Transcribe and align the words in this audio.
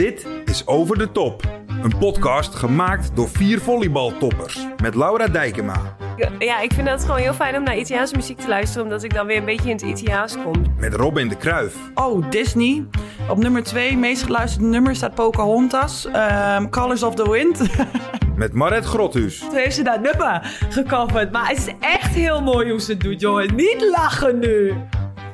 Dit 0.00 0.26
is 0.44 0.66
Over 0.66 0.98
de 0.98 1.12
Top. 1.12 1.42
Een 1.82 1.98
podcast 1.98 2.54
gemaakt 2.54 3.16
door 3.16 3.28
vier 3.28 3.60
volleybaltoppers. 3.60 4.66
Met 4.82 4.94
Laura 4.94 5.28
Dijkema. 5.28 5.96
Ja, 6.38 6.60
ik 6.60 6.72
vind 6.72 6.88
het 6.88 7.04
gewoon 7.04 7.20
heel 7.20 7.34
fijn 7.34 7.56
om 7.56 7.62
naar 7.62 7.76
Italiaanse 7.76 8.16
muziek 8.16 8.38
te 8.38 8.48
luisteren, 8.48 8.82
omdat 8.82 9.02
ik 9.02 9.14
dan 9.14 9.26
weer 9.26 9.36
een 9.36 9.44
beetje 9.44 9.68
in 9.68 9.76
het 9.76 9.82
Italiaans 9.82 10.36
kom. 10.42 10.74
Met 10.78 10.94
Robin 10.94 11.28
de 11.28 11.36
Kruif. 11.36 11.76
Oh, 11.94 12.30
Disney. 12.30 12.84
Op 13.28 13.38
nummer 13.38 13.62
2, 13.62 13.96
meest 13.96 14.22
geluisterde 14.22 14.68
nummer, 14.68 14.96
staat 14.96 15.14
Pocahontas. 15.14 16.08
Um, 16.56 16.70
Colors 16.70 17.02
of 17.02 17.14
the 17.14 17.30
Wind. 17.30 17.60
Met 18.36 18.52
Maret 18.52 18.84
Grothuus. 18.84 19.38
Toen 19.38 19.54
heeft 19.54 19.74
ze 19.74 19.82
dat 19.82 20.00
nummer 20.00 20.56
gecoverd. 20.68 21.32
Maar 21.32 21.48
het 21.48 21.56
is 21.56 21.74
echt 21.80 22.14
heel 22.14 22.42
mooi 22.42 22.70
hoe 22.70 22.80
ze 22.80 22.92
het 22.92 23.00
doet, 23.00 23.20
jongen. 23.20 23.54
Niet 23.54 23.86
lachen 23.96 24.38
nu. 24.38 24.74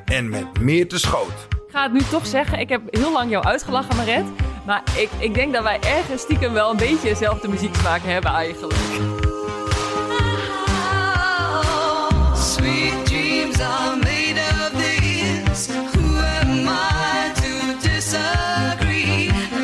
En 0.05 0.29
met 0.29 0.59
meer 0.59 0.87
te 0.87 0.99
schoot. 0.99 1.47
Ik 1.67 1.73
ga 1.73 1.83
het 1.83 1.93
nu 1.93 1.99
toch 1.99 2.25
zeggen. 2.25 2.59
Ik 2.59 2.69
heb 2.69 2.81
heel 2.89 3.11
lang 3.11 3.29
jou 3.29 3.43
uitgelachen, 3.43 3.95
Maret. 3.95 4.25
Maar 4.67 4.83
ik, 4.95 5.09
ik 5.17 5.33
denk 5.33 5.53
dat 5.53 5.63
wij 5.63 5.79
ergens 5.79 6.21
stiekem 6.21 6.53
wel 6.53 6.71
een 6.71 6.77
beetje 6.77 7.07
dezelfde 7.07 7.47
muzieksmaak 7.47 8.01
hebben 8.03 8.31
eigenlijk. 8.31 8.81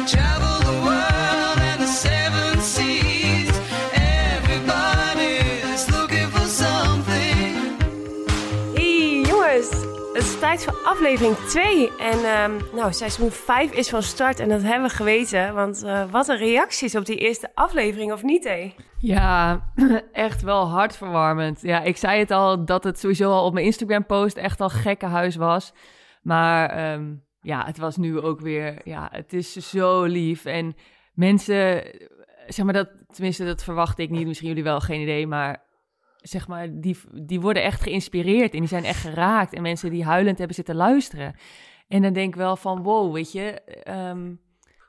Travel 0.06 0.53
tijd 10.58 10.84
aflevering 10.84 11.36
2. 11.36 11.98
En 11.98 12.24
ehm, 12.24 12.76
nou, 12.76 12.94
seizoen 12.94 13.32
5 13.32 13.72
is 13.72 13.90
van 13.90 14.04
start 14.04 14.40
en 14.40 14.50
dat 14.50 14.62
hebben 14.62 14.90
we 14.90 14.96
geweten. 14.96 15.54
Want 15.54 15.84
eh, 15.84 16.12
wat 16.12 16.28
een 16.28 16.38
reacties 16.38 16.96
op 16.96 17.06
die 17.06 17.18
eerste 17.18 17.52
aflevering, 17.54 18.12
of 18.12 18.24
niet 18.24 18.44
hé? 18.44 18.74
Ja, 19.00 19.64
echt 20.12 20.42
wel 20.42 20.68
hartverwarmend. 20.68 21.62
Ja, 21.62 21.82
ik 21.82 21.98
zei 21.98 22.20
het 22.20 22.32
al 22.32 22.66
dat 22.66 22.84
het 22.84 23.00
sowieso 23.00 23.32
al 23.32 23.46
op 23.46 23.54
mijn 23.54 23.66
Instagram-post 23.66 24.38
echt 24.38 24.62
al 24.62 24.70
gekkenhuis 24.70 25.36
was. 25.36 25.74
Maar 26.22 26.70
ehm, 26.70 27.14
ja, 27.42 27.66
het 27.66 27.78
was 27.78 27.98
nu 27.98 28.20
ook 28.20 28.42
weer, 28.42 28.82
ja, 28.84 29.10
het 29.12 29.34
is 29.34 29.54
zo 29.54 30.04
lief. 30.04 30.46
En 30.46 30.76
mensen, 31.14 31.84
zeg 32.48 32.66
maar 32.66 32.74
dat, 32.74 32.90
tenminste 33.12 33.46
dat 33.46 33.64
verwacht 33.64 34.00
ik 34.00 34.10
niet, 34.10 34.28
misschien 34.28 34.48
jullie 34.48 34.64
wel, 34.64 34.80
geen 34.80 35.02
idee, 35.02 35.28
maar 35.28 35.64
zeg 36.24 36.48
maar, 36.48 36.68
die, 36.72 36.98
die 37.12 37.42
worden 37.42 37.64
echt 37.64 37.82
geïnspireerd 37.82 38.54
en 38.54 38.60
die 38.60 38.68
zijn 38.68 38.84
echt 38.84 39.02
geraakt. 39.02 39.54
En 39.54 39.62
mensen 39.62 39.90
die 39.90 40.04
huilend 40.04 40.38
hebben 40.38 40.56
zitten 40.56 40.76
luisteren. 40.76 41.36
En 41.88 42.02
dan 42.02 42.14
denk 42.14 42.28
ik 42.28 42.36
wel 42.36 42.56
van, 42.56 42.84
wow, 42.84 43.14
weet 43.14 43.32
je, 43.32 43.62
ehm, 43.84 44.34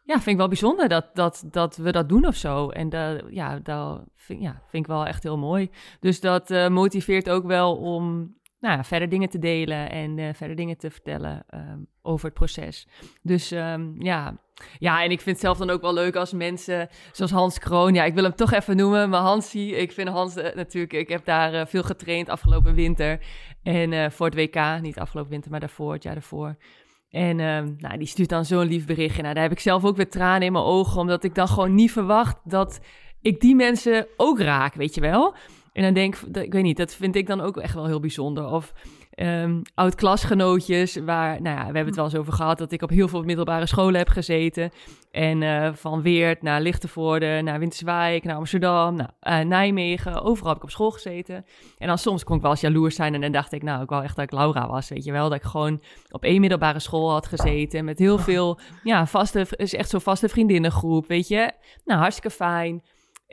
ja, 0.05 0.15
vind 0.15 0.27
ik 0.27 0.37
wel 0.37 0.49
bijzonder 0.49 0.89
dat, 0.89 1.11
dat, 1.15 1.45
dat 1.51 1.77
we 1.77 1.93
dat 1.93 2.09
doen 2.09 2.27
of 2.27 2.37
zo. 2.37 2.69
En 2.69 2.89
dat, 2.89 3.23
ja, 3.29 3.59
dat 3.59 4.05
vind, 4.15 4.41
ja, 4.41 4.63
vind 4.69 4.85
ik 4.85 4.91
wel 4.91 5.07
echt 5.07 5.23
heel 5.23 5.39
mooi. 5.39 5.71
Dus 6.01 6.21
dat 6.21 6.51
eh, 6.51 6.69
motiveert 6.69 7.31
ook 7.31 7.45
wel 7.47 7.77
om 7.77 8.35
nou 8.65 8.85
verder 8.85 9.09
dingen 9.09 9.29
te 9.29 9.39
delen 9.39 9.91
en 9.91 10.19
eh, 10.19 10.29
verder 10.35 10.57
dingen 10.57 10.77
te 10.77 10.91
vertellen 10.91 11.45
ehm, 11.49 11.79
over 12.03 12.25
het 12.25 12.35
proces. 12.35 12.87
Dus 13.23 13.51
ehm, 13.51 14.03
ja. 14.03 14.39
ja, 14.79 15.03
en 15.03 15.11
ik 15.11 15.21
vind 15.21 15.37
het 15.37 15.45
zelf 15.45 15.59
dan 15.59 15.71
ook 15.71 15.81
wel 15.81 15.95
leuk 15.95 16.17
als 16.17 16.33
mensen 16.33 16.89
zoals 17.13 17.31
Hans 17.31 17.59
Kroon, 17.59 17.95
ja, 17.95 18.05
ik 18.05 18.15
wil 18.15 18.23
hem 18.23 18.35
toch 18.35 18.53
even 18.53 18.77
noemen, 18.77 19.09
maar 19.09 19.21
Hansie, 19.21 19.77
ik 19.77 19.93
vind 19.93 20.09
Hans 20.09 20.37
eh, 20.37 20.55
natuurlijk, 20.55 20.93
ik 20.93 21.09
heb 21.09 21.25
daar 21.25 21.55
eh, 21.55 21.67
veel 21.67 21.83
getraind 21.83 22.29
afgelopen 22.29 22.75
winter 22.75 23.21
en 23.63 24.13
voor 24.13 24.27
het 24.27 24.35
WK, 24.35 24.81
niet 24.81 24.99
afgelopen 24.99 25.31
winter, 25.31 25.51
maar 25.51 25.61
daarvoor, 25.61 25.93
het 25.93 26.03
jaar 26.03 26.15
daarvoor. 26.15 26.57
En 27.11 27.41
ehm, 27.41 27.75
nou, 27.79 27.99
die 27.99 28.07
stuurt 28.07 28.29
dan 28.29 28.45
zo'n 28.45 28.67
lief 28.67 28.87
berichtje. 28.87 29.23
Nou, 29.23 29.35
daar 29.35 29.43
heb 29.43 29.53
ik 29.53 29.61
zelf 29.61 29.85
ook 29.85 29.97
weer 29.97 30.11
tranen 30.11 30.43
in 30.43 30.53
mijn 30.53 30.65
ogen, 30.65 31.01
omdat 31.01 31.25
ik 31.25 31.35
dan 31.35 31.49
gewoon 31.49 31.75
niet 31.75 31.93
verwacht 31.93 32.37
dat 32.45 32.81
ik 33.21 33.41
die 33.41 33.55
mensen 33.55 34.07
ook 34.17 34.41
raak, 34.41 34.75
weet 34.75 34.95
je 34.95 35.01
wel. 35.01 35.35
En 35.75 35.83
dan 35.83 35.95
denk 35.95 36.17
ik, 36.17 36.37
ik 36.37 36.53
weet 36.53 36.63
niet, 36.63 36.77
dat 36.77 36.95
vind 36.95 37.17
ik 37.17 37.27
dan 37.27 37.41
ook 37.41 37.57
echt 37.57 37.75
wel 37.75 37.87
heel 37.87 38.01
bijzonder. 38.01 38.47
Of 38.47 38.73
ehm 39.11 39.61
oud-klasgenootjes, 39.75 40.97
waar, 40.97 41.43
nou 41.43 41.57
ja, 41.57 41.61
we 41.61 41.65
hebben 41.65 41.87
het 41.87 41.97
wel 41.97 42.05
eens 42.05 42.17
over 42.17 42.33
gehad 42.33 42.59
dat 42.59 42.73
ik 42.73 42.83
op 42.83 42.91
heel 42.91 43.09
veel 43.09 43.23
middelbare 43.23 43.67
scholen 43.67 43.99
heb 43.99 44.09
gezeten. 44.09 44.71
En 45.11 45.43
eh, 45.43 45.73
van 45.73 46.03
Weert 46.03 46.43
naar 46.43 46.61
Lichtenvoorde, 46.61 47.41
naar 47.43 47.59
Winterswijk, 47.59 48.25
naar 48.25 48.37
Amsterdam, 48.37 48.95
naar 48.97 49.15
eh, 49.21 49.41
Nijmegen. 49.41 50.23
Overal 50.23 50.49
heb 50.49 50.57
ik 50.57 50.63
op 50.63 50.71
school 50.71 50.91
gezeten. 50.91 51.45
En 51.79 51.87
dan 51.89 51.99
soms 51.99 52.25
kon 52.25 52.37
ik 52.37 52.43
wel 52.43 52.51
eens 52.51 52.61
jaloers 52.61 52.95
zijn 52.95 53.15
en 53.15 53.21
dan 53.21 53.33
dacht 53.33 53.53
ik, 53.53 53.63
nou, 53.63 53.83
ik 53.83 53.89
wou 53.89 54.05
echt 54.05 54.17
dat 54.17 54.25
ik 54.25 54.33
Laura 54.33 54.69
was, 54.69 54.89
weet 54.89 55.05
je 55.05 55.13
wel. 55.13 55.29
Dat 55.29 55.39
ik 55.39 55.45
gewoon 55.45 55.83
op 56.11 56.25
één 56.25 56.41
middelbare 56.41 56.79
school 56.79 57.11
had 57.11 57.27
gezeten 57.27 57.85
met 57.85 57.99
heel 57.99 58.19
veel, 58.19 58.59
ja, 58.83 59.07
vaste, 59.07 59.47
is 59.51 59.75
echt 59.75 59.91
zo'n 59.91 60.01
vaste 60.01 60.29
vriendinnengroep, 60.29 61.07
weet 61.07 61.29
je. 61.29 61.53
Nou, 61.85 62.01
hartstikke 62.01 62.37
fijn. 62.37 62.83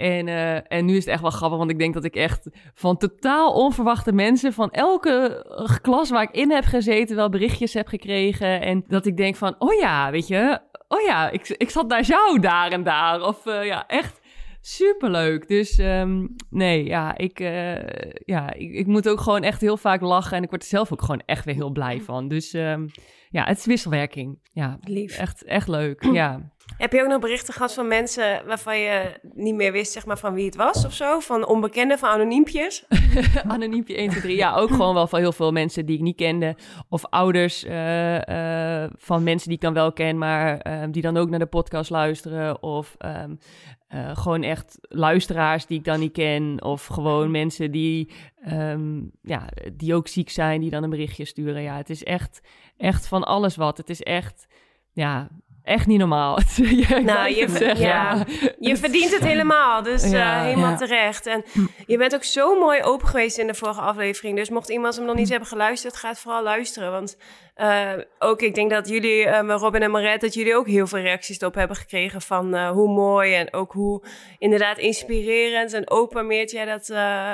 En, 0.01 0.27
eh, 0.27 0.77
en 0.77 0.85
nu 0.85 0.95
is 0.95 1.05
het 1.05 1.13
echt 1.13 1.21
wel 1.21 1.31
grappig, 1.31 1.57
want 1.57 1.69
ik 1.69 1.79
denk 1.79 1.93
dat 1.93 2.03
ik 2.03 2.15
echt 2.15 2.49
van 2.73 2.97
totaal 2.97 3.53
onverwachte 3.53 4.11
mensen 4.11 4.53
van 4.53 4.71
elke 4.71 5.45
eh, 5.57 5.77
klas 5.81 6.09
waar 6.09 6.23
ik 6.23 6.31
in 6.31 6.51
heb 6.51 6.63
gezeten 6.63 7.15
wel 7.15 7.29
berichtjes 7.29 7.73
heb 7.73 7.87
gekregen. 7.87 8.61
En 8.61 8.83
dat 8.87 9.05
ik 9.05 9.17
denk 9.17 9.35
van, 9.35 9.55
oh 9.57 9.73
ja, 9.73 10.11
weet 10.11 10.27
je, 10.27 10.59
oh 10.87 11.01
ja, 11.01 11.29
ik, 11.29 11.49
ik 11.49 11.69
zat 11.69 11.87
naar 11.87 12.03
jou 12.03 12.39
daar 12.39 12.71
en 12.71 12.83
daar. 12.83 13.21
Of 13.21 13.45
eh, 13.45 13.65
ja, 13.65 13.87
echt 13.87 14.21
superleuk. 14.61 15.47
Dus 15.47 15.77
ehm, 15.77 16.27
nee, 16.49 16.85
ja, 16.85 17.17
ik, 17.17 17.39
ja 18.25 18.53
ik, 18.53 18.73
ik 18.73 18.87
moet 18.87 19.09
ook 19.09 19.19
gewoon 19.19 19.43
echt 19.43 19.61
heel 19.61 19.77
vaak 19.77 20.01
lachen. 20.01 20.37
En 20.37 20.43
ik 20.43 20.49
word 20.49 20.61
er 20.61 20.67
zelf 20.67 20.91
ook 20.91 21.01
gewoon 21.01 21.23
echt 21.25 21.45
weer 21.45 21.55
heel 21.55 21.71
blij 21.71 22.01
van. 22.01 22.27
Dus 22.27 22.53
ehm, 22.53 22.87
ja, 23.29 23.43
het 23.43 23.57
is 23.57 23.65
wisselwerking. 23.65 24.39
Ja, 24.53 24.79
Lief. 24.81 25.17
echt, 25.17 25.43
echt 25.43 25.67
leuk. 25.67 26.05
Ja. 26.11 26.51
Heb 26.77 26.93
je 26.93 27.01
ook 27.01 27.07
nog 27.07 27.19
berichten 27.19 27.53
gehad 27.53 27.73
van 27.73 27.87
mensen 27.87 28.45
waarvan 28.45 28.79
je 28.79 29.19
niet 29.33 29.55
meer 29.55 29.71
wist 29.71 29.91
zeg 29.91 30.05
maar, 30.05 30.17
van 30.17 30.33
wie 30.33 30.45
het 30.45 30.55
was 30.55 30.85
of 30.85 30.93
zo? 30.93 31.19
Van 31.19 31.47
onbekenden, 31.47 31.99
van 31.99 32.09
anoniempjes? 32.09 32.85
Anoniempje 33.47 33.95
1, 33.95 34.09
2, 34.09 34.21
3. 34.21 34.35
Ja, 34.35 34.55
ook 34.55 34.69
gewoon 34.69 34.93
wel 34.93 35.07
van 35.07 35.19
heel 35.19 35.31
veel 35.31 35.51
mensen 35.51 35.85
die 35.85 35.95
ik 35.95 36.01
niet 36.01 36.15
kende. 36.15 36.55
Of 36.89 37.05
ouders 37.05 37.63
eh, 37.63 38.83
eh, 38.83 38.91
van 38.97 39.23
mensen 39.23 39.47
die 39.47 39.57
ik 39.57 39.63
dan 39.63 39.73
wel 39.73 39.93
ken, 39.93 40.17
maar 40.17 40.59
eh, 40.59 40.83
die 40.91 41.01
dan 41.01 41.17
ook 41.17 41.29
naar 41.29 41.39
de 41.39 41.45
podcast 41.45 41.89
luisteren. 41.89 42.63
Of 42.63 42.95
ehm, 42.97 43.35
eh, 43.91 44.17
gewoon 44.17 44.43
echt 44.43 44.77
luisteraars 44.81 45.65
die 45.65 45.77
ik 45.77 45.85
dan 45.85 45.99
niet 45.99 46.11
ken. 46.11 46.63
Of 46.63 46.85
gewoon 46.85 47.31
mensen 47.31 47.71
die, 47.71 48.11
ehm, 48.43 49.01
ja, 49.21 49.49
die 49.73 49.95
ook 49.95 50.07
ziek 50.07 50.29
zijn, 50.29 50.61
die 50.61 50.69
dan 50.69 50.83
een 50.83 50.89
berichtje 50.89 51.25
sturen. 51.25 51.61
Ja, 51.61 51.77
het 51.77 51.89
is 51.89 52.03
echt, 52.03 52.41
echt 52.77 53.07
van 53.07 53.23
alles 53.23 53.55
wat. 53.55 53.77
Het 53.77 53.89
is 53.89 54.01
echt, 54.01 54.47
ja, 54.91 55.29
echt 55.63 55.87
niet 55.87 55.99
normaal. 55.99 56.39
Ja, 56.55 56.95
ik 56.97 57.03
Nou, 57.03 57.29
je, 57.29 57.75
ja, 57.77 58.25
je 58.59 58.77
verdient 58.77 59.11
het 59.11 59.23
helemaal. 59.23 59.83
Dus 59.83 60.11
eh, 60.11 60.41
helemaal 60.41 60.69
ja. 60.69 60.77
terecht. 60.77 61.25
En 61.25 61.43
je 61.85 61.97
bent 61.97 62.15
ook 62.15 62.23
zo 62.23 62.59
mooi 62.59 62.83
open 62.83 63.07
geweest 63.07 63.37
in 63.37 63.47
de 63.47 63.53
vorige 63.53 63.81
aflevering. 63.81 64.37
Dus 64.37 64.49
mocht 64.49 64.69
iemand 64.69 64.95
hem 64.95 65.05
nog 65.05 65.15
niet 65.15 65.29
hebben 65.29 65.47
geluisterd, 65.47 65.97
ga 65.97 66.09
het 66.09 66.19
vooral 66.19 66.43
luisteren. 66.43 66.91
Want 66.91 67.17
eh, 67.53 67.91
ook 68.19 68.41
ik 68.41 68.55
denk 68.55 68.69
dat 68.69 68.89
jullie, 68.89 69.25
eh, 69.25 69.55
Robin 69.57 69.81
en 69.81 69.91
Maret, 69.91 70.21
dat 70.21 70.33
jullie 70.33 70.55
ook 70.55 70.67
heel 70.67 70.87
veel 70.87 70.99
reacties 70.99 71.41
erop 71.41 71.55
hebben 71.55 71.77
gekregen 71.77 72.21
van 72.21 72.67
hoe 72.67 72.93
mooi 72.93 73.33
en 73.33 73.53
ook 73.53 73.71
hoe 73.71 74.03
inderdaad 74.37 74.77
inspirerend 74.77 75.73
en 75.73 75.89
openmeerd 75.89 76.51
jij 76.51 76.65
dat 76.65 76.87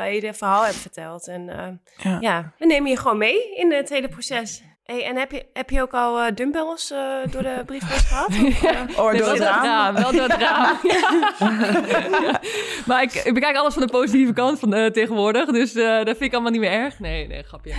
hele 0.03 0.33
verhaal 0.33 0.63
hebt 0.63 0.77
verteld. 0.77 1.27
En 1.27 1.81
ja, 2.19 2.53
we 2.57 2.65
nemen 2.65 2.89
je 2.89 2.97
gewoon 2.97 3.18
mee 3.18 3.56
in 3.56 3.71
het 3.71 3.89
hele 3.89 4.07
proces. 4.07 4.63
Hey, 4.88 5.06
en 5.06 5.16
heb 5.16 5.31
je, 5.31 5.45
heb 5.54 5.69
je 5.69 5.81
ook 5.81 5.94
al 5.94 6.19
eh, 6.22 6.36
dumbbells 6.36 6.92
eh, 6.92 6.98
door 7.31 7.44
de 7.44 7.63
briefbus 7.66 8.06
gehad? 8.06 8.28
Of, 8.28 8.63
eh? 8.63 9.00
Oh, 9.00 9.12
Nee, 9.12 9.22
door 9.22 9.25
wel 9.25 9.30
het 9.30 9.39
raam. 9.39 9.95
wel 9.95 10.12
door 10.12 10.22
het 10.22 10.42
raam. 10.42 10.78
Ja. 10.84 11.12
Maar 12.88 13.01
ik, 13.01 13.13
ik 13.13 13.34
bekijk 13.34 13.56
alles 13.56 13.74
van 13.74 13.84
de 13.86 13.92
positieve 13.92 14.34
kant 14.34 14.60
van, 14.60 14.74
eh, 14.74 14.92
tegenwoordig. 14.92 15.50
Dus 15.51 15.75
eh, 15.75 15.95
dat 15.98 16.06
vind 16.06 16.22
ik 16.22 16.34
allemaal 16.34 16.51
niet 16.51 16.62
meer 16.62 16.72
erg. 16.72 17.00
Nee, 17.00 17.28
nee, 17.28 17.44
grapje. 17.44 17.74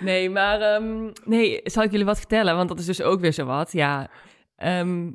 Nee, 0.00 0.30
maar 0.30 0.60
ehm, 0.60 1.10
nee, 1.24 1.60
zal 1.64 1.82
ik 1.82 1.90
jullie 1.90 2.06
wat 2.06 2.18
vertellen? 2.18 2.56
Want 2.56 2.68
dat 2.68 2.78
is 2.78 2.86
dus 2.86 3.02
ook 3.02 3.20
weer 3.20 3.32
zo 3.32 3.44
wat. 3.44 3.72
Ja, 3.72 4.08
ehm, 4.56 5.10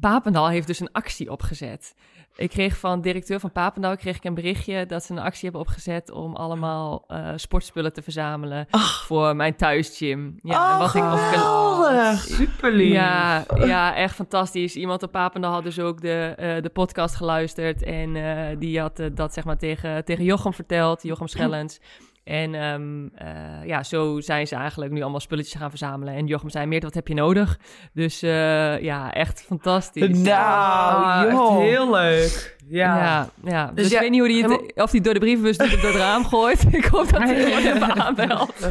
Papendal 0.00 0.48
heeft 0.48 0.66
dus 0.66 0.80
een 0.80 0.92
actie 0.92 1.30
opgezet. 1.30 1.94
Ik 2.36 2.50
kreeg 2.50 2.76
van 2.76 3.00
directeur 3.00 3.40
van 3.40 3.52
Papendal 3.52 3.96
kreeg 3.96 4.16
ik 4.16 4.24
een 4.24 4.34
berichtje 4.34 4.86
dat 4.86 5.04
ze 5.04 5.12
een 5.12 5.18
actie 5.18 5.42
hebben 5.42 5.60
opgezet 5.60 6.10
om 6.10 6.36
allemaal 6.36 7.04
eh, 7.08 7.28
sportspullen 7.36 7.92
te 7.92 8.02
verzamelen 8.02 8.66
voor 9.06 9.36
mijn 9.36 9.56
thuisgym. 9.56 10.38
Ja, 10.42 10.72
en 10.72 10.78
wat 10.78 10.94
ik 10.94 11.02
of 11.02 11.12
ik 11.12 11.12
een- 11.12 11.18
geweldig. 11.38 12.18
Super 12.20 12.72
lief. 12.72 12.92
ja, 12.92 13.44
ja, 13.58 13.94
echt 13.94 14.14
fantastisch. 14.14 14.76
Iemand 14.76 15.02
op 15.02 15.12
Papendal 15.12 15.52
had 15.52 15.62
dus 15.62 15.78
ook 15.78 16.00
de, 16.00 16.34
eh, 16.36 16.62
de 16.62 16.68
podcast 16.70 17.14
geluisterd. 17.14 17.82
En 17.82 18.16
eh, 18.16 18.56
die 18.58 18.80
had 18.80 19.02
dat 19.12 19.32
zeg 19.34 19.44
maar 19.44 19.58
tegen, 19.58 20.04
tegen 20.04 20.24
Jochem 20.24 20.52
verteld, 20.54 21.02
Jochem 21.02 21.26
Schellens. 21.28 21.80
En 22.24 22.54
ehm, 22.54 23.06
eh, 23.14 23.66
ja, 23.66 23.82
zo 23.82 24.20
zijn 24.20 24.46
ze 24.46 24.54
eigenlijk 24.54 24.92
nu 24.92 25.02
allemaal 25.02 25.20
spulletjes 25.20 25.60
gaan 25.60 25.70
verzamelen. 25.70 26.14
En 26.14 26.26
Jochem 26.26 26.50
zei, 26.50 26.66
Meert, 26.66 26.82
wat 26.82 26.94
heb 26.94 27.08
je 27.08 27.14
nodig? 27.14 27.58
Dus 27.92 28.22
eh, 28.22 28.80
ja, 28.80 29.12
echt 29.12 29.44
fantastisch. 29.46 30.18
Nou, 30.18 31.30
joh. 31.30 31.56
echt 31.56 31.62
heel 31.68 31.90
leuk. 31.90 32.56
Ja. 32.68 32.96
Ja, 32.96 33.28
ja. 33.44 33.70
Dus, 33.74 33.88
ja, 33.88 33.94
ik 33.94 34.00
weet 34.00 34.10
niet 34.10 34.20
hoe 34.20 34.28
die 34.28 34.42
het, 34.42 34.72
of 34.74 34.90
hij 34.90 35.00
door 35.00 35.14
de 35.14 35.20
brievenbus 35.20 35.56
doet 35.56 35.74
of 35.74 35.80
door 35.80 35.90
het 35.90 36.00
raam 36.00 36.24
gooit. 36.24 36.64
ik 36.74 36.84
hoop 36.84 37.12
dat 37.12 37.22
hij 37.22 37.44
gewoon 37.44 37.74
even 37.74 37.94
aanbelt. 38.04 38.68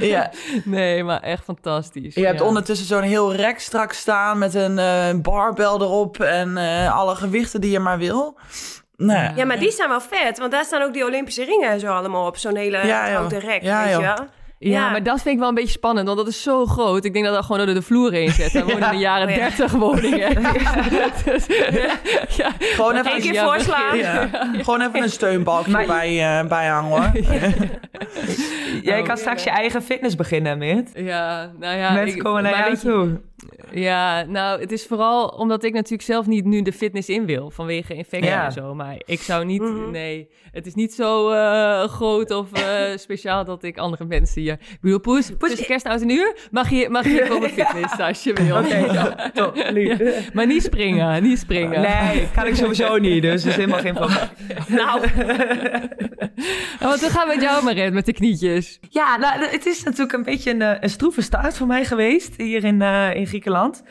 Ja. 0.00 0.30
Nee, 0.64 1.04
maar 1.04 1.20
echt 1.20 1.44
fantastisch. 1.44 2.14
Je 2.14 2.26
hebt 2.26 2.40
ondertussen 2.40 2.86
zo'n 2.86 3.02
heel 3.02 3.34
rek 3.34 3.58
straks 3.58 3.98
staan 3.98 4.38
met 4.38 4.54
een 4.54 4.78
eh 4.78 5.14
barbel 5.22 5.80
erop 5.80 6.20
en 6.20 6.56
eh, 6.56 6.96
alle 6.96 7.14
gewichten 7.14 7.60
die 7.60 7.70
je 7.70 7.78
maar 7.78 7.98
wil. 7.98 8.38
Nee. 9.00 9.30
Ja, 9.36 9.44
maar 9.44 9.58
die 9.58 9.70
zijn 9.70 9.88
wel 9.88 10.00
vet, 10.00 10.38
want 10.38 10.52
daar 10.52 10.64
staan 10.64 10.82
ook 10.82 10.92
die 10.92 11.04
Olympische 11.04 11.44
ringen 11.44 11.70
en 11.70 11.80
zo 11.80 11.86
allemaal 11.92 12.26
op. 12.26 12.36
Zo'n 12.36 12.56
hele 12.56 12.86
Ja, 12.86 13.16
oude 13.16 13.38
rek, 13.38 13.62
Ja, 13.62 13.82
weet 13.84 13.90
je 13.94 14.00
wel. 14.00 14.26
Ja, 14.60 14.70
Ja. 14.70 14.90
maar 14.90 15.02
dat 15.02 15.20
vind 15.22 15.34
ik 15.34 15.38
wel 15.40 15.48
een 15.48 15.54
beetje 15.54 15.70
spannend, 15.70 16.06
want 16.06 16.18
dat 16.18 16.28
is 16.28 16.42
zo 16.42 16.66
groot. 16.66 17.04
Ik 17.04 17.12
denk 17.12 17.24
dat 17.24 17.34
dat 17.34 17.44
gewoon 17.44 17.66
door 17.66 17.74
de 17.74 17.82
vloer 17.82 18.12
heen 18.12 18.30
zet. 18.30 18.52
Dan 18.52 18.62
wonen 18.62 18.82
in 18.82 18.90
de 18.90 18.96
jaren 18.96 19.28
Oh 19.28 19.34
ja. 19.34 19.40
30 19.48 19.72
woningen. 19.72 20.32
Ja. 22.36 22.50
Gewoon 22.58 22.96
even, 22.96 23.14
Eén 23.14 23.20
keer 23.20 23.32
Ja, 23.32 23.44
voorslaan. 23.44 23.90
begin. 23.90 23.98
ja, 23.98 24.28
gewoon 24.62 24.80
even 24.80 25.02
een 25.02 25.10
steunbalkje 25.10 25.70
Maar- 25.72 25.86
bij, 25.86 26.38
eh, 26.40 26.46
bijhangen 26.48 26.90
hoor. 26.90 27.10
Jij 28.82 29.02
kan 29.02 29.16
straks 29.16 29.44
je 29.44 29.50
eigen 29.50 29.82
fitness 29.82 30.14
beginnen, 30.14 30.58
Mit. 30.58 30.90
Ja, 30.94 31.50
nou 31.58 31.76
ja. 31.76 31.92
Mensen 31.92 32.16
ik- 32.16 32.22
komen 32.22 32.42
naar 32.42 32.52
maar 32.52 32.60
jou 32.64 32.76
toe. 32.76 33.20
Ja, 33.72 34.24
nou, 34.24 34.60
het 34.60 34.72
is 34.72 34.86
vooral 34.86 35.26
omdat 35.28 35.64
ik 35.64 35.72
natuurlijk 35.72 36.02
zelf 36.02 36.26
niet 36.26 36.44
nu 36.44 36.62
de 36.62 36.72
fitness 36.72 37.08
in 37.08 37.26
wil 37.26 37.50
vanwege 37.50 37.94
infectie 37.94 38.30
Ja. 38.30 38.44
en 38.44 38.52
zo. 38.52 38.74
Maar 38.74 38.96
ik 39.04 39.20
zou 39.20 39.44
niet, 39.44 39.60
Mhm. 39.62 39.90
nee, 39.90 40.28
het 40.52 40.66
is 40.66 40.74
niet 40.74 40.94
zo 40.94 41.30
eh, 41.30 41.84
groot 41.88 42.30
of 42.30 42.52
eh, 42.52 42.96
speciaal 42.96 43.44
dat 43.44 43.62
ik 43.62 43.78
andere 43.78 44.04
mensen 44.04 44.42
hier. 44.42 44.52
Ik 44.52 44.78
bedoel, 44.80 45.00
Poes, 45.00 45.30
tussen 45.38 45.66
kerst 45.66 45.86
en 45.86 46.10
uur 46.10 46.36
mag 46.50 46.70
je, 46.70 46.88
mag 46.88 47.04
je 47.04 47.26
komen 47.28 47.50
fitness 47.58 47.98
als 48.00 48.22
je 48.22 48.32
wil. 48.32 48.56
Oké, 48.56 48.76
ja, 48.92 49.30
top, 49.34 49.54
lief. 49.70 49.98
Ja, 49.98 50.12
maar 50.32 50.46
niet 50.46 50.62
springen, 50.62 51.22
niet 51.22 51.38
springen. 51.38 51.80
Nee, 51.80 52.28
kan 52.34 52.46
ik 52.46 52.54
sowieso 52.54 52.96
niet, 52.96 53.22
dus 53.22 53.42
dat 53.42 53.50
is 53.50 53.56
helemaal 53.56 53.80
geen 53.80 53.94
probleem. 53.94 54.28
Nou, 54.68 55.00
Ja, 56.80 56.86
want 56.88 57.00
we 57.00 57.10
gaan 57.10 57.26
met 57.28 57.40
jou 57.42 57.64
maar 57.64 57.74
red 57.74 57.92
met 57.92 58.06
de 58.06 58.12
knietjes. 58.12 58.78
Ja, 58.90 59.16
nou, 59.16 59.44
het 59.44 59.66
is 59.66 59.82
natuurlijk 59.82 60.12
een 60.12 60.22
beetje 60.22 60.50
een, 60.50 60.62
eh, 60.62 60.76
een 60.80 60.90
stroeve 60.90 61.22
start 61.22 61.56
voor 61.56 61.66
mij 61.66 61.84
geweest 61.84 62.34
hier 62.36 62.64
in, 62.64 62.82
eh, 62.82 63.14
in 63.14 63.26
Griekenland. 63.28 63.82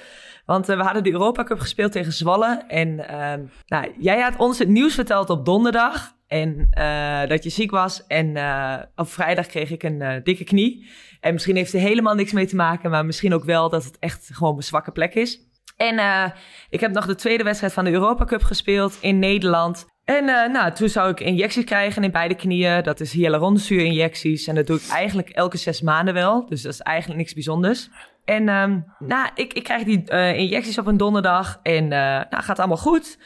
Want 0.48 0.69
eh, 0.69 0.78
we 0.78 0.84
hadden 0.84 1.04
de 1.04 1.12
Europa 1.12 1.44
Cup 1.44 1.60
gespeeld 1.60 1.92
tegen 1.92 2.13
Zwolle. 2.13 2.63
En 2.68 3.07
ehm, 3.07 3.42
nou, 3.68 3.92
jij 3.98 4.19
had 4.19 4.36
ons 4.38 4.60
het 4.60 4.68
nieuws 4.68 4.95
verteld 4.95 5.30
op 5.30 5.45
donderdag. 5.45 6.16
En 6.28 6.68
eh, 6.69 7.28
dat 7.28 7.44
je 7.44 7.50
ziek 7.50 7.72
was. 7.72 8.07
En 8.07 8.36
eh, 8.36 8.75
op 8.95 9.10
vrijdag 9.10 9.45
kreeg 9.45 9.72
ik 9.72 9.84
een 9.84 10.22
dikke 10.24 10.44
knie. 10.44 10.89
En 11.19 11.34
misschien 11.34 11.56
heeft 11.56 11.74
er 11.74 11.80
helemaal 11.80 12.16
niks 12.16 12.31
mee 12.31 12.48
te 12.48 12.56
maken. 12.56 12.89
Maar 12.89 13.06
misschien 13.06 13.34
ook 13.34 13.44
wel 13.44 13.69
dat 13.69 13.84
het 13.84 14.00
echt 14.00 14.30
gewoon 14.34 14.54
mijn 14.54 14.66
zwakke 14.66 14.92
plek 14.92 15.16
is. 15.16 15.45
En 15.78 16.33
ik 16.69 16.80
heb 16.80 16.92
nog 16.92 17.06
de 17.06 17.16
tweede 17.16 17.44
wedstrijd 17.44 17.74
van 17.74 17.86
de 17.86 17.92
Europa 17.92 18.25
Cup 18.25 18.44
gespeeld 18.44 18.98
in 19.01 19.19
Nederland. 19.19 19.86
En 20.04 20.25
nou, 20.25 20.72
toen 20.72 20.90
zou 20.90 21.12
ik 21.12 21.19
injecties 21.19 21.63
krijgen 21.63 22.04
in 22.04 22.12
beide 22.12 22.36
knieën. 22.36 22.83
Dat 22.83 23.00
is 23.00 23.12
hyaluronzuurinjecties. 23.12 24.48
En 24.48 24.56
dat 24.56 24.68
doe 24.68 24.78
ik 24.78 24.88
eigenlijk 24.92 25.30
elke 25.30 25.57
zes 25.57 25.81
maanden 25.81 26.13
wel. 26.13 26.45
Dus 26.45 26.62
dat 26.62 26.74
is 26.74 26.80
eigenlijk 26.80 27.19
niks 27.19 27.33
bijzonders. 27.33 27.90
En 28.27 28.50
ehm, 28.50 28.79
nou, 29.00 29.29
ik, 29.35 29.53
ik 29.53 29.63
krijg 29.63 29.83
die 29.83 30.03
eh, 30.03 30.38
injecties 30.38 30.77
op 30.77 30.88
een 30.88 30.97
donderdag. 30.97 31.59
En 31.63 31.83
eh, 31.83 32.00
nou, 32.29 32.44
gaat 32.44 32.59
allemaal 32.59 32.77
goed. 32.77 33.19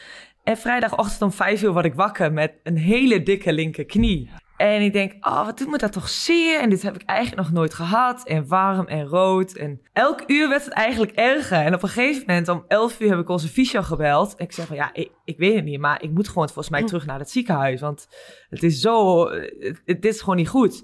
En 0.44 0.56
vrijdagochtend 0.56 1.22
om 1.22 1.32
vijf 1.32 1.62
uur 1.62 1.72
word 1.72 1.84
ik 1.84 1.94
wakker 1.94 2.32
met 2.32 2.52
een 2.62 2.76
hele 2.76 3.22
dikke 3.22 3.52
linkerknie. 3.52 4.30
En 4.56 4.82
ik 4.82 4.92
denk, 4.92 5.26
oh, 5.26 5.44
wat 5.44 5.58
doet 5.58 5.70
me 5.70 5.78
dat 5.78 5.92
toch 5.92 6.08
zeer? 6.08 6.60
En 6.60 6.70
dit 6.70 6.82
heb 6.82 6.94
ik 6.94 7.02
eigenlijk 7.02 7.42
nog 7.42 7.52
nooit 7.52 7.74
gehad. 7.74 8.26
En 8.26 8.46
warm 8.46 8.86
en 8.86 9.06
rood. 9.06 9.52
En 9.52 9.80
elk 9.92 10.22
uur 10.26 10.48
werd 10.48 10.64
het 10.64 10.74
eigenlijk 10.74 11.12
erger. 11.12 11.58
En 11.58 11.74
op 11.74 11.82
een 11.82 11.88
gegeven 11.88 12.24
moment, 12.26 12.48
om 12.48 12.64
elf 12.68 13.00
uur, 13.00 13.10
heb 13.10 13.18
ik 13.18 13.28
onze 13.28 13.48
fysio 13.48 13.82
gebeld. 13.82 14.36
En 14.36 14.44
ik 14.44 14.52
zeg 14.52 14.66
van, 14.66 14.76
ja, 14.76 14.90
ik, 14.92 15.10
ik 15.24 15.38
weet 15.38 15.54
het 15.54 15.64
niet. 15.64 15.80
Maar 15.80 16.02
ik 16.02 16.10
moet 16.10 16.28
gewoon 16.28 16.46
volgens 16.46 16.70
mij 16.70 16.84
terug 16.84 17.06
naar 17.06 17.18
het 17.18 17.30
ziekenhuis. 17.30 17.80
Want 17.80 18.08
het 18.48 18.62
is 18.62 18.80
zo, 18.80 19.26
het, 19.58 19.82
het 19.84 20.04
is 20.04 20.20
gewoon 20.20 20.36
niet 20.36 20.48
goed. 20.48 20.82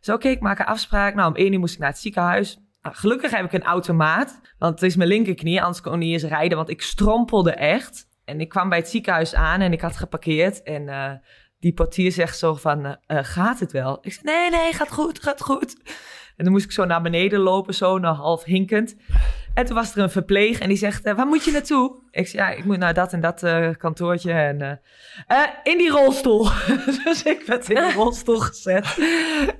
Dus 0.00 0.14
oké, 0.14 0.28
ik 0.28 0.40
maak 0.40 0.58
een 0.58 0.64
afspraak. 0.64 1.14
Nou, 1.14 1.28
om 1.28 1.36
één 1.36 1.52
uur 1.52 1.58
moest 1.58 1.74
ik 1.74 1.80
naar 1.80 1.90
het 1.90 1.98
ziekenhuis. 1.98 2.63
Nou, 2.84 2.96
gelukkig 2.96 3.30
heb 3.30 3.44
ik 3.44 3.52
een 3.52 3.62
automaat. 3.62 4.40
Want 4.58 4.80
het 4.80 4.82
is 4.82 4.96
mijn 4.96 5.08
linkerknie, 5.08 5.62
anders 5.62 5.80
kon 5.80 5.92
ik 5.92 5.98
niet 5.98 6.12
eens 6.12 6.30
rijden. 6.30 6.56
Want 6.56 6.70
ik 6.70 6.82
strompelde 6.82 7.52
echt. 7.52 8.08
En 8.24 8.40
ik 8.40 8.48
kwam 8.48 8.68
bij 8.68 8.78
het 8.78 8.88
ziekenhuis 8.88 9.34
aan 9.34 9.60
en 9.60 9.72
ik 9.72 9.80
had 9.80 9.96
geparkeerd. 9.96 10.62
En 10.62 10.88
eh, 10.88 11.12
die 11.58 11.72
portier 11.72 12.12
zegt 12.12 12.38
zo 12.38 12.54
van, 12.54 12.84
eh, 12.84 12.92
eh, 13.06 13.24
gaat 13.24 13.60
het 13.60 13.72
wel? 13.72 13.98
Ik 14.00 14.12
zei, 14.12 14.24
nee, 14.24 14.50
nee, 14.50 14.72
gaat 14.72 14.92
goed, 14.92 15.22
gaat 15.22 15.40
goed. 15.40 15.76
En 16.36 16.44
dan 16.44 16.52
moest 16.52 16.64
ik 16.64 16.72
zo 16.72 16.84
naar 16.84 17.02
beneden 17.02 17.40
lopen, 17.40 17.74
zo 17.74 17.98
naar 17.98 18.14
half 18.14 18.44
hinkend. 18.44 18.96
En 19.54 19.64
toen 19.64 19.74
was 19.74 19.94
er 19.94 20.02
een 20.02 20.10
verpleeg 20.10 20.58
en 20.58 20.68
die 20.68 20.76
zegt, 20.76 21.02
waar 21.02 21.26
moet 21.26 21.44
je 21.44 21.50
naartoe? 21.50 22.02
Ik 22.10 22.28
zei, 22.28 22.42
ja, 22.42 22.50
ik 22.50 22.64
moet 22.64 22.78
naar 22.78 22.94
dat 22.94 23.12
en 23.12 23.20
dat 23.20 23.42
kantoortje. 23.76 24.32
En, 24.32 24.80
in 25.62 25.78
die 25.78 25.90
rolstoel. 25.90 26.48
dus 27.04 27.22
ik 27.22 27.42
werd 27.46 27.68
in 27.68 27.82
die 27.82 27.92
rolstoel 28.02 28.38
gezet. 28.38 28.98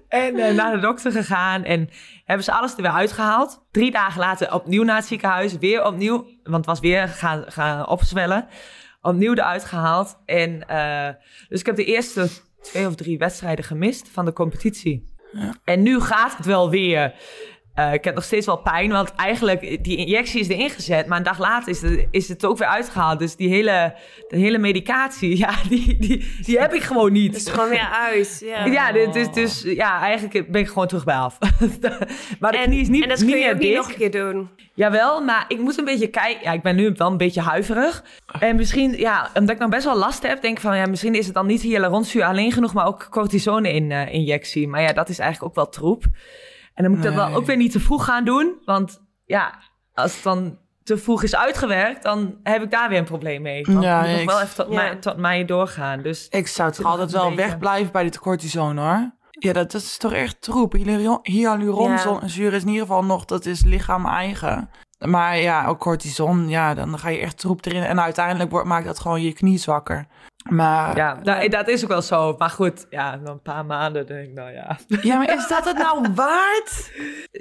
En 0.08 0.54
naar 0.54 0.74
de 0.74 0.80
dokter 0.80 1.12
gegaan. 1.12 1.64
En 1.64 1.88
hebben 2.24 2.44
ze 2.44 2.52
alles 2.52 2.76
er 2.76 2.82
weer 2.82 2.90
uitgehaald. 2.90 3.66
Drie 3.70 3.90
dagen 3.90 4.20
later 4.20 4.54
opnieuw 4.54 4.82
naar 4.82 4.96
het 4.96 5.06
ziekenhuis. 5.06 5.58
Weer 5.58 5.84
opnieuw, 5.84 6.26
want 6.42 6.56
het 6.56 6.66
was 6.66 6.80
weer 6.80 7.08
gaan, 7.08 7.44
gaan 7.48 7.86
opzwellen. 7.86 8.46
Opnieuw 9.00 9.32
eruit 9.32 9.64
gehaald. 9.64 10.18
En 10.24 10.68
eh, 10.68 11.08
dus 11.48 11.60
ik 11.60 11.66
heb 11.66 11.76
de 11.76 11.84
eerste 11.84 12.28
twee 12.60 12.86
of 12.86 12.94
drie 12.94 13.18
wedstrijden 13.18 13.64
gemist 13.64 14.08
van 14.08 14.24
de 14.24 14.32
competitie. 14.32 15.12
En 15.64 15.82
nu 15.82 16.00
gaat 16.00 16.36
het 16.36 16.46
wel 16.46 16.70
weer. 16.70 17.14
Eh, 17.74 17.92
ik 17.92 18.04
heb 18.04 18.14
nog 18.14 18.24
steeds 18.24 18.46
wel 18.46 18.56
pijn, 18.56 18.90
want 18.90 19.14
eigenlijk 19.14 19.84
die 19.84 19.96
injectie 19.96 20.40
is 20.40 20.48
erin 20.48 20.70
gezet, 20.70 21.06
maar 21.06 21.18
een 21.18 21.24
dag 21.24 21.38
later 21.38 21.68
is 21.68 21.82
het, 21.82 22.06
is 22.10 22.28
het 22.28 22.44
ook 22.44 22.58
weer 22.58 22.68
uitgehaald. 22.68 23.18
Dus 23.18 23.36
die 23.36 23.48
hele, 23.48 23.94
de 24.28 24.36
hele 24.36 24.58
medicatie, 24.58 25.38
ja, 25.44 25.54
die, 25.68 25.96
die, 25.96 26.36
die 26.40 26.58
heb 26.58 26.74
ik 26.74 26.82
gewoon 26.82 27.12
niet. 27.12 27.32
het 27.32 27.46
is 27.46 27.52
gewoon 27.52 27.68
weer 27.68 27.88
uit. 27.92 28.42
Ja. 28.44 28.64
Ja, 28.64 28.88
is 28.94 29.32
dus 29.32 29.62
ja, 29.62 30.00
eigenlijk 30.00 30.50
ben 30.50 30.60
ik 30.60 30.68
gewoon 30.68 30.86
terug 30.86 31.04
bij 31.04 31.14
af. 31.14 31.38
maar 32.40 32.52
de 32.56 32.60
knie 32.64 32.80
is 32.80 32.88
niet, 32.88 33.02
en 33.02 33.08
dat 33.08 33.20
niet 33.20 33.30
kun 33.30 33.40
je 33.40 33.52
ook 33.52 33.58
niet 33.58 33.74
nog 33.74 33.88
een 33.88 33.96
keer 33.96 34.10
doen. 34.10 34.50
Jawel, 34.74 35.22
maar 35.22 35.44
ik 35.48 35.58
moet 35.58 35.78
een 35.78 35.84
beetje 35.84 36.08
kijken. 36.08 36.42
Ja, 36.42 36.52
ik 36.52 36.62
ben 36.62 36.76
nu 36.76 36.92
wel 36.96 37.10
een 37.10 37.16
beetje 37.16 37.40
huiverig. 37.40 38.04
En 38.40 38.56
misschien, 38.56 38.98
ja, 38.98 39.30
omdat 39.34 39.54
ik 39.54 39.60
nog 39.60 39.70
best 39.70 39.84
wel 39.84 39.98
last 39.98 40.22
heb, 40.22 40.42
denk 40.42 40.56
ik 40.56 40.62
van, 40.62 40.76
ja, 40.76 40.86
misschien 40.86 41.14
is 41.14 41.24
het 41.26 41.34
dan 41.34 41.46
niet 41.46 41.62
hyaluronzuur 41.62 42.24
alleen 42.24 42.52
genoeg, 42.52 42.74
maar 42.74 42.86
ook 42.86 43.06
cortisone-injectie. 43.10 44.68
maar 44.68 44.82
ja, 44.82 44.92
dat 44.92 45.08
is 45.08 45.18
eigenlijk 45.18 45.50
ook 45.50 45.56
wel 45.56 45.68
troep. 45.68 46.04
En 46.74 46.82
dan 46.84 46.92
moet 46.94 47.04
ik 47.04 47.14
dat 47.14 47.14
wel 47.26 47.34
ook 47.36 47.46
weer 47.46 47.56
niet 47.56 47.72
te 47.72 47.80
vroeg 47.80 48.04
gaan 48.04 48.24
doen. 48.24 48.54
Want 48.64 49.02
ja, 49.24 49.54
als 49.94 50.14
het 50.14 50.22
dan 50.22 50.58
te 50.82 50.96
vroeg 50.98 51.22
is 51.22 51.36
uitgewerkt, 51.36 52.02
dan 52.02 52.34
heb 52.42 52.62
ik 52.62 52.70
daar 52.70 52.88
weer 52.88 52.98
een 52.98 53.04
probleem 53.04 53.42
mee. 53.42 53.64
Want 53.64 53.82
Ja, 53.84 54.00
moet 54.00 54.10
nog 54.10 54.20
ik- 54.20 54.28
wel 54.28 54.40
even 54.40 54.54
tot, 54.54 54.68
ja. 54.68 54.74
mij, 54.74 54.96
tot 54.96 55.16
mij 55.16 55.44
doorgaan. 55.44 56.02
Dus 56.02 56.28
Ik 56.28 56.46
zou 56.46 56.72
toch 56.72 56.86
altijd 56.86 57.10
wel 57.12 57.34
wegblijven 57.34 57.92
bij 57.92 58.02
dit 58.02 58.18
cortisone 58.18 58.80
hoor. 58.80 59.10
Ja, 59.30 59.52
dat, 59.52 59.72
dat 59.72 59.80
is 59.82 59.96
toch 59.96 60.12
echt 60.12 60.40
troep. 60.42 60.72
Hyaluron- 60.72 61.18
Hyaluronzuur 61.22 62.52
is 62.52 62.62
in 62.62 62.68
ieder 62.68 62.86
geval 62.86 63.04
nog, 63.04 63.24
dat 63.24 63.46
is 63.46 63.64
lichaam 63.64 64.06
eigen. 64.06 64.70
Maar 64.98 65.38
ja, 65.38 65.66
ook 65.66 65.78
cortison, 65.78 66.48
ja, 66.48 66.74
dan 66.74 66.98
ga 66.98 67.08
je 67.08 67.18
echt 67.18 67.38
troep 67.38 67.64
erin. 67.66 67.82
En 67.82 68.00
uiteindelijk 68.00 68.50
wordt, 68.50 68.66
maakt 68.68 68.86
dat 68.86 68.98
gewoon 69.00 69.22
je 69.22 69.32
knie 69.32 69.58
zwakker. 69.58 70.06
Maar 70.50 70.96
ja, 70.96 71.18
nou, 71.22 71.48
dat 71.48 71.68
is 71.68 71.82
ook 71.82 71.88
wel 71.88 72.02
zo. 72.02 72.34
Maar 72.38 72.50
goed, 72.50 72.86
ja, 72.90 73.16
na 73.16 73.30
een 73.30 73.42
paar 73.42 73.64
maanden 73.64 74.06
denk 74.06 74.28
ik, 74.28 74.34
nou 74.34 74.52
ja. 74.52 74.78
Ja, 75.02 75.16
maar 75.16 75.34
is 75.34 75.48
dat 75.48 75.64
het 75.64 75.78
nou 75.78 76.06
waard? 76.14 76.92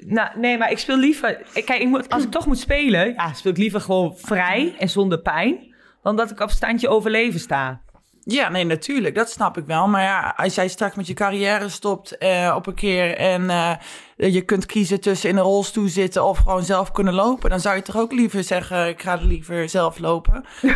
Nou, 0.05 0.29
nee, 0.39 0.57
maar 0.57 0.71
ik 0.71 0.77
speel 0.77 0.97
liever... 0.97 1.41
Kijk, 1.53 1.79
ik 1.79 1.87
moet, 1.87 2.09
als 2.09 2.23
ik 2.23 2.31
toch 2.31 2.45
moet 2.45 2.59
spelen, 2.59 3.13
ja, 3.13 3.33
speel 3.33 3.51
ik 3.51 3.57
liever 3.57 3.81
gewoon 3.81 4.17
vrij 4.17 4.75
en 4.79 4.89
zonder 4.89 5.19
pijn... 5.19 5.75
dan 6.03 6.15
dat 6.15 6.31
ik 6.31 6.39
op 6.39 6.49
standje 6.49 6.89
overleven 6.89 7.39
sta. 7.39 7.81
Ja, 8.25 8.49
nee, 8.49 8.63
natuurlijk. 8.63 9.15
Dat 9.15 9.29
snap 9.29 9.57
ik 9.57 9.65
wel. 9.65 9.87
Maar 9.87 10.03
ja, 10.03 10.33
als 10.37 10.55
jij 10.55 10.67
straks 10.67 10.95
met 10.95 11.07
je 11.07 11.13
carrière 11.13 11.69
stopt 11.69 12.17
eh, 12.17 12.53
op 12.55 12.67
een 12.67 12.73
keer 12.73 13.17
en 13.17 13.49
eh, 13.49 13.71
je 14.15 14.41
kunt 14.41 14.65
kiezen 14.65 14.99
tussen 15.01 15.29
in 15.29 15.37
een 15.37 15.43
rolstoel 15.43 15.87
zitten 15.87 16.23
of 16.23 16.37
gewoon 16.37 16.63
zelf 16.63 16.91
kunnen 16.91 17.13
lopen. 17.13 17.49
Dan 17.49 17.59
zou 17.59 17.75
je 17.75 17.81
toch 17.81 17.97
ook 17.97 18.11
liever 18.11 18.43
zeggen, 18.43 18.87
ik 18.87 19.01
ga 19.01 19.17
liever 19.21 19.69
zelf 19.69 19.99
lopen. 19.99 20.43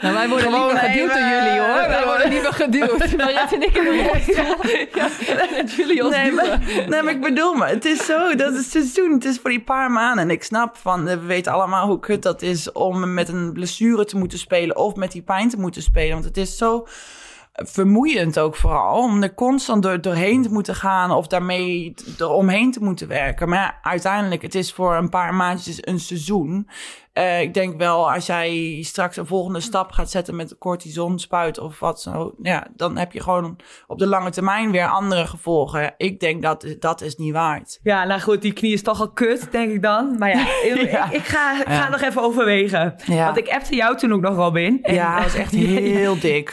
Nou, 0.00 0.14
wij 0.14 0.28
worden 0.28 0.50
Gewoon, 0.52 0.66
liever 0.72 0.88
geduwd 0.88 1.08
door 1.12 1.18
jullie, 1.28 1.58
hoor. 1.60 1.88
Wij 1.88 2.00
we- 2.00 2.04
worden 2.06 2.28
liever 2.28 2.52
geduwd. 2.52 2.98
Mariette 3.16 3.54
en 3.54 3.62
ik 3.62 3.76
in 3.76 3.84
de 3.84 4.08
rolstoel. 4.12 4.76
Ja, 4.94 5.08
dat 5.62 5.72
jullie 5.72 6.04
ons 6.04 6.14
Nee 6.16 6.30
duwen. 6.30 6.34
maar, 6.48 6.58
nee, 6.88 7.02
maar 7.02 7.12
ik 7.12 7.20
bedoel 7.20 7.54
maar, 7.54 7.68
het 7.68 7.84
is 7.84 8.04
zo, 8.06 8.34
dat 8.34 8.52
is 8.52 8.58
het 8.58 8.70
seizoen, 8.70 9.12
het 9.12 9.24
is 9.24 9.38
voor 9.38 9.50
die 9.50 9.60
paar 9.60 9.90
maanden. 9.90 10.24
En 10.24 10.30
ik 10.30 10.42
snap 10.42 10.76
van, 10.76 11.04
we 11.04 11.18
weten 11.18 11.52
allemaal 11.52 11.86
hoe 11.86 12.00
kut 12.00 12.22
dat 12.22 12.42
is 12.42 12.72
om 12.72 13.14
met 13.14 13.28
een 13.28 13.52
blessure 13.52 14.04
te 14.04 14.16
moeten 14.16 14.38
spelen 14.38 14.76
of 14.76 14.94
met 14.94 15.12
die 15.12 15.22
pijn 15.22 15.48
te 15.48 15.56
moeten 15.58 15.82
spelen. 15.82 16.12
Want 16.12 16.24
het 16.24 16.36
is 16.36 16.56
zo 16.56 16.86
vermoeiend 17.52 18.38
ook 18.38 18.56
vooral, 18.56 19.02
om 19.02 19.22
er 19.22 19.34
constant 19.34 19.82
door, 19.82 20.00
doorheen 20.00 20.42
te 20.42 20.52
moeten 20.52 20.74
gaan 20.74 21.10
of 21.10 21.26
daarmee 21.26 21.94
eromheen 22.18 22.72
te 22.72 22.82
moeten 22.82 23.08
werken. 23.08 23.48
Maar 23.48 23.58
ja, 23.58 23.78
uiteindelijk, 23.82 24.42
het 24.42 24.54
is 24.54 24.72
voor 24.72 24.94
een 24.94 25.08
paar 25.08 25.34
maandjes 25.34 25.86
een 25.86 26.00
seizoen. 26.00 26.68
Eh, 27.12 27.40
ik 27.40 27.54
denk 27.54 27.78
wel, 27.78 28.12
als 28.12 28.26
jij 28.26 28.78
straks 28.82 29.16
een 29.16 29.26
volgende 29.26 29.60
stap 29.60 29.90
gaat 29.92 30.10
zetten 30.10 30.36
met 30.36 30.50
een 30.50 30.58
cortisonspuit 30.58 31.58
of 31.58 31.78
wat 31.80 32.00
zo, 32.00 32.34
ja, 32.42 32.66
dan 32.76 32.96
heb 32.96 33.12
je 33.12 33.22
gewoon 33.22 33.56
op 33.86 33.98
de 33.98 34.06
lange 34.06 34.30
termijn 34.30 34.70
weer 34.70 34.86
andere 34.88 35.26
gevolgen. 35.26 35.94
Ik 35.96 36.20
denk 36.20 36.42
dat 36.42 36.76
dat 36.78 37.00
is 37.00 37.16
niet 37.16 37.32
waard. 37.32 37.78
Ja, 37.82 38.04
nou 38.04 38.20
goed, 38.20 38.42
die 38.42 38.52
knie 38.52 38.72
is 38.72 38.82
toch 38.82 39.00
al 39.00 39.10
kut, 39.12 39.48
denk 39.52 39.72
ik 39.72 39.82
dan. 39.82 40.16
Maar 40.18 40.28
ja, 40.28 40.40
ik, 40.74 40.90
Ja. 40.90 41.04
ik, 41.06 41.12
ik 41.12 41.24
ga, 41.24 41.60
ik 41.60 41.66
ga 41.66 41.72
Ja. 41.72 41.88
nog 41.88 42.00
even 42.00 42.22
overwegen. 42.22 42.94
Ja. 43.06 43.24
Want 43.24 43.36
ik 43.36 43.48
appte 43.48 43.74
jou 43.76 43.96
toen 43.96 44.12
ook 44.12 44.20
nog, 44.20 44.36
Robin. 44.36 44.78
En- 44.82 44.94
ja, 44.94 45.14
dat 45.14 45.24
was 45.24 45.34
echt 45.34 45.52
heel 45.54 46.18
dik. 46.28 46.52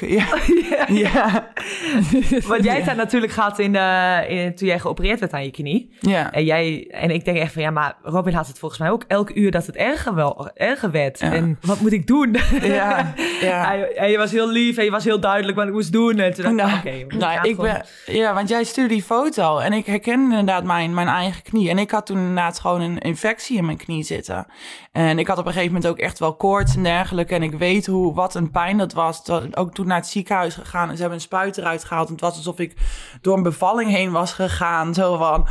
Ja. 0.87 1.51
Want 2.47 2.63
jij 2.63 2.73
hebt 2.73 2.85
dat 2.85 2.95
natuurlijk 2.95 3.31
gehad 3.31 3.59
in, 3.59 3.73
de, 3.73 4.25
in, 4.27 4.55
toen 4.55 4.67
jij 4.67 4.79
geopereerd 4.79 5.19
werd 5.19 5.33
aan 5.33 5.43
je 5.43 5.51
knie. 5.51 5.95
Ja. 5.99 6.31
En, 6.31 6.43
jij, 6.43 6.87
en 6.91 7.09
ik 7.11 7.25
denk 7.25 7.37
echt 7.37 7.53
van, 7.53 7.61
ja, 7.61 7.69
maar 7.71 7.95
Robin 8.03 8.33
had 8.33 8.47
het 8.47 8.59
volgens 8.59 8.79
mij 8.81 8.89
ook 8.89 9.03
elk 9.07 9.31
uur 9.35 9.51
dat 9.51 9.65
het 9.65 9.75
erger, 9.75 10.15
wel, 10.15 10.49
erger 10.53 10.91
werd. 10.91 11.19
Ja. 11.19 11.31
En 11.33 11.57
wat 11.61 11.79
moet 11.79 11.91
ik 11.91 12.07
doen? 12.07 12.35
Ja, 12.61 13.13
ja. 13.41 13.65
Hij, 13.67 13.93
en 13.95 14.09
je 14.11 14.17
was 14.17 14.31
heel 14.31 14.49
lief 14.49 14.77
en 14.77 14.83
je 14.83 14.91
was 14.91 15.03
heel 15.03 15.19
duidelijk 15.19 15.57
wat 15.57 15.67
ik 15.67 15.73
moest 15.73 15.91
doen. 15.91 16.19
En 16.19 16.33
toen 16.33 16.57
dacht 16.57 16.85
ik, 16.85 17.05
Nou, 17.07 17.17
nou, 17.19 17.47
ik 17.47 17.55
gewoon- 17.55 17.81
ben, 18.05 18.15
ja, 18.15 18.33
want 18.33 18.49
jij 18.49 18.63
stuurde 18.63 18.93
die 18.93 19.03
foto 19.03 19.57
en 19.57 19.73
ik 19.73 19.85
herkende 19.85 20.29
inderdaad 20.37 20.63
mijn, 20.63 20.93
mijn 20.93 21.07
eigen 21.07 21.41
knie. 21.43 21.69
En 21.69 21.77
ik 21.77 21.91
had 21.91 22.05
toen 22.05 22.17
inderdaad 22.17 22.59
gewoon 22.59 22.81
een 22.81 22.97
infectie 22.97 23.57
in 23.57 23.65
mijn 23.65 23.77
knie 23.77 24.03
zitten. 24.03 24.45
En 24.91 25.19
ik 25.19 25.27
had 25.27 25.37
op 25.37 25.45
een 25.45 25.51
gegeven 25.51 25.73
moment 25.73 25.91
ook 25.91 25.97
echt 25.99 26.19
wel 26.19 26.35
koorts 26.35 26.75
en 26.75 26.83
dergelijke. 26.83 27.35
En 27.35 27.43
ik 27.43 27.53
weet 27.53 27.85
hoe, 27.85 28.13
wat 28.13 28.35
een 28.35 28.51
pijn 28.51 28.77
dat 28.77 28.93
was. 28.93 29.23
Toen- 29.23 29.55
Ook 29.55 29.73
toen 29.73 29.87
naar 29.87 29.97
het 29.97 30.07
ziekenhuis 30.07 30.53
gegaan 30.55 30.89
en 30.89 30.93
ze 30.95 30.99
hebben 31.01 31.17
een 31.19 31.23
spuit 31.25 31.57
eruit 31.57 31.76
gehaald. 31.83 32.09
Het 32.09 32.21
was 32.21 32.35
alsof 32.35 32.59
ik 32.59 32.75
door 33.21 33.37
een 33.37 33.43
bevalling 33.43 33.91
heen 33.91 34.11
was 34.11 34.33
gegaan. 34.33 34.93
Zo 34.93 35.17
van... 35.17 35.47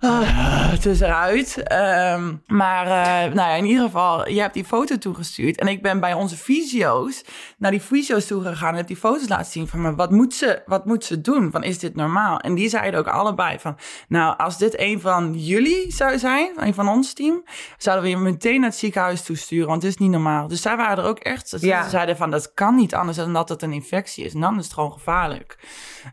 Ah, 0.00 0.70
het 0.70 0.86
is 0.86 1.00
eruit. 1.00 1.62
Ehm, 1.62 2.34
maar 2.46 2.86
eh, 2.86 3.34
nou 3.34 3.48
ja, 3.50 3.54
in 3.54 3.64
ieder 3.64 3.84
geval, 3.84 4.28
je 4.28 4.40
hebt 4.40 4.54
die 4.54 4.64
foto 4.64 4.98
toegestuurd. 4.98 5.58
En 5.58 5.66
ik 5.68 5.82
ben 5.82 6.00
bij 6.00 6.12
onze 6.14 6.36
fysio's 6.36 7.24
naar 7.58 7.70
die 7.70 7.80
fysio's 7.80 8.26
toegegaan 8.26 8.70
en 8.70 8.76
heb 8.76 8.86
die 8.86 8.96
foto's 8.96 9.28
laten 9.28 9.50
zien 9.52 9.66
van 9.68 9.80
me. 9.82 9.94
Wat 9.94 10.10
moet 10.10 10.34
ze, 10.34 10.62
wat 10.66 10.84
moet 10.86 11.04
ze 11.04 11.20
doen? 11.20 11.50
Van, 11.50 11.62
is 11.62 11.78
dit 11.78 11.94
normaal? 11.94 12.38
En 12.38 12.54
die 12.54 12.68
zeiden 12.68 13.00
ook 13.00 13.06
allebei 13.06 13.58
van, 13.58 13.76
nou, 14.08 14.36
als 14.36 14.58
dit 14.58 14.78
een 14.80 15.00
van 15.00 15.34
jullie 15.34 15.92
zou 15.92 16.18
zijn, 16.18 16.50
een 16.56 16.74
van 16.74 16.88
ons 16.88 17.12
team, 17.12 17.44
zouden 17.76 18.04
we 18.04 18.10
je 18.10 18.16
meteen 18.16 18.60
naar 18.60 18.68
het 18.70 18.78
ziekenhuis 18.78 19.22
toesturen, 19.22 19.68
want 19.68 19.82
het 19.82 19.90
is 19.92 19.98
niet 19.98 20.10
normaal. 20.10 20.48
Dus 20.48 20.62
zij 20.62 20.76
waren 20.76 21.04
er 21.04 21.10
ook 21.10 21.18
echt, 21.18 21.48
ze 21.48 21.66
Ja. 21.66 21.88
zeiden 21.88 22.16
van, 22.16 22.30
dat 22.30 22.54
kan 22.54 22.74
niet 22.74 22.94
anders 22.94 23.16
dan 23.16 23.32
dat 23.32 23.48
het 23.48 23.62
een 23.62 23.72
infectie 23.72 24.24
is. 24.24 24.34
En 24.34 24.40
dan 24.40 24.58
is 24.58 24.64
het 24.64 24.74
gewoon 24.74 24.92
gevaarlijk. 24.92 25.58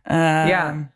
Ehm, 0.03 0.47
Ja. 0.47 0.93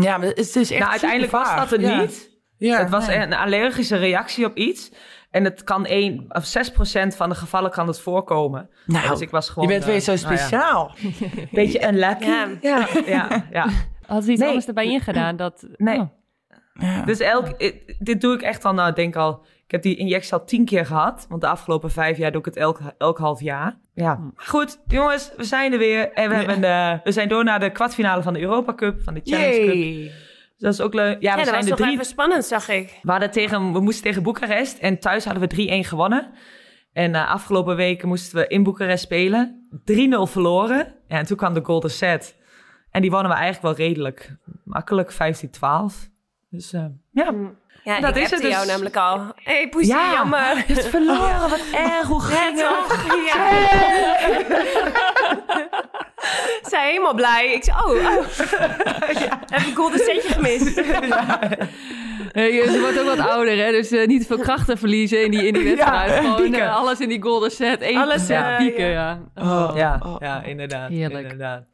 Ja, 0.00 0.18
maar 0.18 0.26
het 0.26 0.38
is 0.38 0.56
echt 0.56 0.78
Nou, 0.78 0.90
uiteindelijk 0.90 1.32
was 1.32 1.56
dat 1.56 1.70
het. 1.70 1.80
Ja. 1.80 2.00
niet. 2.00 2.30
Ja, 2.56 2.78
het 2.78 2.90
was 2.90 3.06
nee. 3.06 3.16
een 3.16 3.32
allergische 3.32 3.96
reactie 3.96 4.44
op 4.44 4.56
iets. 4.56 4.92
En 5.30 5.44
het 5.44 5.64
kan 5.64 5.86
1 5.86 6.24
of 6.28 6.44
6 6.44 6.70
procent 6.70 7.16
van 7.16 7.28
de 7.28 7.34
gevallen 7.34 7.70
kan 7.70 7.86
het 7.86 8.00
voorkomen. 8.00 8.70
Nou, 8.86 9.08
dus 9.08 9.20
ik 9.20 9.30
was 9.30 9.48
gewoon... 9.48 9.68
je 9.68 9.74
bent 9.74 9.84
weer 9.84 9.94
eh, 9.94 10.00
zo 10.00 10.12
nou 10.14 10.22
ja, 10.22 10.36
speciaal. 10.36 10.94
beetje 11.50 11.82
een 11.86 11.98
lucky. 11.98 12.24
Ja. 12.24 12.48
Ja, 12.60 12.88
ja, 13.06 13.46
ja. 13.50 13.68
Had 14.06 14.24
ze 14.24 14.30
iets 14.30 14.40
Nee. 14.40 14.48
anders 14.48 14.66
erbij 14.66 14.86
ingedaan? 14.86 15.36
Dat, 15.36 15.66
Nee. 15.76 15.98
Oh. 15.98 16.08
Ja. 16.80 17.02
Dus 17.04 17.18
elk, 17.18 17.46
eh, 17.48 17.72
dit 17.98 18.20
doe 18.20 18.34
ik 18.34 18.42
echt 18.42 18.64
al, 18.64 18.74
nou, 18.74 18.88
ik 18.88 18.96
denk 18.96 19.16
al... 19.16 19.44
Ik 19.64 19.70
heb 19.70 19.82
die 19.82 19.96
injectie 19.96 20.32
al 20.32 20.44
tien 20.44 20.64
keer 20.64 20.86
gehad. 20.86 21.26
Want 21.28 21.40
de 21.40 21.46
afgelopen 21.46 21.90
vijf 21.90 22.16
jaar 22.16 22.30
doe 22.30 22.40
ik 22.40 22.46
het 22.46 22.56
elk, 22.56 22.80
elk 22.98 23.18
half 23.18 23.40
jaar. 23.40 23.78
Ja. 23.94 24.20
Goed, 24.34 24.80
jongens, 24.86 25.32
we 25.36 25.44
zijn 25.44 25.72
er 25.72 25.78
weer. 25.78 26.12
En 26.12 26.28
we, 26.28 26.34
hebben 26.34 26.60
de, 26.60 27.00
we 27.04 27.12
zijn 27.12 27.28
door 27.28 27.44
naar 27.44 27.60
de 27.60 27.70
kwartfinale 27.70 28.22
van 28.22 28.32
de 28.32 28.40
Europa 28.40 28.74
Cup, 28.74 29.02
van 29.02 29.14
de 29.14 29.20
Challenge 29.24 29.64
Cup. 29.64 29.74
Yay. 29.74 30.12
Dat 30.58 30.72
is 30.72 30.80
ook 30.80 30.94
leuk. 30.94 31.22
Ja, 31.22 31.30
Ja, 31.30 31.30
we 31.30 31.36
dat 31.36 31.46
zijn 31.46 31.56
was 31.56 31.64
de 31.64 31.70
toch 31.70 31.78
drie... 31.78 31.92
even 31.92 32.04
spannend, 32.04 32.44
zag 32.44 32.68
ik. 32.68 32.98
We, 33.02 33.10
hadden 33.10 33.30
tegen, 33.30 33.72
we 33.72 33.80
moesten 33.80 34.04
tegen 34.04 34.22
Boekarest 34.22 34.78
en 34.78 34.98
thuis 34.98 35.24
hadden 35.24 35.48
we 35.48 35.82
3-1 35.84 35.88
gewonnen. 35.88 36.30
En 36.92 37.10
uh, 37.10 37.30
afgelopen 37.30 37.76
weken 37.76 38.08
moesten 38.08 38.38
we 38.38 38.46
in 38.46 38.62
Boekarest 38.62 39.02
spelen. 39.02 39.68
3-0 39.92 40.30
verloren. 40.30 40.94
Ja, 41.08 41.18
en 41.18 41.26
toen 41.26 41.36
kwam 41.36 41.54
de 41.54 41.64
golden 41.64 41.90
set. 41.90 42.36
En 42.90 43.00
die 43.00 43.10
wonnen 43.10 43.30
we 43.30 43.36
eigenlijk 43.36 43.76
wel 43.76 43.86
redelijk 43.86 44.36
makkelijk, 44.64 45.12
15-12. 45.12 45.16
Dus 46.54 46.72
uh, 46.72 46.84
ja. 47.10 47.32
Ja, 47.84 48.00
Dat 48.00 48.16
ik 48.16 48.22
is 48.22 48.30
het 48.30 48.32
appte 48.32 48.48
jou 48.48 48.60
dus. 48.62 48.70
namelijk 48.70 48.96
al. 48.96 49.18
Hé, 49.18 49.52
hey, 49.54 49.68
poesie, 49.68 49.94
Ja. 49.94 50.12
jammer. 50.12 50.64
Het 50.66 50.78
is 50.78 50.86
verloren, 50.86 51.40
wat 51.50 51.60
erg, 51.88 52.06
hoe 52.06 52.20
ging 52.20 52.60
het? 52.60 53.04
Ja. 53.26 53.48
Zij 56.62 56.88
helemaal 56.90 57.14
blij. 57.14 57.52
Ik 57.52 57.64
zei, 57.64 57.76
oh, 57.76 57.90
oh. 57.90 58.24
heb 59.50 59.60
ik 59.60 59.74
golden 59.74 59.98
setje 59.98 60.28
gemist. 60.28 60.74
Hey, 62.32 62.68
ze 62.70 62.80
wordt 62.80 63.00
ook 63.00 63.16
wat 63.16 63.28
ouder, 63.28 63.56
hè? 63.64 63.70
dus 63.70 63.90
eh, 63.90 64.06
niet 64.06 64.20
te 64.20 64.26
veel 64.26 64.38
krachten 64.38 64.78
verliezen 64.78 65.24
in 65.24 65.30
die, 65.30 65.46
in 65.46 65.52
die 65.54 65.64
wedstrijd. 65.64 66.24
Gewoon 66.24 66.54
eh, 66.54 66.76
alles 66.76 67.00
in 67.00 67.08
die 67.08 67.22
golden 67.22 67.50
set. 67.50 67.82
Eén 67.82 67.96
Alles, 67.96 68.26
set 68.26 68.36
eh, 68.36 68.56
pieken, 68.56 68.86
ja. 68.86 69.20
ja. 69.34 69.42
Oh, 69.68 69.76
Ja, 69.76 70.00
oh. 70.04 70.16
ja 70.18 70.42
inderdaad. 70.42 70.88
Heerlijk. 70.90 71.22
inderdaad. 71.22 71.64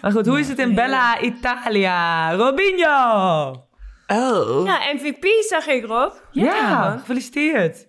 Maar 0.00 0.12
goed, 0.12 0.26
hoe 0.26 0.38
is 0.38 0.48
het 0.48 0.58
in 0.58 0.74
Bella 0.74 1.20
Italia? 1.20 2.32
Robinho! 2.34 3.65
Oh. 4.06 4.64
Ja, 4.66 4.78
Ja, 4.84 4.92
MVP 4.94 5.24
zag 5.48 5.66
ik, 5.66 5.84
Rob. 5.84 6.12
Ja, 6.30 6.96
gefeliciteerd. 6.98 7.86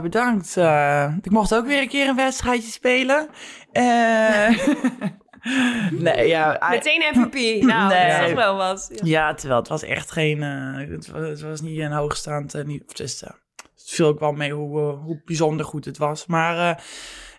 bedankt. 0.00 0.56
Eh, 0.56 1.14
ik 1.22 1.30
mocht 1.30 1.54
ook 1.54 1.66
weer 1.66 1.80
een 1.82 1.88
keer 1.88 2.08
een 2.08 2.16
wedstrijdje 2.16 2.70
spelen. 2.70 3.28
Eh, 3.72 4.48
nee, 5.90 6.26
ja. 6.28 6.66
Meteen 6.70 7.02
MVP. 7.14 7.34
Nou, 7.66 7.88
Nee. 7.94 8.18
dat 8.18 8.28
is 8.28 8.34
wel 8.34 8.56
wat. 8.56 8.88
Ja. 8.92 9.00
Ja, 9.04 9.34
terwijl 9.34 9.60
het 9.60 9.68
was 9.68 9.82
echt 9.82 10.10
geen... 10.10 10.42
eh, 10.42 10.88
het, 10.90 11.10
was, 11.10 11.28
het 11.28 11.40
was 11.40 11.60
niet 11.60 11.78
een 11.80 11.92
hoogstaand... 11.92 12.54
eh, 12.54 12.64
niet, 12.64 12.82
het, 12.88 13.00
is, 13.00 13.22
eh, 13.22 13.30
het 13.56 13.90
viel 13.90 14.06
ook 14.06 14.20
wel 14.20 14.32
mee 14.32 14.52
hoe, 14.52 14.78
hoe 14.80 15.22
bijzonder 15.24 15.66
goed 15.66 15.84
het 15.84 15.98
was. 15.98 16.26
Maar 16.26 16.70
eh, 16.70 16.82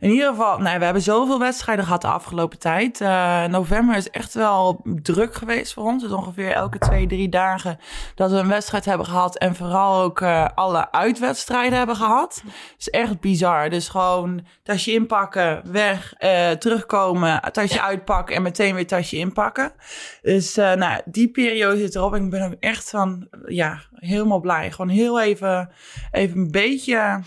in 0.02 0.10
ieder 0.10 0.30
geval... 0.30 0.60
Nee, 0.60 0.78
we 0.78 0.84
hebben 0.84 1.02
zoveel 1.02 1.40
wedstrijden 1.40 1.86
gehad 1.86 2.02
de 2.02 2.08
afgelopen 2.08 2.60
tijd. 2.60 3.02
Eh, 3.02 3.46
november 3.46 3.96
is 3.96 4.10
echt 4.10 4.34
wel 4.34 4.82
druk 4.84 5.34
geweest 5.34 5.74
voor 5.74 5.84
ons. 5.84 6.04
Dus 6.04 6.12
ongeveer 6.12 6.52
elke 6.52 6.78
twee, 6.78 7.08
drie 7.08 7.30
dagen 7.30 7.80
dat 8.16 8.32
we 8.32 8.38
een 8.38 8.48
wedstrijd 8.48 8.86
hebben 8.86 9.06
gehad. 9.06 9.38
En 9.38 9.56
vooral 9.56 10.02
ook 10.02 10.22
eh, 10.22 10.48
alle 10.56 10.92
uitwedstrijden 10.92 11.78
hebben 11.78 11.96
gehad. 11.96 12.42
Het 12.46 12.76
is 12.78 12.90
echt 12.90 13.20
bizar. 13.20 13.70
Dus 13.70 13.90
gewoon 13.90 14.46
tasje 14.64 14.92
inpakken, 14.92 15.72
weg, 15.72 16.14
eh, 16.18 16.50
terugkomen, 16.52 17.42
tasje 17.52 17.82
uitpakken 17.82 18.36
en 18.36 18.42
meteen 18.42 18.76
weer 18.76 18.88
tasje 18.88 19.18
inpakken. 19.18 19.74
Dus 20.22 20.58
uh, 20.58 20.74
nou, 20.74 21.02
die 21.06 21.32
periode 21.32 21.78
zit 21.78 21.96
erop. 21.96 22.14
En 22.14 22.24
ik 22.24 22.30
ben 22.30 22.46
ook 22.46 22.56
echt 22.60 22.90
van, 22.90 23.28
ja, 23.46 23.80
helemaal 23.94 24.40
blij. 24.40 24.72
Gewoon 24.72 24.92
heel 24.92 25.22
even, 25.22 25.70
even 26.12 26.38
een 26.38 26.52
beetje 26.52 27.22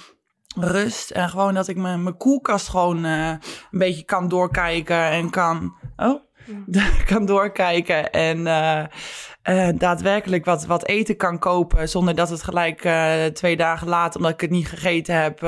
rust. 0.55 1.11
En 1.11 1.29
gewoon 1.29 1.55
dat 1.55 1.69
ik 1.69 1.77
mijn, 1.77 2.03
mijn 2.03 2.17
koelkast 2.17 2.69
gewoon 2.69 3.05
uh, 3.05 3.29
een 3.29 3.39
beetje 3.71 4.05
kan 4.05 4.29
doorkijken 4.29 5.11
en 5.11 5.31
kan... 5.31 5.75
Oh, 5.97 6.23
kan 7.11 7.27
doorkijken 7.27 8.11
en 8.11 8.39
uh, 8.39 8.85
uh, 9.49 9.69
daadwerkelijk 9.79 10.45
wat, 10.45 10.67
wat 10.67 10.87
eten 10.87 11.17
kan 11.17 11.39
kopen... 11.39 11.89
zonder 11.89 12.15
dat 12.15 12.29
het 12.29 12.43
gelijk 12.43 12.89
twee 13.35 13.57
dagen 13.57 13.89
later, 13.89 14.17
omdat 14.17 14.33
ik 14.35 14.41
het 14.41 14.51
niet 14.51 14.69
gegeten 14.69 15.23
heb... 15.23 15.41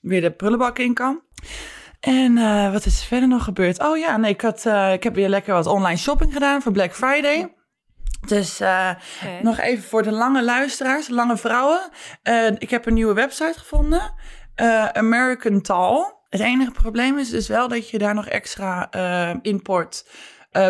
weer 0.00 0.20
de 0.20 0.32
prullenbak 0.36 0.78
in 0.78 0.94
kan. 0.94 1.20
En 2.00 2.34
wat 2.72 2.86
is 2.86 3.00
er 3.00 3.06
verder 3.06 3.28
nog 3.28 3.44
gebeurd? 3.44 3.82
Oh 3.82 3.98
ja, 3.98 4.16
nee, 4.16 4.32
ik, 4.32 4.40
had, 4.40 4.64
ik 4.92 5.02
heb 5.02 5.14
weer 5.14 5.28
lekker 5.28 5.54
wat 5.54 5.66
online 5.66 5.98
shopping 5.98 6.32
gedaan 6.32 6.62
voor 6.62 6.72
Black 6.72 6.94
Friday. 6.94 7.52
Dus 8.26 8.60
uh, 8.60 8.90
okay. 9.22 9.40
nog 9.42 9.58
even 9.58 9.84
voor 9.84 10.02
de 10.02 10.12
lange 10.12 10.44
luisteraars, 10.44 11.08
lange 11.08 11.36
vrouwen. 11.36 11.80
Uh, 12.24 12.46
ik 12.58 12.70
heb 12.70 12.86
een 12.86 12.94
nieuwe 12.94 13.14
website 13.14 13.58
gevonden. 13.58 14.12
Uh, 14.56 14.84
American 14.84 15.60
Tall. 15.60 16.12
Het 16.30 16.40
enige 16.40 16.70
probleem 16.70 17.18
is 17.18 17.30
dus 17.30 17.48
wel 17.48 17.68
dat 17.68 17.90
je 17.90 17.98
daar 17.98 18.14
nog 18.14 18.26
extra 18.26 18.88
import 19.42 20.04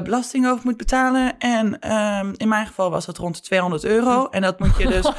belasting 0.03 0.49
over 0.49 0.61
moet 0.65 0.77
betalen. 0.77 1.39
En 1.39 1.93
um, 1.93 2.35
in 2.37 2.49
mijn 2.49 2.67
geval 2.67 2.91
was 2.91 3.07
dat 3.07 3.17
rond 3.17 3.37
de 3.37 3.43
200 3.43 3.85
euro. 3.85 4.29
En 4.31 4.43
dat 4.43 4.59
moet 4.59 4.77
je 4.77 4.87
dus, 4.87 5.13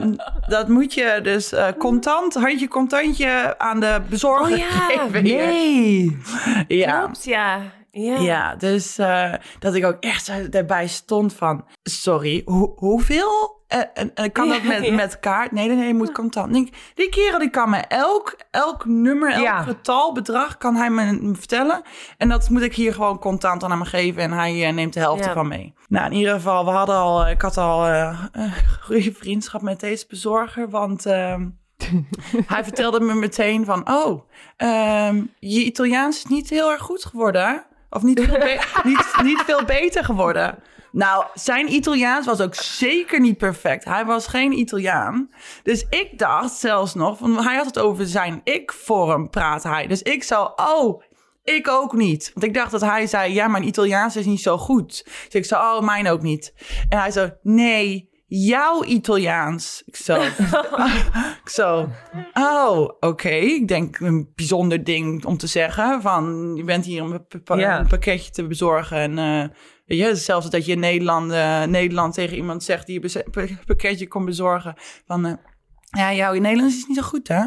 um, 0.00 0.16
dat 0.56 0.68
moet 0.68 0.94
je 0.94 1.20
dus 1.22 1.52
uh, 1.52 1.66
contant, 1.78 2.34
handje 2.34 2.68
contantje 2.68 3.58
aan 3.58 3.80
de 3.80 4.00
bezorger 4.08 4.52
oh, 4.52 4.58
ja. 4.58 4.86
geven. 4.88 5.22
Nee. 5.22 6.18
Ja. 6.68 6.98
Klopt, 6.98 7.24
ja. 7.24 7.60
Ja, 7.90 8.18
ja 8.18 8.54
dus 8.56 8.98
uh, 8.98 9.34
dat 9.58 9.74
ik 9.74 9.84
ook 9.84 9.96
echt 10.00 10.52
daarbij 10.52 10.86
stond 10.86 11.32
van... 11.34 11.64
Sorry, 11.82 12.42
ho 12.44 12.72
hoeveel 12.76 13.58
En, 13.68 13.94
en, 13.94 14.14
en 14.14 14.32
kan 14.32 14.48
dat 14.48 14.62
met, 14.62 14.84
Ja. 14.84 14.94
met 14.94 15.20
kaart? 15.20 15.52
Nee, 15.52 15.66
nee, 15.66 15.76
nee, 15.76 15.86
je 15.86 15.94
moet 15.94 16.12
contant. 16.12 16.52
Denk, 16.52 16.68
die 16.94 17.08
kerel 17.08 17.38
die 17.38 17.50
kan 17.50 17.70
me 17.70 17.76
elk, 17.76 18.36
elk 18.50 18.84
nummer, 18.84 19.32
elk 19.32 19.42
Ja. 19.44 19.62
getal, 19.62 20.12
bedrag, 20.12 20.58
kan 20.58 20.76
hij 20.76 20.90
me 20.90 21.32
vertellen. 21.34 21.82
En 22.18 22.28
dat 22.28 22.48
moet 22.48 22.62
ik 22.62 22.74
hier 22.74 22.94
gewoon 22.94 23.18
contant 23.18 23.64
aan 23.64 23.70
hem 23.70 23.82
geven. 23.82 24.22
En 24.22 24.32
hij 24.32 24.66
eh, 24.66 24.72
neemt 24.72 24.92
de 24.92 25.00
helft 25.00 25.26
ervan 25.26 25.48
mee. 25.48 25.74
Nou, 25.88 26.06
in 26.06 26.16
ieder 26.16 26.34
geval, 26.34 26.64
we 26.64 26.70
hadden 26.70 26.96
al, 26.96 27.28
ik 27.28 27.42
had 27.42 27.56
al 27.56 27.86
eh, 27.86 28.24
een 28.32 28.52
goede 28.80 29.12
vriendschap 29.12 29.62
met 29.62 29.80
deze 29.80 30.04
bezorger. 30.08 30.70
Want 30.70 31.06
ehm, 31.06 31.48
hij 32.46 32.64
vertelde 32.64 33.00
me 33.00 33.14
meteen 33.14 33.64
van, 33.64 33.88
oh, 33.90 34.22
ehm, 34.56 35.22
je 35.38 35.64
Italiaans 35.64 36.16
is 36.16 36.24
niet 36.24 36.50
heel 36.50 36.70
erg 36.70 36.82
goed 36.82 37.04
geworden. 37.04 37.64
Of 37.90 38.02
niet 38.02 38.20
veel, 38.20 38.38
niet, 38.90 39.14
niet 39.22 39.42
veel 39.46 39.64
beter 39.64 40.04
geworden. 40.04 40.58
Nou, 40.92 41.24
zijn 41.34 41.72
Italiaans 41.72 42.26
was 42.26 42.40
ook 42.40 42.54
zeker 42.54 43.20
niet 43.20 43.38
perfect. 43.38 43.84
Hij 43.84 44.04
was 44.04 44.26
geen 44.26 44.52
Italiaan. 44.52 45.30
Dus 45.62 45.86
ik 45.90 46.18
dacht 46.18 46.52
zelfs 46.52 46.94
nog, 46.94 47.44
hij 47.44 47.56
had 47.56 47.66
het 47.66 47.78
over 47.78 48.06
zijn 48.06 48.40
ik-vorm, 48.44 49.30
praatte 49.30 49.68
hij. 49.68 49.86
Dus 49.86 50.02
ik 50.02 50.22
zou, 50.22 50.50
oh, 50.56 51.02
ik 51.44 51.68
ook 51.68 51.92
niet. 51.92 52.30
Want 52.34 52.46
ik 52.46 52.54
dacht 52.54 52.70
dat 52.70 52.80
hij 52.80 53.06
zei, 53.06 53.32
ja, 53.32 53.48
mijn 53.48 53.66
Italiaans 53.66 54.16
is 54.16 54.26
niet 54.26 54.40
zo 54.40 54.58
goed. 54.58 55.04
Dus 55.04 55.34
ik 55.34 55.44
zei, 55.44 55.62
oh, 55.62 55.80
mijn 55.80 56.08
ook 56.08 56.22
niet. 56.22 56.54
En 56.88 56.98
hij 56.98 57.10
zei, 57.10 57.32
nee, 57.42 58.09
jouw 58.32 58.84
Italiaans. 58.84 59.82
Ik 59.86 59.96
zo, 59.96 60.22
ik 61.42 61.48
zo, 61.50 61.88
oh, 62.34 62.88
oké. 63.00 63.28
Ik 63.28 63.68
denk 63.68 63.98
een 64.00 64.32
bijzonder 64.34 64.84
ding 64.84 65.24
om 65.24 65.36
te 65.36 65.46
zeggen. 65.46 66.02
Van, 66.02 66.52
je 66.56 66.64
bent 66.64 66.84
hier 66.84 67.02
om 67.02 67.12
een, 67.12 67.42
pa- 67.44 67.56
een 67.78 67.86
pakketje 67.86 68.30
te 68.30 68.46
bezorgen. 68.46 68.96
En 68.96 69.18
eh, 69.18 69.48
weet 69.86 69.98
je, 69.98 70.14
zelfs 70.16 70.50
dat 70.50 70.64
je 70.66 70.72
in 70.72 70.80
Nederland, 70.80 71.26
Nederland 71.70 72.14
tegen 72.14 72.36
iemand 72.36 72.64
zegt 72.64 72.86
die 72.86 73.00
je 73.02 73.22
pa- 73.30 73.46
pakketje 73.66 74.08
komt 74.08 74.24
bezorgen. 74.24 74.74
Van, 75.06 75.26
eh, 75.26 75.32
ja, 75.90 76.12
jouw 76.14 76.32
Nederlands 76.32 76.76
is 76.76 76.86
niet 76.86 76.96
zo 76.96 77.02
goed, 77.02 77.28
hè? 77.28 77.44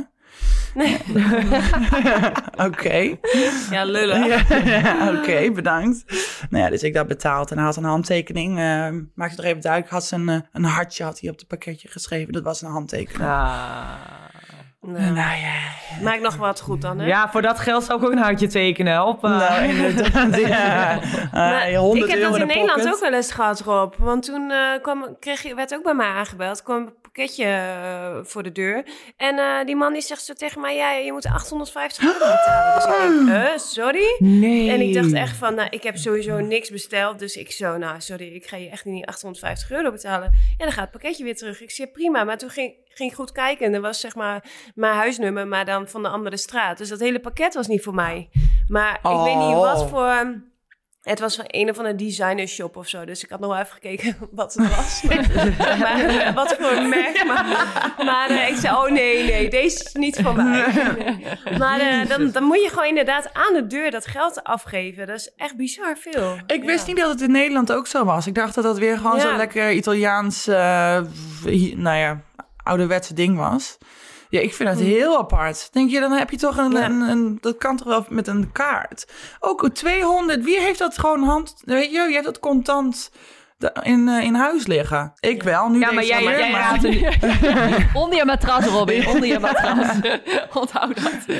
Nee. 0.74 0.98
Oké. 2.68 3.16
Ja, 3.70 3.84
lullen. 3.84 4.24
Ja, 4.66 5.14
Oké, 5.18 5.52
bedankt. 5.52 6.04
Nou 6.50 6.64
ja, 6.64 6.70
dus 6.70 6.84
ik 6.84 6.94
dat 6.94 7.08
betaald 7.08 7.52
en 7.52 7.58
hij 7.58 7.66
had 7.66 7.76
een 7.76 7.84
handtekening. 7.84 8.58
eh 8.60 8.90
maak 9.16 9.30
het 9.30 9.38
nog 9.38 9.46
even 9.46 9.62
duidelijk. 9.62 9.92
Had 9.92 10.06
ze 10.06 10.16
een, 10.16 10.30
eh, 10.30 10.40
een 10.52 10.64
hartje 10.64 11.04
had 11.04 11.20
hij 11.20 11.30
op 11.30 11.38
het 11.38 11.48
pakketje 11.48 11.88
geschreven. 11.88 12.34
Dat 12.34 12.44
was 12.44 12.62
een 12.62 12.72
handtekening. 12.72 13.30
Ah. 13.30 13.84
Nou, 14.86 15.00
Nou 15.12 15.16
ja, 15.16 15.54
maak 16.02 16.20
nog 16.20 16.36
wat 16.36 16.62
goed 16.62 16.82
dan, 16.82 17.00
hè? 17.00 17.06
Ja, 17.06 17.30
voor 17.32 17.42
dat 17.42 17.60
geld 17.60 17.84
zou 17.84 18.00
ik 18.00 18.06
ook 18.06 18.12
een 18.12 18.18
hartje 18.18 18.48
tekenen. 18.48 19.06
Op, 19.06 19.24
eh, 19.24 19.30
nou 19.30 19.64
inderdaad. 19.70 20.36
Ja. 20.40 21.00
Maar 21.32 21.74
100 21.74 22.04
ik 22.06 22.10
heb 22.12 22.20
euro 22.20 22.32
dat 22.32 22.42
in 22.42 22.48
de 22.48 22.54
Nederland 22.54 22.88
ook 22.94 23.00
wel 23.00 23.14
eens 23.14 23.32
gehad, 23.32 23.60
Rob. 23.60 23.94
Want 23.98 24.24
toen 24.26 24.52
eh, 24.52 24.82
kwam, 24.82 25.16
kreeg 25.20 25.42
je, 25.42 25.56
werd 25.56 25.74
ook 25.76 25.84
bij 25.84 25.94
mij 25.94 26.08
aangebeld. 26.08 26.64
kwam 26.64 26.94
pakketje 27.14 27.46
eh, 27.46 28.18
voor 28.24 28.44
de 28.44 28.52
deur. 28.52 28.86
En 29.18 29.38
eh, 29.38 29.66
die 29.66 29.76
man 29.76 29.94
die 29.94 30.02
zegt 30.02 30.26
zo 30.26 30.34
tegen 30.34 30.62
mij... 30.62 30.76
Ja, 30.76 30.92
je 30.92 31.12
moet 31.12 31.26
850 31.26 32.04
euro 32.04 32.20
betalen. 32.36 32.76
Dus 32.76 32.86
ik 32.86 33.26
denk, 33.26 33.30
eh, 33.30 33.58
sorry? 33.58 34.16
Nee. 34.20 34.70
En 34.70 34.82
ik 34.82 34.94
dacht 34.94 35.14
echt 35.14 35.38
van, 35.38 35.56
nou, 35.56 35.68
ik 35.70 35.84
heb 35.84 35.98
sowieso 35.98 36.40
niks 36.40 36.70
besteld. 36.70 37.20
Dus 37.20 37.36
ik 37.36 37.52
zo, 37.52 37.78
nou, 37.78 38.02
sorry, 38.02 38.28
ik 38.36 38.46
ga 38.46 38.58
je 38.58 38.70
echt 38.70 38.86
niet 38.86 39.06
850 39.06 39.72
euro 39.72 39.92
betalen. 39.92 40.28
En 40.32 40.56
dan 40.58 40.72
gaat 40.72 40.82
het 40.82 40.92
pakketje 40.92 41.24
weer 41.24 41.36
terug. 41.36 41.62
Ik 41.62 41.72
zei, 41.72 41.88
prima. 41.88 42.24
Maar 42.24 42.38
toen 42.38 42.50
ging, 42.50 42.74
ging 42.90 43.10
ik 43.10 43.16
goed 43.16 43.32
kijken. 43.32 43.66
En 43.66 43.74
er 43.74 43.82
was 43.82 44.00
zeg 44.00 44.16
maar 44.16 44.44
mijn 44.76 44.96
huisnummer, 44.96 45.48
maar 45.48 45.66
dan 45.66 45.88
van 45.88 46.04
de 46.04 46.10
andere 46.10 46.38
straat. 46.38 46.78
Dus 46.78 46.90
dat 46.90 47.00
hele 47.00 47.20
pakket 47.20 47.54
was 47.54 47.68
niet 47.68 47.84
voor 47.84 47.96
mij. 47.96 48.30
Maar 48.68 48.96
ik 48.96 49.24
weet 49.24 49.36
niet 49.36 49.56
Oh. 49.56 49.74
wat 49.74 49.90
voor... 49.90 50.42
Het 51.04 51.20
was 51.20 51.36
van 51.36 51.46
een 51.48 51.70
of 51.70 51.78
andere 51.78 51.96
designer 51.96 52.48
shop 52.48 52.78
of 52.78 52.88
zo. 52.88 53.06
Dus 53.06 53.24
ik 53.24 53.30
had 53.30 53.40
nog 53.40 53.50
wel 53.50 53.60
even 53.60 53.74
gekeken 53.74 54.18
wat 54.32 54.54
het 54.54 54.76
was. 54.76 55.02
Maar, 55.04 55.28
maar, 55.80 56.00
eh, 56.06 56.34
wat 56.36 56.56
voor 56.60 56.72
een 56.72 56.90
merk. 56.90 57.24
Maar, 57.26 57.46
maar 58.06 58.30
eh, 58.30 58.50
ik 58.50 58.56
zei, 58.56 58.76
oh 58.76 58.92
nee, 58.92 59.24
nee, 59.24 59.50
deze 59.50 59.84
is 59.84 59.94
niet 59.94 60.20
voor 60.22 60.36
mij. 60.36 60.66
Maar 61.58 61.80
eh, 61.80 62.08
dan, 62.08 62.32
dan 62.32 62.44
moet 62.44 62.62
je 62.62 62.70
gewoon 62.70 62.88
inderdaad 62.88 63.34
aan 63.34 63.54
de 63.54 63.68
deur 63.68 63.92
dat 63.92 64.08
geld 64.08 64.44
afgeven. 64.44 65.08
Dat 65.08 65.16
is 65.16 65.32
echt 65.38 65.56
bizar 65.56 65.98
veel. 65.98 66.38
Ik 66.48 66.64
wist 66.64 66.86
Ja. 66.88 66.94
niet 66.94 67.02
dat 67.02 67.10
het 67.12 67.22
in 67.22 67.32
Nederland 67.32 67.72
ook 67.72 67.88
zo 67.88 68.04
was. 68.06 68.28
Ik 68.28 68.36
dacht 68.36 68.56
dat 68.56 68.64
dat 68.64 68.78
weer 68.78 68.98
gewoon 68.98 69.16
Ja. 69.16 69.22
zo'n 69.22 69.38
lekker 69.38 69.72
Italiaans, 69.72 70.46
hi- 71.46 71.74
nou 71.76 71.98
ja, 71.98 72.22
ouderwetse 72.64 73.14
ding 73.14 73.38
was. 73.38 73.78
Ja, 74.34 74.40
ik 74.40 74.54
vind 74.54 74.70
het 74.70 74.80
heel 74.80 75.18
apart. 75.18 75.68
Denk 75.72 75.90
je, 75.90 76.00
dan 76.00 76.12
heb 76.12 76.30
je 76.30 76.38
toch 76.38 76.58
een, 76.58 76.72
Hm. 76.72 76.78
Ja. 76.78 76.86
een, 76.86 77.02
een- 77.02 77.38
dat 77.42 77.58
kan 77.58 77.78
toch 77.78 77.88
wel 77.88 78.06
met 78.10 78.28
een 78.28 78.52
kaart. 78.52 79.08
Ook 79.40 79.70
200, 79.70 80.44
wie 80.44 80.60
heeft 80.60 80.80
dat 80.80 80.98
gewoon 80.98 81.24
hand, 81.24 81.54
weet 81.66 81.92
je, 81.92 82.00
je 82.00 82.14
hebt 82.14 82.26
dat 82.26 82.40
contant 82.40 83.12
in, 83.82 84.08
eh, 84.08 84.24
in 84.24 84.34
huis 84.36 84.68
liggen. 84.68 85.14
Ik 85.20 85.44
wel, 85.44 85.70
nu 85.70 85.80
Ja, 85.80 85.86
maar 85.92 85.96
deze 86.04 86.08
jij, 86.08 86.24
jij 86.38 86.52
maar- 86.52 86.62
raadt 86.62 86.84
het 86.84 87.86
Onder 88.04 88.18
je 88.18 88.26
matras, 88.26 88.66
Robin. 88.66 89.08
Onder 89.08 89.26
je 89.26 89.40
matras. 89.40 89.88
Onthoud 90.62 90.96
dat. 91.02 91.38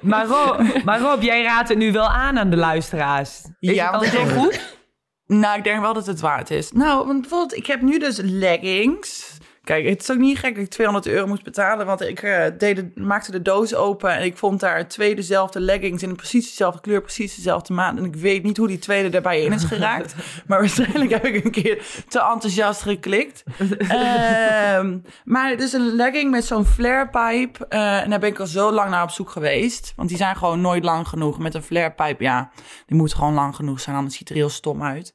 Maar 0.00 0.26
Rob, 0.26 0.60
maar 0.84 1.00
Rob, 1.00 1.22
jij 1.22 1.42
raadt 1.42 1.68
het 1.68 1.78
nu 1.78 1.92
wel 1.92 2.08
aan 2.08 2.38
aan 2.38 2.50
de 2.50 2.56
luisteraars. 2.56 3.40
Is 3.60 3.74
Ja, 3.74 3.98
het 4.00 4.10
denk- 4.12 4.30
goed? 4.30 4.78
Nou, 5.26 5.58
ik 5.58 5.64
denk 5.64 5.80
wel 5.80 5.92
dat 5.94 6.06
het 6.06 6.20
waard 6.20 6.50
is. 6.50 6.72
Nou, 6.72 7.06
want 7.06 7.20
bijvoorbeeld, 7.20 7.56
ik 7.56 7.66
heb 7.66 7.80
nu 7.80 7.98
dus 7.98 8.18
leggings. 8.22 9.29
Kijk, 9.70 9.88
het 9.88 10.02
is 10.02 10.10
ook 10.10 10.18
niet 10.18 10.38
gek 10.38 10.54
dat 10.54 10.64
ik 10.64 10.70
200 10.70 11.06
euro 11.06 11.26
moest 11.26 11.42
betalen, 11.44 11.86
want 11.86 12.00
ik 12.00 12.22
eh, 12.22 12.44
deed 12.58 12.76
de- 12.76 13.00
maakte 13.00 13.30
de 13.30 13.42
doos 13.42 13.74
open 13.74 14.10
en 14.16 14.24
ik 14.24 14.36
vond 14.36 14.60
daar 14.60 14.88
twee 14.88 15.14
dezelfde 15.14 15.60
leggings 15.60 16.02
in 16.02 16.16
precies 16.16 16.48
dezelfde 16.48 16.80
kleur, 16.80 17.00
precies 17.00 17.34
dezelfde 17.34 17.72
maat. 17.72 17.96
En 17.96 18.04
ik 18.04 18.16
weet 18.16 18.42
niet 18.42 18.56
hoe 18.56 18.68
die 18.68 18.78
tweede 18.78 19.08
daarbij 19.08 19.42
in 19.42 19.52
is 19.52 19.64
geraakt, 19.64 20.14
maar 20.46 20.58
waarschijnlijk 20.58 21.10
heb 21.10 21.24
ik 21.24 21.44
een 21.44 21.50
keer 21.50 21.86
te 22.08 22.20
enthousiast 22.20 22.82
geklikt. 22.82 23.42
Ehm, 23.88 24.98
maar 25.24 25.50
het 25.50 25.60
is 25.60 25.72
een 25.72 25.94
legging 25.94 26.30
met 26.30 26.44
zo'n 26.44 26.64
flarepipe 26.66 27.66
eh, 27.68 28.02
en 28.02 28.10
daar 28.10 28.18
ben 28.20 28.28
ik 28.30 28.38
al 28.38 28.46
zo 28.46 28.72
lang 28.72 28.90
naar 28.90 29.02
op 29.02 29.10
zoek 29.10 29.30
geweest, 29.30 29.92
want 29.96 30.08
die 30.08 30.18
zijn 30.18 30.36
gewoon 30.36 30.60
nooit 30.60 30.84
lang 30.84 31.08
genoeg. 31.08 31.38
Met 31.38 31.54
een 31.54 31.62
flarepipe, 31.62 32.22
ja, 32.22 32.50
die 32.86 32.96
moet 32.96 33.14
gewoon 33.14 33.34
lang 33.34 33.56
genoeg 33.56 33.80
zijn, 33.80 33.96
anders 33.96 34.16
ziet 34.16 34.28
het 34.28 34.36
er 34.36 34.42
heel 34.44 34.52
stom 34.52 34.82
uit. 34.82 35.14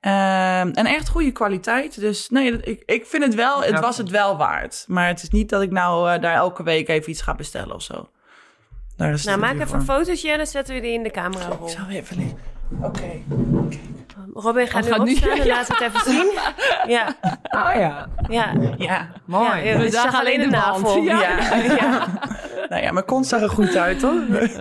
Ehm, 0.00 0.68
en 0.70 0.86
echt 0.86 1.08
goede 1.08 1.30
kwaliteit. 1.32 2.00
Dus 2.00 2.28
nee, 2.28 2.60
ik, 2.60 2.82
ik 2.86 3.06
vind 3.06 3.22
het 3.24 3.34
wel, 3.34 3.60
het 3.62 3.70
Ja. 3.70 3.80
was 3.80 3.96
het 3.98 4.10
wel 4.10 4.36
waard. 4.36 4.84
Maar 4.88 5.08
het 5.08 5.22
is 5.22 5.30
niet 5.30 5.48
dat 5.48 5.62
ik 5.62 5.70
nou 5.70 6.10
eh, 6.10 6.20
daar 6.20 6.34
elke 6.34 6.62
week 6.62 6.88
even 6.88 7.10
iets 7.10 7.22
ga 7.22 7.34
bestellen 7.34 7.74
of 7.74 7.82
zo. 7.82 8.08
Daar 8.96 9.12
is 9.12 9.24
Nou, 9.24 9.38
maak 9.38 9.50
even 9.54 9.60
een 9.62 9.68
voor. 9.68 9.94
fotootje 9.96 10.30
en 10.30 10.36
dan 10.36 10.46
zetten 10.46 10.74
we 10.74 10.80
die 10.80 10.92
in 10.92 11.02
de 11.02 11.10
camerarol. 11.10 11.66
Ik 11.66 11.72
zal 11.76 11.88
even... 11.88 12.38
Oké. 12.82 13.10
Robin 14.32 14.66
gaat 14.66 14.82
Oh, 14.82 14.88
nu 14.88 14.94
gaat 14.96 15.04
nu- 15.06 15.12
opstaan 15.12 15.38
en 15.38 15.46
laat 15.56 15.68
het 15.68 15.80
even 15.80 16.00
zien. 16.10 16.30
Ja, 16.86 17.16
Ah 17.42 17.74
ja, 17.74 18.08
ja. 18.28 18.52
Ja. 18.76 19.08
mooi. 19.26 19.62
Ja, 19.64 19.78
we 19.78 19.90
zagen 19.90 20.18
alleen 20.18 20.40
de 20.40 20.46
navel. 20.46 21.02
Ja. 21.02 21.20
ja. 21.20 22.06
Nou 22.68 22.82
ja, 22.82 22.92
mijn 22.92 23.04
kont 23.04 23.26
zag 23.26 23.40
er 23.40 23.48
goed 23.50 23.76
uit, 23.76 24.02
hoor. 24.02 24.12
Uh, 24.12 24.38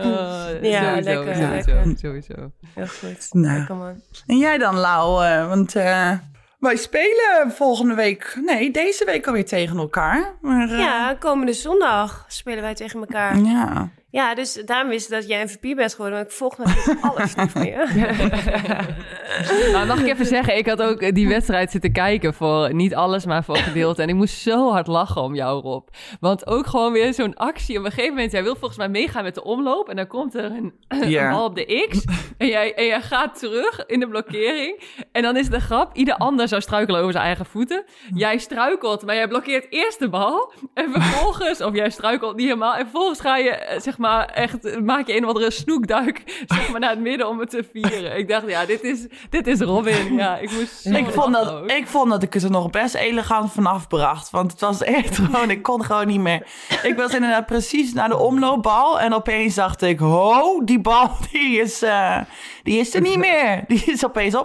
Ja, 0.61 0.83
sowieso, 0.89 1.01
lekker, 1.01 1.35
sowieso, 1.35 1.73
lekker. 1.73 1.93
sowieso. 1.97 2.33
Heel 2.73 2.87
goed. 2.87 3.27
Nou. 3.31 3.57
Lekker 3.57 3.75
man. 3.75 4.01
En 4.27 4.37
jij 4.37 4.57
dan, 4.57 4.75
Lau? 4.75 5.25
eh, 5.25 5.47
want 5.47 5.75
eh, 5.75 6.11
wij 6.59 6.75
spelen 6.75 7.51
volgende 7.51 7.93
week... 7.93 8.37
Nee, 8.45 8.71
deze 8.71 9.05
week 9.05 9.27
alweer 9.27 9.45
tegen 9.45 9.77
elkaar. 9.77 10.33
Maar, 10.41 10.69
eh, 10.69 10.79
Ja, 10.79 11.15
komende 11.19 11.53
zondag 11.53 12.25
spelen 12.27 12.61
wij 12.61 12.73
tegen 12.75 12.99
elkaar. 12.99 13.37
Ja. 13.37 13.89
Ja, 14.15 14.35
dus 14.35 14.53
daarom 14.65 14.91
ik 14.91 15.09
dat 15.09 15.27
jij 15.27 15.43
MVP 15.43 15.75
bent 15.75 15.91
geworden. 15.91 16.17
Want 16.17 16.29
ik 16.29 16.37
volg 16.37 16.57
natuurlijk 16.57 17.05
alles 17.15 17.35
niet 17.35 17.51
van 17.51 17.65
je. 17.71 19.69
Nou, 19.71 19.87
mag 19.87 19.99
ik 19.99 20.07
even 20.07 20.25
zeggen, 20.25 20.57
ik 20.57 20.67
had 20.67 20.81
ook 20.81 21.15
die 21.15 21.27
wedstrijd 21.27 21.71
zitten 21.71 21.91
kijken 21.91 22.33
voor 22.33 22.73
niet 22.73 22.95
alles, 22.95 23.25
maar 23.25 23.43
voor 23.43 23.55
een 23.55 23.63
gedeelte. 23.63 24.01
En 24.01 24.09
ik 24.09 24.15
moest 24.15 24.37
zo 24.37 24.71
hard 24.71 24.87
lachen 24.87 25.21
om 25.21 25.35
jou, 25.35 25.61
Rob. 25.61 25.87
Want 26.19 26.47
ook 26.47 26.67
gewoon 26.67 26.91
weer 26.91 27.13
zo'n 27.13 27.33
actie. 27.33 27.79
Op 27.79 27.85
een 27.85 27.91
gegeven 27.91 28.13
moment, 28.13 28.31
jij 28.31 28.43
wil 28.43 28.55
volgens 28.55 28.77
mij 28.77 28.89
meegaan 28.89 29.23
met 29.23 29.35
de 29.35 29.43
omloop. 29.43 29.89
En 29.89 29.95
dan 29.95 30.07
komt 30.07 30.35
er 30.35 30.45
een, 30.45 30.73
een 30.87 31.29
bal 31.29 31.45
op 31.45 31.55
de 31.55 31.87
X. 31.89 32.05
En 32.37 32.47
jij, 32.47 32.73
en 32.73 32.85
jij 32.85 33.01
gaat 33.01 33.39
terug 33.39 33.85
in 33.85 33.99
de 33.99 34.07
blokkering. 34.07 34.83
En 35.11 35.21
dan 35.21 35.37
is 35.37 35.49
de 35.49 35.59
grap, 35.59 35.95
ieder 35.95 36.15
ander 36.15 36.47
zou 36.47 36.61
struikelen 36.61 36.99
over 36.99 37.11
zijn 37.11 37.25
eigen 37.25 37.45
voeten. 37.45 37.83
Jij 38.13 38.37
struikelt, 38.37 39.05
maar 39.05 39.15
jij 39.15 39.27
blokkeert 39.27 39.65
eerst 39.69 39.99
de 39.99 40.09
bal. 40.09 40.53
En 40.73 40.91
vervolgens, 40.91 41.61
of 41.61 41.75
jij 41.75 41.89
struikelt 41.89 42.35
niet 42.35 42.45
helemaal. 42.45 42.75
En 42.75 42.81
vervolgens 42.81 43.19
ga 43.19 43.37
je, 43.37 43.49
eh, 43.49 43.79
zeg 43.79 43.97
maar, 43.97 44.04
echt, 44.33 44.65
eh, 44.65 44.81
maak 44.81 45.07
je 45.07 45.17
een 45.17 45.23
of 45.23 45.27
andere 45.27 45.51
snoekduik, 45.51 46.43
zeg 46.47 46.69
maar, 46.69 46.79
naar 46.79 46.89
het 46.89 46.99
midden 46.99 47.27
om 47.27 47.39
het 47.39 47.49
te 47.49 47.65
vieren. 47.73 48.17
Ik 48.17 48.27
dacht, 48.27 48.49
ja, 48.49 48.65
dit 48.65 48.83
is, 48.83 49.05
dit 49.29 49.47
is 49.47 49.59
Robin. 49.59 50.13
Ja, 50.13 50.37
ik 50.37 50.51
moest 50.51 50.85
Ik 50.85 51.09
vond, 51.09 51.33
dat, 51.33 51.51
ook. 51.51 51.71
ik 51.71 51.87
vond 51.87 52.09
dat 52.09 52.23
ik 52.23 52.33
het 52.33 52.43
er 52.43 52.51
nog 52.51 52.69
best 52.69 52.95
elegant 52.95 53.51
vanaf 53.51 53.87
bracht. 53.87 54.29
Want 54.29 54.51
het 54.51 54.61
was 54.61 54.83
echt 54.83 55.17
gewoon, 55.19 55.49
ik 55.49 55.63
kon 55.63 55.83
gewoon 55.83 56.07
niet 56.07 56.19
meer. 56.19 56.47
Ik 56.83 56.95
was 56.95 57.13
inderdaad 57.13 57.45
precies 57.45 57.93
naar 57.93 58.09
de 58.09 58.17
omloopbal. 58.17 58.99
En 58.99 59.13
opeens 59.13 59.55
dacht 59.55 59.81
ik, 59.81 59.99
ho, 59.99 60.63
die 60.63 60.79
bal 60.79 61.11
die 61.31 61.61
is, 61.61 61.81
eh, 61.81 62.17
die 62.63 62.79
is 62.79 62.93
er 62.93 63.01
niet 63.01 63.17
meer. 63.17 63.63
Die 63.67 63.83
is 63.85 64.05
opeens. 64.05 64.33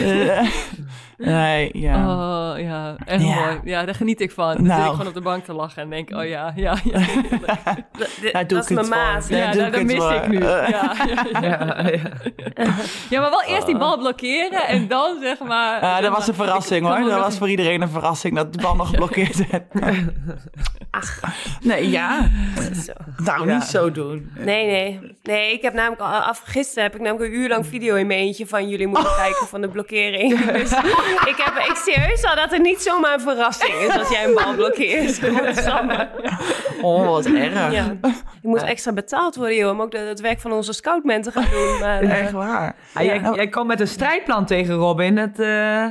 Eh, 0.00 0.46
Nee, 1.22 1.70
ja. 1.72 1.96
Oh 2.52 2.58
ja, 2.60 2.96
echt 3.04 3.22
Ja. 3.22 3.34
mooi. 3.34 3.60
Ja, 3.64 3.84
daar 3.84 3.94
geniet 3.94 4.20
ik 4.20 4.30
van. 4.30 4.54
Dan 4.54 4.66
Nou. 4.66 4.76
zit 4.80 4.84
ik 4.86 4.92
gewoon 4.92 5.06
op 5.06 5.14
de 5.14 5.20
bank 5.20 5.44
te 5.44 5.52
lachen 5.52 5.82
en 5.82 5.90
denk, 5.90 6.10
oh 6.16 6.24
ja, 6.28 6.52
ja, 6.56 6.76
ja. 6.84 7.00
Dat 8.46 8.50
ik 8.52 8.58
is 8.58 8.68
mijn 8.68 8.88
maat. 8.88 9.28
Ja, 9.28 9.52
Daar 9.52 9.70
dat, 9.70 9.82
mis 9.82 9.96
voor. 9.96 10.12
ik 10.12 10.28
nu. 10.28 10.38
Ja, 10.48 10.66
ja, 11.40 11.90
ja. 13.10 13.20
Maar 13.20 13.30
wel 13.30 13.42
eerst 13.46 13.66
die 13.66 13.78
bal 13.78 13.98
blokkeren 13.98 14.66
en 14.66 14.88
dan 14.88 15.16
zeg 15.20 15.38
maar... 15.38 15.82
Ja, 15.82 16.00
dat 16.00 16.12
was 16.16 16.28
een 16.28 16.34
verrassing 16.34 16.86
hoor. 16.86 17.08
Dat 17.10 17.20
was 17.20 17.38
voor 17.38 17.48
iedereen 17.50 17.82
een 17.82 17.88
verrassing 17.88 18.36
dat 18.36 18.52
de 18.52 18.60
bal 18.62 18.76
nog 18.76 18.88
geblokkeerd 18.88 19.48
werd. 19.50 19.64
Ach. 20.90 21.20
Nee, 21.60 21.90
ja. 21.90 22.30
Zo. 22.84 22.92
Nou, 23.16 23.46
Ja. 23.48 23.54
niet 23.54 23.62
zo 23.64 23.90
doen. 23.92 24.30
Nee, 24.38 24.66
nee. 24.66 25.16
Nee, 25.22 25.52
ik 25.52 25.62
heb 25.62 25.74
namelijk 25.74 26.00
al 26.00 26.08
af 26.08 26.42
gisteren 26.44 26.82
heb 26.84 26.94
ik 26.94 27.00
namelijk 27.00 27.32
een 27.32 27.38
uur 27.40 27.48
lang 27.48 27.66
video 27.66 27.94
in 27.96 28.06
mijn 28.06 28.18
eentje 28.20 28.46
van 28.46 28.68
jullie 28.68 28.86
moeten 28.86 29.14
kijken 29.16 29.46
van 29.46 29.60
de 29.60 29.68
blokkering. 29.68 30.44
Dus 30.52 30.70
ik 31.24 31.34
heb 31.36 31.64
ik 31.68 31.74
serieus 31.76 32.24
al 32.24 32.34
dat 32.36 32.50
het 32.50 32.62
niet 32.62 32.80
zomaar 32.82 33.14
een 33.14 33.20
verrassing 33.20 33.74
is 33.74 33.98
als 33.98 34.08
jij 34.08 34.24
een 34.24 34.34
bal 34.34 34.54
blokkeert. 34.54 35.20
Oh, 36.82 37.06
wat 37.06 37.26
erg. 37.26 37.72
Ja. 37.72 37.84
Ik 38.02 38.42
moet 38.42 38.62
extra 38.62 38.92
betaald 38.92 39.36
worden, 39.36 39.56
joh, 39.56 39.70
om 39.70 39.80
ook 39.82 39.90
de- 39.90 39.98
het 39.98 40.20
werk 40.20 40.40
van 40.40 40.52
onze 40.52 40.72
scoutmen 40.72 41.22
te 41.22 41.30
gaan 41.30 41.46
doen. 41.50 41.78
Maar, 41.78 42.00
eh, 42.00 42.20
Echt 42.22 42.32
waar. 42.32 42.74
Ah, 42.94 43.04
jij, 43.04 43.20
Ja. 43.20 43.32
jij 43.34 43.48
komt 43.48 43.66
met 43.66 43.80
een 43.80 43.86
strijdplan 43.88 44.46
tegen 44.46 44.74
Robin. 44.74 45.16
Het, 45.16 45.38
eh, 45.38 45.84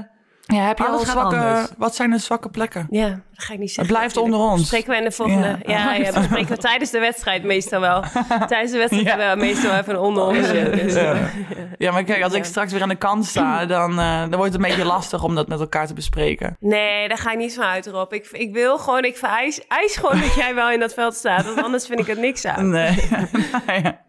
Ja, 0.54 0.68
heb 0.68 0.78
je 0.78 0.86
Alles 0.86 1.00
al 1.00 1.06
zwakke... 1.06 1.68
Wat 1.78 1.96
zijn 1.96 2.10
de 2.10 2.18
zwakke 2.18 2.50
plekken? 2.50 2.88
ja, 2.90 3.08
dat 3.10 3.44
ga 3.46 3.54
ik 3.54 3.60
niet 3.60 3.72
zeggen. 3.72 3.84
Het 3.84 3.94
blijft 3.94 4.16
natuurlijk. 4.16 4.36
onder 4.44 4.52
ons. 4.52 4.60
Bespreken 4.62 4.90
we 4.90 4.98
in 4.98 5.04
de 5.04 5.12
volgende. 5.12 5.60
Ja. 5.66 5.94
Ja, 5.94 5.94
ja, 5.94 6.12
bespreken 6.12 6.56
we 6.56 6.58
tijdens 6.58 6.92
de 6.92 7.00
wedstrijd 7.00 7.44
meestal 7.44 7.80
wel. 7.80 8.04
Tijdens 8.48 8.72
de 8.72 8.78
wedstrijd 8.78 9.06
Ja. 9.06 9.10
hebben 9.18 9.30
we 9.38 9.46
meestal 9.46 9.72
even 9.78 9.94
een 9.94 10.00
onder 10.00 10.24
ons. 10.24 10.38
Dus, 10.52 10.94
Ja. 10.94 11.30
Ja, 11.78 11.92
maar 11.92 12.04
kijk, 12.04 12.24
als 12.24 12.34
ik 12.34 12.44
straks 12.44 12.72
weer 12.72 12.82
aan 12.82 12.90
de 12.90 12.96
kant 12.96 13.26
sta, 13.26 13.66
dan, 13.66 14.00
eh, 14.00 14.20
dan 14.20 14.30
wordt 14.36 14.54
het 14.54 14.64
een 14.64 14.70
beetje 14.70 14.86
lastig 14.86 15.24
om 15.24 15.36
dat 15.36 15.48
met 15.48 15.60
elkaar 15.60 15.88
te 15.88 15.94
bespreken. 15.94 16.56
Nee, 16.60 17.08
daar 17.08 17.18
ga 17.18 17.32
ik 17.32 17.38
niet 17.38 17.54
van 17.54 17.64
uit, 17.64 17.88
Rob. 17.88 18.14
Ik, 18.14 18.28
ik 18.32 18.54
wil 18.54 18.78
gewoon, 18.78 19.04
ik 19.04 19.18
vereis 19.18 19.68
eis 19.68 19.96
gewoon 19.98 20.20
dat 20.22 20.34
jij 20.36 20.56
wel 20.56 20.72
in 20.72 20.80
dat 20.80 20.94
veld 20.94 21.16
staat. 21.16 21.46
Want 21.46 21.64
anders 21.64 21.86
vind 21.86 22.00
ik 22.00 22.08
het 22.08 22.20
niks 22.20 22.46
aan. 22.46 22.70
Nee. 22.70 22.96
Ja. 23.84 24.00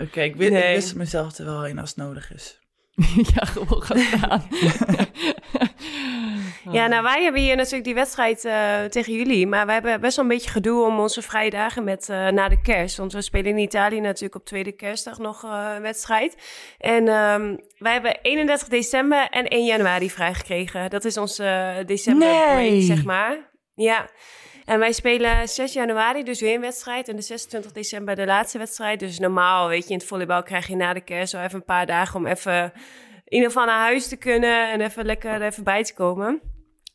Oké, 0.00 0.20
ik, 0.20 0.36
wist 0.36 0.94
mezelf 0.94 1.38
er 1.38 1.44
wel 1.44 1.66
in 1.66 1.78
als 1.78 1.88
het 1.88 1.98
nodig 1.98 2.34
is. 2.34 2.60
ja, 3.34 3.44
gewoon 3.44 3.82
gaan 3.82 3.98
staan. 3.98 4.42
Ja, 6.72 6.86
nou, 6.86 7.02
wij 7.02 7.22
hebben 7.22 7.40
hier 7.40 7.56
natuurlijk 7.56 7.84
die 7.84 7.94
wedstrijd 7.94 8.44
eh, 8.44 8.84
tegen 8.84 9.12
jullie. 9.12 9.46
Maar 9.46 9.66
we 9.66 9.72
hebben 9.72 10.00
best 10.00 10.16
wel 10.16 10.24
een 10.24 10.30
beetje 10.30 10.50
gedoe 10.50 10.84
om 10.84 10.98
onze 10.98 11.22
vrije 11.22 11.50
dagen 11.50 11.84
met, 11.84 12.08
eh, 12.08 12.28
na 12.28 12.48
de 12.48 12.60
kerst. 12.60 12.96
Want 12.96 13.12
we 13.12 13.22
spelen 13.22 13.50
in 13.50 13.58
Italië 13.58 14.00
natuurlijk 14.00 14.34
op 14.34 14.44
tweede 14.44 14.72
kerstdag 14.72 15.18
nog 15.18 15.44
eh, 15.44 15.72
een 15.74 15.82
wedstrijd. 15.82 16.36
En 16.78 17.08
ehm, 17.08 17.56
wij 17.78 17.92
hebben 17.92 18.18
31 18.22 18.68
december 18.68 19.28
en 19.30 19.46
1 19.46 19.64
januari 19.64 20.10
vrijgekregen. 20.10 20.90
Dat 20.90 21.04
is 21.04 21.16
onze 21.16 21.82
december 21.86 22.28
Nee. 22.28 22.44
break, 22.44 22.82
zeg 22.82 23.04
maar. 23.04 23.50
Ja. 23.74 24.08
En 24.66 24.78
wij 24.78 24.92
spelen 24.92 25.48
6 25.48 25.72
januari 25.72 26.22
dus 26.22 26.40
weer 26.40 26.54
een 26.54 26.60
wedstrijd. 26.60 27.08
En 27.08 27.16
de 27.16 27.22
26 27.22 27.72
december 27.72 28.16
de 28.16 28.26
laatste 28.26 28.58
wedstrijd. 28.58 29.00
Dus 29.00 29.18
normaal, 29.18 29.68
weet 29.68 29.84
je, 29.84 29.92
in 29.92 29.98
het 29.98 30.06
volleybal 30.06 30.42
krijg 30.42 30.66
je 30.66 30.76
na 30.76 30.92
de 30.92 31.00
kerst 31.00 31.30
zo 31.30 31.42
even 31.42 31.54
een 31.54 31.64
paar 31.64 31.86
dagen 31.86 32.16
om 32.16 32.26
even 32.26 32.72
in 33.24 33.32
ieder 33.32 33.48
geval 33.48 33.66
naar 33.66 33.80
huis 33.80 34.08
te 34.08 34.16
kunnen. 34.16 34.70
En 34.72 34.80
even 34.80 35.04
lekker 35.04 35.30
er 35.30 35.42
even 35.42 35.64
bij 35.64 35.84
te 35.84 35.94
komen. 35.94 36.40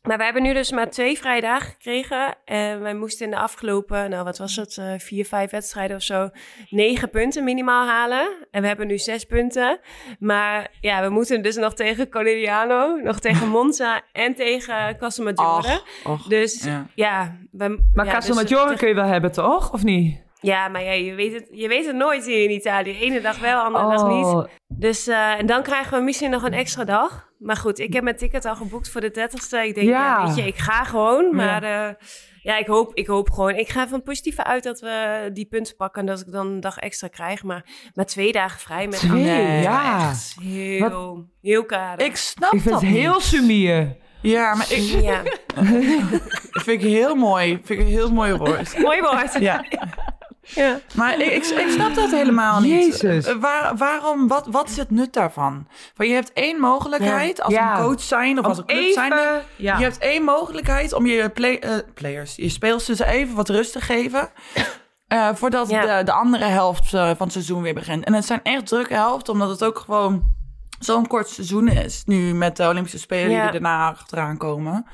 Maar 0.02 0.16
wij 0.16 0.24
hebben 0.24 0.42
nu 0.42 0.52
dus 0.52 0.70
maar 0.70 0.90
twee 0.90 1.18
vrije 1.18 1.40
dagen 1.40 1.70
gekregen. 1.70 2.34
En 2.44 2.80
wij 2.80 2.94
moesten 2.94 3.24
in 3.24 3.30
de 3.30 3.38
afgelopen, 3.38 4.10
nou 4.10 4.24
wat 4.24 4.38
was 4.38 4.56
het, 4.56 4.78
eh, 4.78 4.92
vier, 4.98 5.26
vijf 5.26 5.50
wedstrijden 5.50 5.96
of 5.96 6.02
zo, 6.02 6.30
negen 6.68 7.10
punten 7.10 7.44
minimaal 7.44 7.86
halen. 7.86 8.46
En 8.50 8.60
we 8.60 8.66
hebben 8.66 8.86
nu 8.86 8.98
zes 8.98 9.24
punten. 9.24 9.80
Maar 10.18 10.70
ja, 10.80 11.02
we 11.02 11.08
moeten 11.08 11.42
dus 11.42 11.56
nog 11.56 11.74
tegen 11.74 12.10
Corneliano, 12.10 12.96
nog 12.96 13.20
tegen 13.20 13.48
Monza 13.48 14.00
en 14.12 14.34
tegen 14.34 14.98
och. 16.04 16.22
Dus 16.28 16.64
Ja. 16.64 16.86
ja, 16.94 17.36
we, 17.50 17.82
maar 17.94 18.06
ja, 18.06 18.20
dus 18.20 18.76
kun 18.76 18.88
je 18.88 18.94
wel 18.94 19.04
hebben, 19.04 19.32
toch? 19.32 19.72
Of 19.72 19.82
niet? 19.82 20.20
Ja, 20.42 20.68
maar 20.68 20.82
ja, 20.82 20.92
je, 20.92 21.14
weet 21.14 21.32
het, 21.32 21.48
je 21.50 21.68
weet 21.68 21.86
het 21.86 21.96
nooit 21.96 22.24
hier 22.26 22.42
in 22.44 22.50
Italië. 22.50 22.98
Ene 22.98 23.20
dag 23.20 23.38
wel, 23.38 23.60
andere 23.60 23.88
dag 23.96 24.08
niet. 24.08 24.24
Oh, 24.24 24.44
Dus 24.68 25.06
eh, 25.06 25.38
en 25.38 25.46
dan 25.46 25.62
krijgen 25.62 25.98
we 25.98 26.04
misschien 26.04 26.30
nog 26.30 26.42
een 26.42 26.52
extra 26.52 26.84
dag. 26.84 27.30
Maar 27.38 27.56
goed, 27.56 27.78
ik 27.78 27.92
heb 27.92 28.02
mijn 28.02 28.16
ticket 28.16 28.44
al 28.44 28.56
geboekt 28.56 28.90
voor 28.90 29.00
de 29.00 29.10
30ste. 29.10 29.66
Ik 29.66 29.74
denk, 29.74 29.88
ja. 29.88 30.18
Ja. 30.18 30.26
weet 30.26 30.36
je, 30.36 30.42
ik 30.46 30.56
ga 30.58 30.84
gewoon. 30.84 31.34
Maar 31.34 31.64
ja, 31.66 31.96
ja 32.42 32.58
ik, 32.58 32.66
hoop, 32.66 32.94
ik 32.94 33.06
hoop 33.06 33.30
gewoon. 33.30 33.54
Ik 33.54 33.68
ga 33.68 33.88
van 33.88 34.02
positieve 34.02 34.44
uit 34.44 34.62
dat 34.62 34.80
we 34.80 35.30
die 35.32 35.46
punten 35.46 35.76
pakken. 35.76 36.00
En 36.00 36.06
dat 36.06 36.20
ik 36.20 36.32
dan 36.32 36.46
een 36.46 36.60
dag 36.60 36.78
extra 36.78 37.08
krijg. 37.08 37.42
Maar, 37.42 37.64
maar 37.94 38.06
twee 38.06 38.32
dagen 38.32 38.60
vrij 38.60 38.86
met 38.86 38.98
Twee, 38.98 39.22
Nee, 39.24 39.62
ja. 39.62 40.08
echt 40.10 40.36
heel, 40.42 41.26
heel 41.42 41.64
karig. 41.64 42.06
Ik 42.06 42.16
snap 42.16 42.52
ik 42.52 42.60
vind 42.60 42.72
dat 42.72 42.82
het 42.82 42.90
heel 42.90 43.12
niet. 43.14 43.22
sumier. 43.22 43.96
Ja, 44.22 44.54
maar 44.54 44.72
ik 44.72 44.78
Ja, 45.02 45.22
vind 46.64 46.82
ik 46.82 46.88
heel 46.88 47.14
mooi. 47.14 47.60
Vind 47.64 47.68
ik 47.80 47.86
een 47.86 47.92
heel 47.92 48.12
mooi 48.12 48.34
woord. 48.34 48.78
mooi 48.78 49.00
woord. 49.00 49.36
Ja, 49.40 49.64
Ja. 50.44 50.80
maar 50.94 51.20
ik, 51.20 51.32
ik, 51.32 51.44
ik 51.44 51.68
snap 51.70 51.94
dat 51.94 52.10
helemaal 52.10 52.60
niet. 52.60 52.84
Jezus. 53.00 53.26
Eh, 53.26 53.34
waar, 53.36 53.76
waarom, 53.76 54.28
wat, 54.28 54.46
wat 54.50 54.68
is 54.68 54.76
het 54.76 54.90
nut 54.90 55.12
daarvan? 55.12 55.66
Want 55.96 56.08
je 56.08 56.14
hebt 56.14 56.32
één 56.32 56.60
mogelijkheid 56.60 57.42
als 57.42 57.52
Ja. 57.54 57.78
een 57.78 57.84
coach 57.84 58.00
zijn 58.00 58.38
of 58.38 58.44
als 58.44 58.58
een 58.58 58.66
club 58.66 58.92
zijn. 58.92 59.12
Ja. 59.56 59.76
Je 59.78 59.82
hebt 59.82 59.98
één 59.98 60.22
mogelijkheid 60.24 60.92
om 60.92 61.06
je 61.06 61.28
play, 61.30 61.58
eh, 61.58 61.70
players, 61.94 62.36
je 62.36 62.48
speelsters 62.48 62.98
even 62.98 63.34
wat 63.34 63.48
rust 63.48 63.72
te 63.72 63.80
geven. 63.80 64.30
eh, 65.08 65.28
voordat 65.34 65.70
Ja. 65.70 65.98
de, 65.98 66.04
de 66.04 66.12
andere 66.12 66.44
helft 66.44 66.88
van 66.88 67.00
het 67.18 67.32
seizoen 67.32 67.62
weer 67.62 67.74
begint. 67.74 68.04
En 68.04 68.12
het 68.14 68.24
zijn 68.26 68.40
echt 68.42 68.66
drukke 68.66 68.94
helften, 68.94 69.32
omdat 69.32 69.48
het 69.48 69.64
ook 69.64 69.78
gewoon 69.78 70.22
zo'n 70.78 71.06
kort 71.06 71.28
seizoen 71.28 71.68
is. 71.68 72.02
Nu 72.06 72.34
met 72.34 72.56
de 72.56 72.68
Olympische 72.68 72.98
Spelen 72.98 73.30
Ja. 73.30 73.44
die 73.44 73.54
erna 73.54 73.88
achteraan 73.90 74.36
komen. 74.36 74.86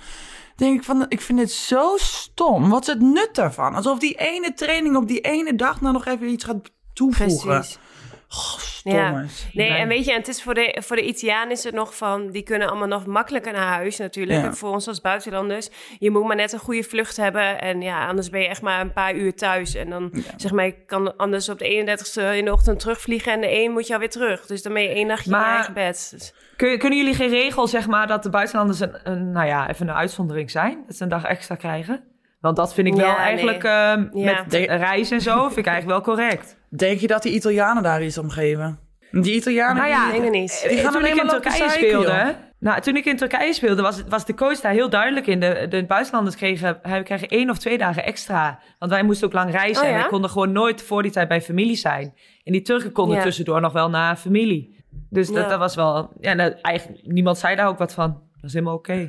Denk 0.59 0.79
ik 0.79 0.85
van, 0.85 1.07
ik 1.09 1.21
vind 1.21 1.39
dit 1.39 1.51
zo 1.51 1.97
stom. 1.97 2.69
Wat 2.69 2.81
is 2.81 2.87
het 2.87 3.01
nut 3.01 3.31
daarvan? 3.33 3.75
Alsof 3.75 3.99
die 3.99 4.15
ene 4.15 4.55
training 4.55 4.97
op 4.97 5.09
die 5.09 5.21
ene 5.21 5.55
dag 5.55 5.81
nou 5.81 5.93
nog 5.93 6.07
even 6.07 6.29
iets 6.29 6.45
gaat 6.45 6.71
toevoegen. 6.93 7.49
Precies. 7.49 7.79
Goh, 8.29 8.61
Ja. 8.83 9.25
Nee, 9.53 9.71
en 9.71 9.89
weet 9.89 10.05
je, 10.05 10.11
en 10.13 10.19
het 10.19 10.29
is 10.29 10.43
voor 10.43 10.55
de, 10.55 10.77
voor 10.85 10.97
de 10.97 11.07
Italianen 11.07 11.51
is 11.51 11.65
het 11.65 11.75
nog 11.75 11.97
van, 11.97 12.31
die 12.31 12.43
kunnen 12.43 12.69
allemaal 12.69 12.89
nog 12.89 13.07
makkelijker 13.07 13.53
naar 13.53 13.67
huis 13.75 13.97
natuurlijk. 13.97 14.39
Ja. 14.39 14.45
En 14.45 14.57
voor 14.57 14.71
ons 14.71 14.89
als 14.89 15.01
buitenlanders, 15.01 15.69
je 15.99 16.11
moet 16.11 16.25
maar 16.27 16.37
net 16.37 16.53
een 16.53 16.59
goede 16.59 16.83
vlucht 16.83 17.17
hebben. 17.17 17.61
En 17.61 17.81
ja, 17.81 18.07
anders 18.07 18.31
ben 18.31 18.41
je 18.41 18.49
echt 18.49 18.63
maar 18.63 18.81
een 18.81 18.93
paar 18.93 19.15
uur 19.15 19.35
thuis. 19.35 19.75
En 19.75 19.91
dan, 19.91 20.13
zeg 20.37 20.51
maar, 20.53 20.73
kan 20.87 21.17
anders 21.17 21.49
op 21.49 21.59
de 21.59 21.65
31ste 21.65 22.37
in 22.37 22.45
de 22.45 22.53
ochtend 22.53 22.81
terugvliegen 22.81 23.33
en 23.33 23.41
de 23.41 23.49
1 23.51 23.73
moet 23.73 23.87
je 23.87 23.93
alweer 23.93 24.11
terug. 24.11 24.47
Dus 24.47 24.63
dan 24.63 24.73
ben 24.73 24.83
je 24.83 24.89
één 24.89 25.07
nachtje 25.07 25.31
in 25.31 25.37
Maar- 25.37 25.49
je 25.49 25.55
eigen 25.55 25.75
bed. 25.75 26.09
Dus- 26.11 26.33
Kun, 26.57 26.79
kunnen 26.79 26.99
jullie 26.99 27.15
geen 27.15 27.31
regel, 27.31 27.67
zeg 27.67 27.87
maar, 27.87 28.07
dat 28.07 28.23
de 28.23 28.31
buitenlanders 28.31 28.81
een, 28.81 28.95
een, 29.03 29.33
nou 29.33 29.47
ja, 29.47 29.69
even 29.69 29.89
een 29.89 29.95
uitzondering 29.95 30.51
zijn? 30.51 30.83
Dat 30.87 30.97
ze 30.97 31.03
een 31.03 31.09
dag 31.09 31.25
extra 31.25 31.55
krijgen? 31.55 32.05
Want 32.41 32.57
dat 32.57 32.75
vind 32.75 32.87
ik 32.87 32.95
wel 32.95 33.05
Ja, 33.07 33.17
nee. 33.17 33.21
eigenlijk 33.21 33.65
eh, 33.65 33.71
Ja. 33.71 34.05
met 34.13 34.51
de 34.51 34.59
reis 34.65 35.11
en 35.11 35.21
zo, 35.21 35.45
vind 35.47 35.57
ik 35.59 35.67
eigenlijk 35.67 36.05
wel 36.07 36.15
correct. 36.15 36.57
Denk 36.71 37.01
je 37.01 37.07
dat 37.07 37.23
die 37.23 37.33
Italianen 37.33 37.83
daar 37.83 38.03
iets 38.03 38.19
om 38.19 38.31
geven? 38.31 38.79
Die 39.11 39.35
Italianen 39.35 39.77
Nou 39.77 39.89
ja, 39.89 40.11
denk 40.11 40.23
het 40.23 40.33
niet. 40.33 40.67
Die 40.69 40.79
gaan 40.79 40.93
toen 40.93 41.01
alleen 41.01 41.17
ik 41.17 41.23
in 41.23 41.29
Turkije 41.29 41.57
zeiken, 41.57 41.77
speelde, 41.89 42.07
joh. 42.13 42.29
nou, 42.59 42.81
toen 42.81 42.97
ik 42.97 43.05
in 43.05 43.17
Turkije 43.17 43.53
speelde, 43.53 43.83
was, 43.83 44.03
was 44.09 44.25
de 44.27 44.35
coach 44.35 44.61
daar 44.61 44.73
heel 44.73 44.89
duidelijk 44.91 45.27
in. 45.27 45.41
De, 45.41 45.67
de 45.69 45.85
buitenlanders 45.87 46.37
kregen, 46.37 46.79
hij 46.83 47.03
kregen 47.03 47.29
één 47.29 47.51
of 47.51 47.59
twee 47.59 47.79
dagen 47.79 48.05
extra. 48.05 48.59
Want 48.79 48.93
wij 48.93 49.03
moesten 49.03 49.27
ook 49.27 49.33
lang 49.33 49.51
reizen 49.51 49.83
Oh, 49.83 49.89
en 49.89 49.95
ja? 49.95 50.01
wij 50.01 50.09
konden 50.11 50.31
gewoon 50.31 50.53
nooit 50.53 50.83
voor 50.83 51.03
die 51.03 51.13
tijd 51.13 51.29
bij 51.29 51.43
familie 51.43 51.77
zijn. 51.77 52.15
En 52.45 52.53
die 52.53 52.63
Turken 52.63 52.93
konden 52.93 53.17
Ja. 53.17 53.23
tussendoor 53.23 53.61
nog 53.61 53.73
wel 53.73 53.91
naar 53.91 54.17
familie. 54.17 54.85
Dus 55.11 55.27
dat, 55.27 55.37
Ja. 55.45 55.49
dat 55.49 55.59
was 55.59 55.75
wel, 55.75 56.13
ja, 56.21 56.33
nou, 56.35 56.55
eigenlijk, 56.63 57.01
niemand 57.07 57.39
zei 57.39 57.57
daar 57.57 57.69
ook 57.69 57.79
wat 57.79 57.95
van. 57.95 58.23
Dat 58.35 58.45
is 58.45 58.53
helemaal 58.53 58.75
oké. 58.75 59.09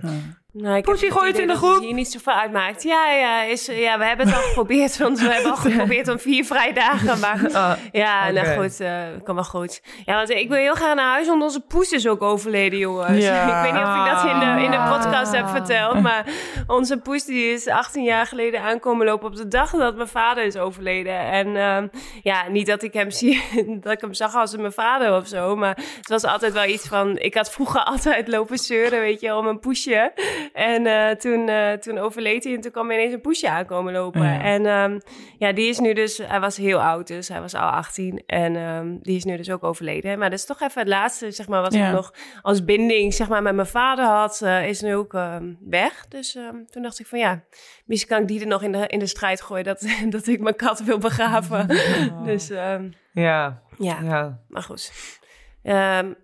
Nou, 0.54 0.82
Poesie, 0.82 1.08
heb 1.08 1.18
gooi 1.18 1.28
het 1.32 1.40
idee 1.40 1.48
in 1.48 1.54
de 1.54 1.60
dat 1.62 1.70
groep. 1.72 1.84
hier 1.84 1.94
niet 1.94 2.12
zoveel 2.12 2.34
uitmaakt. 2.34 2.84
Ja, 2.84 3.12
ja, 3.12 3.42
is, 3.44 3.66
ja, 3.66 3.98
we 3.98 4.06
hebben 4.06 4.26
het 4.28 4.36
al 4.36 4.42
geprobeerd. 4.42 4.98
Want 4.98 5.20
we 5.20 5.34
hebben 5.34 5.52
al 5.52 5.58
geprobeerd 5.72 6.08
om 6.08 6.20
vier 6.20 6.46
vrijdagen. 6.46 7.20
Maar 7.20 7.50
Ah, 7.54 7.72
ja, 7.92 8.24
Oké. 8.24 8.32
nou 8.32 8.62
goed, 8.62 8.80
eh 8.80 9.02
kan 9.24 9.36
wel 9.36 9.44
goed. 9.44 9.82
Ja, 10.06 10.16
want 10.16 10.30
ik 10.30 10.48
wil 10.50 10.58
heel 10.58 10.74
graag 10.74 10.96
naar 10.96 11.12
huis, 11.12 11.28
want 11.28 11.42
onze 11.42 11.60
poes 11.60 11.92
is 11.92 12.08
ook 12.08 12.22
overleden, 12.22 12.80
jongens. 12.80 13.24
Ja. 13.24 13.42
Ik 13.58 13.64
weet 13.64 13.74
niet 13.74 13.90
of 13.90 13.96
ik 14.06 14.12
dat 14.12 14.24
in 14.34 14.40
de, 14.40 14.64
in 14.64 14.72
de 14.72 14.78
Ah. 14.78 14.98
podcast 15.00 15.36
heb 15.36 15.48
verteld. 15.50 16.02
Maar 16.02 16.26
onze 16.68 16.98
poes 16.98 17.24
die 17.26 17.52
is 17.54 17.68
18 17.68 18.04
jaar 18.04 18.26
geleden 18.26 18.62
aankomen 18.62 19.06
lopen 19.06 19.28
op 19.28 19.36
de 19.36 19.48
dag 19.48 19.72
dat 19.72 19.96
mijn 19.96 20.08
vader 20.08 20.44
is 20.44 20.58
overleden. 20.58 21.20
En 21.20 21.56
ehm, 21.56 21.88
ja, 22.24 22.48
niet 22.48 22.68
dat 22.68 22.84
ik 22.84 22.94
hem 22.94 23.12
zie, 23.12 23.42
dat 23.82 23.92
ik 23.92 24.02
hem 24.02 24.14
zag 24.14 24.36
als 24.36 24.56
mijn 24.58 24.72
vader 24.74 25.16
of 25.16 25.28
zo. 25.28 25.56
Maar 25.56 25.78
het 25.98 26.10
was 26.10 26.24
altijd 26.24 26.54
wel 26.54 26.66
iets 26.66 26.88
van, 26.88 27.18
ik 27.18 27.34
had 27.34 27.52
vroeger 27.52 27.84
altijd 27.84 28.28
lopen 28.28 28.58
zeuren, 28.58 29.00
weet 29.00 29.22
je, 29.22 29.36
om 29.36 29.48
een 29.48 29.60
poesje. 29.60 30.12
En 30.54 30.86
eh, 30.86 31.10
toen, 31.16 31.50
eh, 31.50 31.72
toen 31.72 31.98
overleed 31.98 32.44
hij 32.44 32.54
en 32.54 32.62
toen 32.62 32.72
kwam 32.72 32.92
ineens 32.92 33.14
een 33.14 33.22
poesje 33.22 33.50
aankomen 33.50 33.94
lopen. 33.94 34.24
Ja. 34.24 34.42
En 34.42 34.66
ehm, 34.66 35.00
ja, 35.38 35.52
die 35.52 35.70
is 35.70 35.80
nu 35.80 35.94
dus, 35.94 36.18
hij 36.18 36.40
was 36.40 36.58
heel 36.58 36.82
oud 36.82 37.08
dus, 37.08 37.28
hij 37.28 37.42
was 37.42 37.54
al 37.54 37.70
18. 37.70 38.24
En 38.26 38.56
ehm, 38.56 38.96
die 39.02 39.16
is 39.16 39.24
nu 39.24 39.38
dus 39.38 39.52
ook 39.52 39.64
overleden. 39.64 40.20
Maar 40.20 40.30
dat 40.30 40.40
is 40.40 40.46
toch 40.46 40.62
even 40.62 40.80
het 40.80 40.88
laatste, 40.90 41.32
zeg 41.32 41.48
maar, 41.48 41.62
wat 41.62 41.74
Ja. 41.74 41.88
ik 41.88 41.94
nog 41.94 42.14
als 42.42 42.66
binding, 42.66 43.14
zeg 43.14 43.28
maar, 43.30 43.42
met 43.42 43.56
mijn 43.56 43.68
vader 43.68 44.06
had, 44.06 44.42
eh, 44.42 44.68
is 44.68 44.82
nu 44.82 44.96
ook 44.96 45.14
ehm, 45.14 45.54
weg. 45.60 46.06
Dus 46.08 46.38
toen 46.70 46.82
dacht 46.82 47.00
ik 47.00 47.08
van 47.08 47.20
ja, 47.20 47.44
misschien 47.86 48.10
kan 48.10 48.22
ik 48.22 48.28
die 48.28 48.42
er 48.42 48.48
nog 48.48 48.64
in 48.64 48.72
de, 48.72 48.88
in 48.88 49.00
de 49.00 49.08
strijd 49.08 49.42
gooien, 49.42 49.64
dat, 49.64 49.88
dat 50.10 50.28
ik 50.28 50.40
mijn 50.40 50.56
kat 50.56 50.84
wil 50.84 50.98
begraven. 50.98 51.68
Dus 52.26 52.48
Ja, 52.48 53.62
ja, 53.78 54.00
ja. 54.04 54.40
maar 54.48 54.62
goed. 54.62 54.92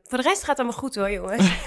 Voor 0.03 0.17
de 0.17 0.23
rest 0.23 0.39
gaat 0.43 0.47
het 0.47 0.59
allemaal 0.59 0.77
goed 0.79 0.95
hoor, 0.95 1.11
jongens. 1.11 1.49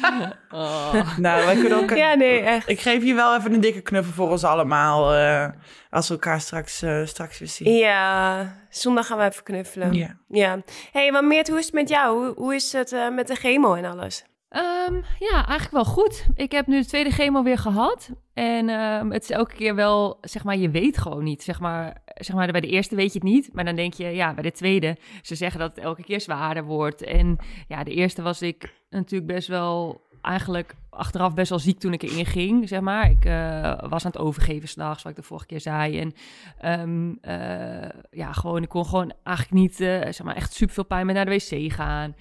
Oh. 0.50 1.16
Nou, 1.18 1.44
wij 1.44 1.54
kunnen 1.56 1.78
ook... 1.78 1.90
Ja, 1.90 2.14
nee, 2.14 2.40
echt. 2.40 2.68
Ik 2.68 2.80
geef 2.80 3.04
je 3.04 3.14
wel 3.14 3.36
even 3.36 3.52
een 3.52 3.60
dikke 3.60 3.80
knuffel 3.80 4.12
voor 4.12 4.30
ons 4.30 4.44
allemaal. 4.44 5.14
eh, 5.14 5.48
als 5.90 6.08
we 6.08 6.14
elkaar 6.14 6.40
straks, 6.40 6.82
eh, 6.82 7.00
straks 7.04 7.38
weer 7.38 7.48
zien. 7.48 7.72
Ja, 7.74 8.52
zondag 8.68 9.06
gaan 9.06 9.18
we 9.18 9.24
even 9.24 9.42
knuffelen. 9.42 9.92
Ja. 9.92 10.16
Ja. 10.28 10.58
hey, 10.92 11.12
maar 11.12 11.24
Meert, 11.24 11.48
hoe 11.48 11.58
is 11.58 11.64
het 11.64 11.74
met 11.74 11.88
jou? 11.88 12.24
Hoe, 12.24 12.34
hoe 12.36 12.54
is 12.54 12.72
het 12.72 12.92
eh, 12.92 13.08
met 13.08 13.26
de 13.26 13.34
chemo 13.34 13.74
en 13.74 13.84
alles? 13.84 14.24
Ehm, 14.54 14.94
ja, 15.18 15.34
eigenlijk 15.34 15.70
wel 15.70 15.84
goed. 15.84 16.26
Ik 16.34 16.52
heb 16.52 16.66
nu 16.66 16.80
de 16.80 16.86
tweede 16.86 17.10
chemo 17.10 17.42
weer 17.42 17.58
gehad. 17.58 18.10
En 18.34 18.68
ehm, 18.68 19.10
het 19.10 19.22
is 19.22 19.30
elke 19.30 19.54
keer 19.54 19.74
wel, 19.74 20.18
zeg 20.20 20.44
maar, 20.44 20.56
je 20.56 20.70
weet 20.70 20.98
gewoon 20.98 21.24
niet. 21.24 21.42
Zeg 21.42 21.60
maar, 21.60 22.02
zeg 22.14 22.36
maar, 22.36 22.52
bij 22.52 22.60
de 22.60 22.68
eerste 22.68 22.96
weet 22.96 23.12
je 23.12 23.18
het 23.18 23.28
niet. 23.28 23.50
Maar 23.52 23.64
dan 23.64 23.76
denk 23.76 23.94
je, 23.94 24.06
ja, 24.06 24.34
bij 24.34 24.42
de 24.42 24.52
tweede, 24.52 24.96
ze 25.22 25.34
zeggen 25.34 25.60
dat 25.60 25.76
het 25.76 25.84
elke 25.84 26.02
keer 26.02 26.20
zwaarder 26.20 26.64
wordt. 26.64 27.02
En 27.02 27.36
ja, 27.68 27.84
de 27.84 27.90
eerste 27.90 28.22
was 28.22 28.42
ik 28.42 28.72
natuurlijk 28.90 29.32
best 29.32 29.48
wel, 29.48 30.02
eigenlijk 30.22 30.74
achteraf 30.90 31.34
best 31.34 31.50
wel 31.50 31.58
ziek 31.58 31.78
toen 31.78 31.92
ik 31.92 32.02
erin 32.02 32.26
ging, 32.26 32.68
zeg 32.68 32.80
maar. 32.80 33.10
Ik 33.10 33.24
eh, 33.24 33.78
was 33.88 34.04
aan 34.04 34.10
het 34.10 34.20
overgeven 34.20 34.68
s'nachts, 34.68 35.02
wat 35.02 35.12
ik 35.12 35.18
de 35.18 35.26
vorige 35.26 35.46
keer 35.46 35.60
zei. 35.60 35.98
En 35.98 36.14
ehm, 36.58 37.12
eh, 37.20 37.90
ja, 38.10 38.32
gewoon, 38.32 38.62
ik 38.62 38.68
kon 38.68 38.86
gewoon 38.86 39.12
eigenlijk 39.22 39.56
niet, 39.56 39.80
eh, 39.80 40.00
zeg 40.00 40.22
maar, 40.22 40.36
echt 40.36 40.52
super 40.52 40.74
veel 40.74 40.84
pijn 40.84 41.06
met 41.06 41.14
naar 41.14 41.24
de 41.24 41.30
wc 41.30 41.72
gaan. 41.72 42.14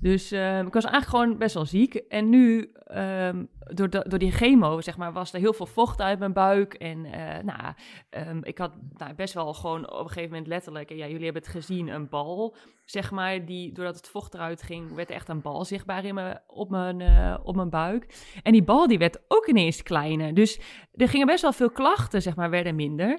Dus 0.00 0.30
ehm, 0.30 0.66
ik 0.66 0.72
was 0.72 0.84
eigenlijk 0.84 1.06
gewoon 1.16 1.38
best 1.38 1.54
wel 1.54 1.64
ziek. 1.64 1.94
En 1.94 2.28
nu, 2.28 2.72
ehm, 2.84 3.44
door, 3.58 3.90
door 3.90 4.18
die 4.18 4.30
chemo, 4.30 4.80
zeg 4.80 4.96
maar, 4.96 5.12
was 5.12 5.32
er 5.32 5.40
heel 5.40 5.52
veel 5.52 5.66
vocht 5.66 6.00
uit 6.00 6.18
mijn 6.18 6.32
buik. 6.32 6.74
En 6.74 7.04
eh, 7.04 7.44
nou, 7.44 7.74
ehm, 8.10 8.38
ik 8.42 8.58
had 8.58 8.72
nou, 8.96 9.14
best 9.14 9.34
wel 9.34 9.54
gewoon 9.54 9.90
op 9.92 10.00
een 10.00 10.08
gegeven 10.08 10.30
moment 10.30 10.46
letterlijk... 10.46 10.90
En 10.90 10.96
ja, 10.96 11.06
jullie 11.06 11.24
hebben 11.24 11.42
het 11.42 11.50
gezien, 11.50 11.88
een 11.88 12.08
bal, 12.08 12.56
zeg 12.84 13.10
maar. 13.10 13.44
Die, 13.44 13.72
doordat 13.72 13.96
het 13.96 14.08
vocht 14.08 14.34
eruit 14.34 14.62
ging, 14.62 14.94
werd 14.94 15.08
er 15.08 15.14
echt 15.14 15.28
een 15.28 15.42
bal 15.42 15.64
zichtbaar 15.64 16.04
in 16.04 16.14
mijn, 16.14 16.40
op, 16.46 16.70
mijn, 16.70 17.00
eh, 17.00 17.36
op 17.42 17.56
mijn 17.56 17.70
buik. 17.70 18.06
En 18.42 18.52
die 18.52 18.64
bal 18.64 18.86
die 18.86 18.98
werd 18.98 19.20
ook 19.28 19.46
ineens 19.46 19.82
kleiner. 19.82 20.34
Dus 20.34 20.60
er 20.94 21.08
gingen 21.08 21.26
best 21.26 21.42
wel 21.42 21.52
veel 21.52 21.70
klachten, 21.70 22.22
zeg 22.22 22.36
maar, 22.36 22.50
werden 22.50 22.74
minder. 22.74 23.18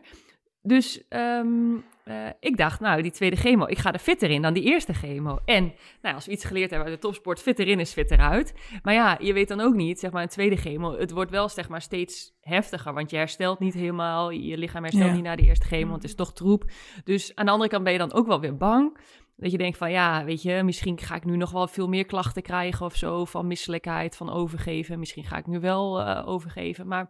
Dus 0.61 1.07
ehm, 1.07 1.75
eh, 2.03 2.15
ik 2.39 2.57
dacht, 2.57 2.79
nou, 2.79 3.01
die 3.01 3.11
tweede 3.11 3.35
chemo, 3.35 3.65
ik 3.65 3.77
ga 3.77 3.93
er 3.93 3.99
fitter 3.99 4.29
in 4.29 4.41
dan 4.41 4.53
die 4.53 4.63
eerste 4.63 4.93
chemo. 4.93 5.39
En 5.45 5.73
nou, 6.01 6.15
als 6.15 6.25
we 6.25 6.31
iets 6.31 6.45
geleerd 6.45 6.69
hebben 6.69 6.89
uit 6.89 7.01
de 7.01 7.07
topsport, 7.07 7.41
fit 7.41 7.59
erin 7.59 7.79
is 7.79 7.93
fit 7.93 8.11
eruit. 8.11 8.53
Maar 8.83 8.93
ja, 8.93 9.17
je 9.21 9.33
weet 9.33 9.47
dan 9.47 9.59
ook 9.59 9.73
niet, 9.73 9.99
zeg 9.99 10.11
maar, 10.11 10.21
een 10.21 10.27
tweede 10.27 10.55
chemo, 10.55 10.97
het 10.97 11.11
wordt 11.11 11.31
wel 11.31 11.49
zeg 11.49 11.69
maar 11.69 11.81
steeds 11.81 12.37
heftiger, 12.41 12.93
want 12.93 13.09
je 13.09 13.17
herstelt 13.17 13.59
niet 13.59 13.73
helemaal, 13.73 14.29
je 14.31 14.57
lichaam 14.57 14.83
herstelt 14.83 15.09
Ja. 15.09 15.13
niet 15.15 15.23
na 15.23 15.35
de 15.35 15.43
eerste 15.43 15.65
chemo, 15.67 15.89
want 15.89 16.01
het 16.01 16.11
is 16.11 16.17
toch 16.17 16.33
troep. 16.33 16.63
Dus 17.03 17.35
aan 17.35 17.45
de 17.45 17.51
andere 17.51 17.69
kant 17.69 17.83
ben 17.83 17.93
je 17.93 17.99
dan 17.99 18.13
ook 18.13 18.27
wel 18.27 18.39
weer 18.39 18.57
bang. 18.57 18.97
Dat 19.35 19.51
je 19.51 19.57
denkt 19.57 19.77
van, 19.77 19.91
ja, 19.91 20.23
weet 20.25 20.41
je, 20.41 20.63
misschien 20.63 20.97
ga 20.97 21.15
ik 21.15 21.25
nu 21.25 21.37
nog 21.37 21.51
wel 21.51 21.67
veel 21.67 21.87
meer 21.87 22.05
klachten 22.05 22.41
krijgen 22.41 22.85
of 22.85 22.95
zo, 22.95 23.25
van 23.25 23.47
misselijkheid, 23.47 24.15
van 24.15 24.29
overgeven. 24.29 24.99
Misschien 24.99 25.23
ga 25.23 25.37
ik 25.37 25.47
nu 25.47 25.59
wel 25.59 25.99
eh, 26.01 26.27
overgeven, 26.27 26.87
maar 26.87 27.07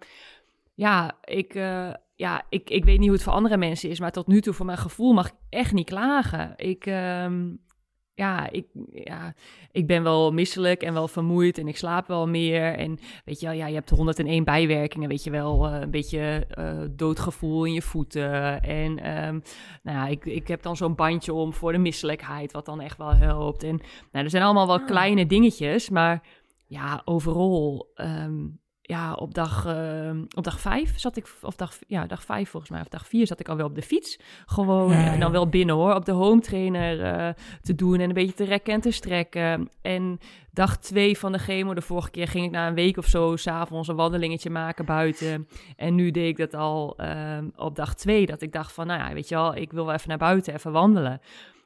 ja, 0.76 1.18
ik, 1.24 1.56
eh, 1.56 1.94
ja 2.20 2.46
ik, 2.50 2.70
ik 2.70 2.86
weet 2.86 2.98
niet 2.98 3.08
hoe 3.08 3.16
het 3.16 3.24
voor 3.24 3.34
andere 3.34 3.58
mensen 3.58 3.90
is, 3.90 4.00
maar 4.00 4.12
tot 4.12 4.28
nu 4.28 4.42
toe, 4.42 4.54
voor 4.54 4.66
mijn 4.66 4.78
gevoel, 4.78 5.14
mag 5.14 5.28
ik 5.28 5.34
echt 5.50 5.74
niet 5.74 5.86
klagen. 5.86 6.54
Ik, 6.56 6.86
ehm, 6.86 7.56
ja, 8.14 8.50
ik, 8.50 8.66
ja, 8.92 9.34
ik 9.72 9.88
ben 9.88 10.04
wel 10.04 10.32
misselijk 10.32 10.82
en 10.82 10.94
wel 10.94 11.08
vermoeid 11.08 11.58
en 11.58 11.68
ik 11.68 11.78
slaap 11.78 12.08
wel 12.08 12.28
meer. 12.28 12.74
En 12.74 13.00
weet 13.26 13.40
je 13.40 13.46
wel, 13.46 13.56
ja, 13.56 13.68
je 13.68 13.74
hebt 13.74 13.90
101 13.90 14.44
bijwerkingen, 14.44 15.10
weet 15.10 15.24
je 15.24 15.30
wel, 15.30 15.68
eh, 15.68 15.80
een 15.80 15.92
beetje 15.92 16.46
eh, 16.50 16.80
doodgevoel 16.92 17.66
in 17.66 17.74
je 17.74 17.82
voeten. 17.82 18.62
En 18.62 19.00
ehm, 19.00 19.40
nou 19.84 19.98
ja, 19.98 20.08
ik, 20.08 20.26
ik 20.26 20.48
heb 20.48 20.62
dan 20.62 20.76
zo'n 20.76 20.96
bandje 20.96 21.34
om 21.34 21.54
voor 21.54 21.72
de 21.72 21.78
misselijkheid, 21.78 22.52
wat 22.52 22.66
dan 22.66 22.82
echt 22.82 22.98
wel 22.98 23.16
helpt. 23.16 23.64
En 23.64 23.80
nou, 24.12 24.24
er 24.26 24.30
zijn 24.30 24.44
allemaal 24.44 24.68
wel 24.68 24.84
kleine 24.84 25.26
dingetjes, 25.26 25.90
maar 25.90 26.28
ja, 26.68 27.02
overal, 27.06 27.92
ehm, 27.96 28.46
ja, 28.90 29.14
op 29.14 29.34
dag, 29.34 29.66
ehm, 29.66 30.24
op 30.36 30.44
dag 30.44 30.60
vijf 30.60 31.00
zat 31.00 31.18
ik, 31.18 31.36
of 31.42 31.56
dag, 31.56 31.78
ja, 31.88 32.06
dag 32.06 32.24
vijf 32.24 32.50
volgens 32.50 32.72
mij, 32.72 32.82
of 32.82 32.88
dag 32.88 33.08
vier 33.08 33.28
zat 33.28 33.40
ik 33.40 33.50
al 33.50 33.56
wel 33.56 33.66
op 33.66 33.76
de 33.76 33.82
fiets. 33.82 34.20
Gewoon, 34.46 34.92
Ja, 34.92 35.00
ja. 35.00 35.14
en 35.14 35.20
dan 35.20 35.32
wel 35.32 35.50
binnen 35.50 35.76
hoor, 35.76 35.94
op 35.94 36.06
de 36.06 36.12
home 36.12 36.42
trainer 36.42 37.04
eh, 37.04 37.34
te 37.62 37.76
doen 37.76 38.00
en 38.00 38.08
een 38.08 38.14
beetje 38.14 38.34
te 38.34 38.44
rekken 38.44 38.74
en 38.74 38.82
te 38.82 38.92
strekken. 38.92 39.70
En 39.82 40.20
dag 40.54 40.78
twee 40.78 41.18
van 41.18 41.32
de 41.32 41.38
chemo, 41.38 41.74
de 41.74 41.82
vorige 41.82 42.10
keer 42.10 42.28
ging 42.28 42.46
ik 42.46 42.52
na 42.52 42.68
een 42.68 42.74
week 42.74 42.98
of 42.98 43.06
zo 43.06 43.36
s'avonds 43.36 43.88
een 43.88 43.96
wandelingetje 43.96 44.50
maken 44.50 44.86
buiten. 44.86 45.48
En 45.76 45.96
nu 45.96 46.12
deed 46.12 46.28
ik 46.28 46.38
dat 46.38 46.54
al 46.54 46.98
ehm, 46.98 47.48
op 47.56 47.76
dag 47.76 47.96
twee, 47.96 48.26
dat 48.26 48.42
ik 48.42 48.52
dacht 48.52 48.72
van, 48.72 48.88
nou 48.88 49.00
ja, 49.00 49.14
weet 49.14 49.30
je 49.30 49.36
wel, 49.36 49.56
ik 49.56 49.72
wil 49.72 49.86
wel 49.86 49.94
even 49.94 50.10
naar 50.10 50.18
buiten, 50.18 50.54
even 50.54 50.72
wandelen. 50.72 51.22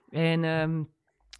En 0.10 0.44
ehm, 0.44 0.82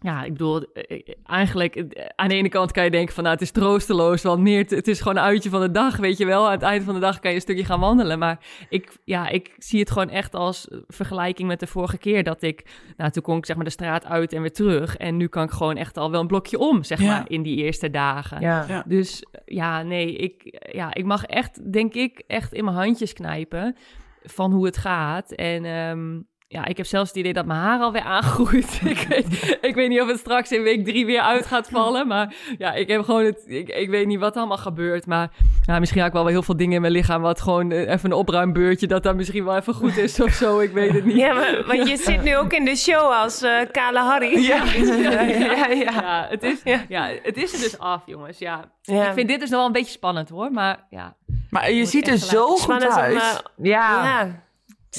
ja, 0.04 0.22
ik 0.24 0.32
bedoel, 0.32 0.62
eh, 0.72 0.96
eh, 0.96 1.14
eigenlijk 1.24 1.76
eh, 1.76 2.06
aan 2.14 2.28
de 2.28 2.34
ene 2.34 2.48
kant 2.48 2.72
kan 2.72 2.84
je 2.84 2.90
denken 2.90 3.14
van, 3.14 3.22
nou, 3.22 3.34
het 3.34 3.44
is 3.44 3.50
troosteloos, 3.50 4.22
want 4.22 4.40
meer, 4.42 4.58
het- 4.58 4.70
het 4.70 4.88
is 4.88 4.98
gewoon 5.00 5.16
een 5.16 5.22
uitje 5.22 5.50
van 5.50 5.60
de 5.60 5.70
dag, 5.70 5.96
weet 5.96 6.18
je 6.18 6.24
wel. 6.26 6.46
Aan 6.46 6.52
het 6.52 6.62
eind 6.62 6.84
van 6.84 6.94
de 6.94 7.00
dag 7.00 7.18
kan 7.18 7.30
je 7.30 7.36
een 7.36 7.42
stukje 7.42 7.64
gaan 7.64 7.80
wandelen, 7.80 8.18
maar 8.18 8.38
ik, 8.68 8.96
ja, 9.04 9.28
ik 9.28 9.54
zie 9.58 9.80
het 9.80 9.90
gewoon 9.90 10.10
echt 10.10 10.34
als 10.34 10.68
vergelijking 10.86 11.48
met 11.48 11.60
de 11.60 11.66
vorige 11.66 11.98
keer 11.98 12.22
dat 12.24 12.42
ik, 12.42 12.64
nou, 12.96 13.10
toen 13.10 13.22
kon 13.22 13.36
ik 13.36 13.46
zeg 13.46 13.56
maar 13.56 13.64
de 13.64 13.70
straat 13.70 14.04
uit 14.06 14.32
en 14.32 14.40
weer 14.40 14.52
terug. 14.52 14.96
En 14.96 15.16
nu 15.16 15.26
kan 15.26 15.44
ik 15.44 15.50
gewoon 15.50 15.76
echt 15.76 15.96
al 15.96 16.10
wel 16.10 16.20
een 16.20 16.26
blokje 16.26 16.58
om, 16.58 16.82
zeg 16.84 17.00
Ja. 17.00 17.06
maar, 17.06 17.24
in 17.28 17.42
die 17.42 17.56
eerste 17.56 17.90
dagen. 17.90 18.40
Ja. 18.40 18.64
Ja. 18.68 18.84
Dus 18.86 19.24
ja, 19.44 19.82
nee, 19.82 20.16
ik, 20.16 20.58
ja, 20.72 20.94
ik 20.94 21.04
mag 21.04 21.24
echt, 21.24 21.72
denk 21.72 21.94
ik, 21.94 22.22
echt 22.26 22.52
in 22.52 22.64
mijn 22.64 22.76
handjes 22.76 23.12
knijpen 23.12 23.76
van 24.22 24.52
hoe 24.52 24.64
het 24.66 24.76
gaat. 24.76 25.32
En 25.32 25.64
ehm, 25.64 26.20
ja, 26.54 26.64
ik 26.64 26.76
heb 26.76 26.86
zelfs 26.86 27.08
het 27.08 27.18
idee 27.18 27.32
dat 27.32 27.46
mijn 27.46 27.60
haar 27.60 27.80
alweer 27.80 28.02
aangroeit. 28.02 28.80
ik, 28.84 29.06
weet, 29.08 29.58
ik 29.60 29.74
weet 29.74 29.88
niet 29.88 30.00
of 30.00 30.08
het 30.08 30.18
straks 30.18 30.50
in 30.52 30.62
week 30.62 30.84
drie 30.84 31.06
weer 31.06 31.20
uit 31.20 31.46
gaat 31.46 31.68
vallen. 31.68 32.06
Maar 32.06 32.34
ja, 32.58 32.72
ik 32.72 32.88
heb 32.88 33.04
gewoon 33.04 33.24
het, 33.24 33.42
ik, 33.46 33.68
ik 33.68 33.90
weet 33.90 34.06
niet 34.06 34.18
wat 34.18 34.32
er 34.32 34.38
allemaal 34.38 34.56
gebeurt. 34.58 35.06
Maar 35.06 35.30
ja, 35.62 35.78
misschien 35.78 35.98
heb 36.00 36.08
ik 36.08 36.14
wel 36.14 36.22
wel 36.24 36.32
heel 36.32 36.42
veel 36.42 36.56
dingen 36.56 36.74
in 36.74 36.80
mijn 36.80 36.92
lichaam 36.92 37.22
wat 37.22 37.40
gewoon 37.40 37.70
eh, 37.70 37.80
even 37.90 38.10
een 38.10 38.16
opruimbeurtje, 38.16 38.86
dat 38.86 39.02
dat 39.02 39.16
misschien 39.16 39.44
wel 39.44 39.56
even 39.56 39.74
goed 39.74 39.96
is 39.96 40.20
of 40.20 40.32
zo. 40.32 40.58
Ik 40.60 40.72
weet 40.72 40.92
het 40.92 41.04
niet. 41.04 41.16
Ja, 41.16 41.32
maar, 41.34 41.62
want 41.66 41.88
je 41.88 41.96
zit 41.96 42.22
nu 42.22 42.36
ook 42.36 42.52
in 42.52 42.64
de 42.64 42.76
show 42.76 43.10
als 43.12 43.42
eh, 43.42 43.52
Kale 43.72 43.98
Harry. 43.98 44.38
Ja. 44.38 44.62
Ja, 44.74 45.20
ja, 45.20 45.66
ja. 45.66 45.92
Ja, 45.92 46.26
het 46.30 46.42
is, 46.42 46.60
Ja. 46.88 47.10
het 47.22 47.36
is 47.36 47.52
er 47.52 47.58
dus 47.60 47.78
af, 47.78 48.02
jongens. 48.06 48.38
Ja. 48.38 48.64
Ja. 48.82 49.06
Ik 49.08 49.12
vind 49.14 49.28
dit 49.28 49.40
dus 49.40 49.48
nog 49.48 49.58
wel 49.58 49.66
een 49.66 49.72
beetje 49.72 49.90
spannend 49.92 50.28
hoor. 50.28 50.50
Maar 50.52 50.86
ja, 50.90 51.14
Maar 51.50 51.70
je 51.72 51.84
ziet 51.86 52.08
er 52.08 52.18
zo 52.18 52.46
goed 52.46 52.58
Spannend 52.58 52.92
om, 52.92 52.98
uit. 52.98 53.14
eh, 53.16 53.64
Ja. 53.64 54.42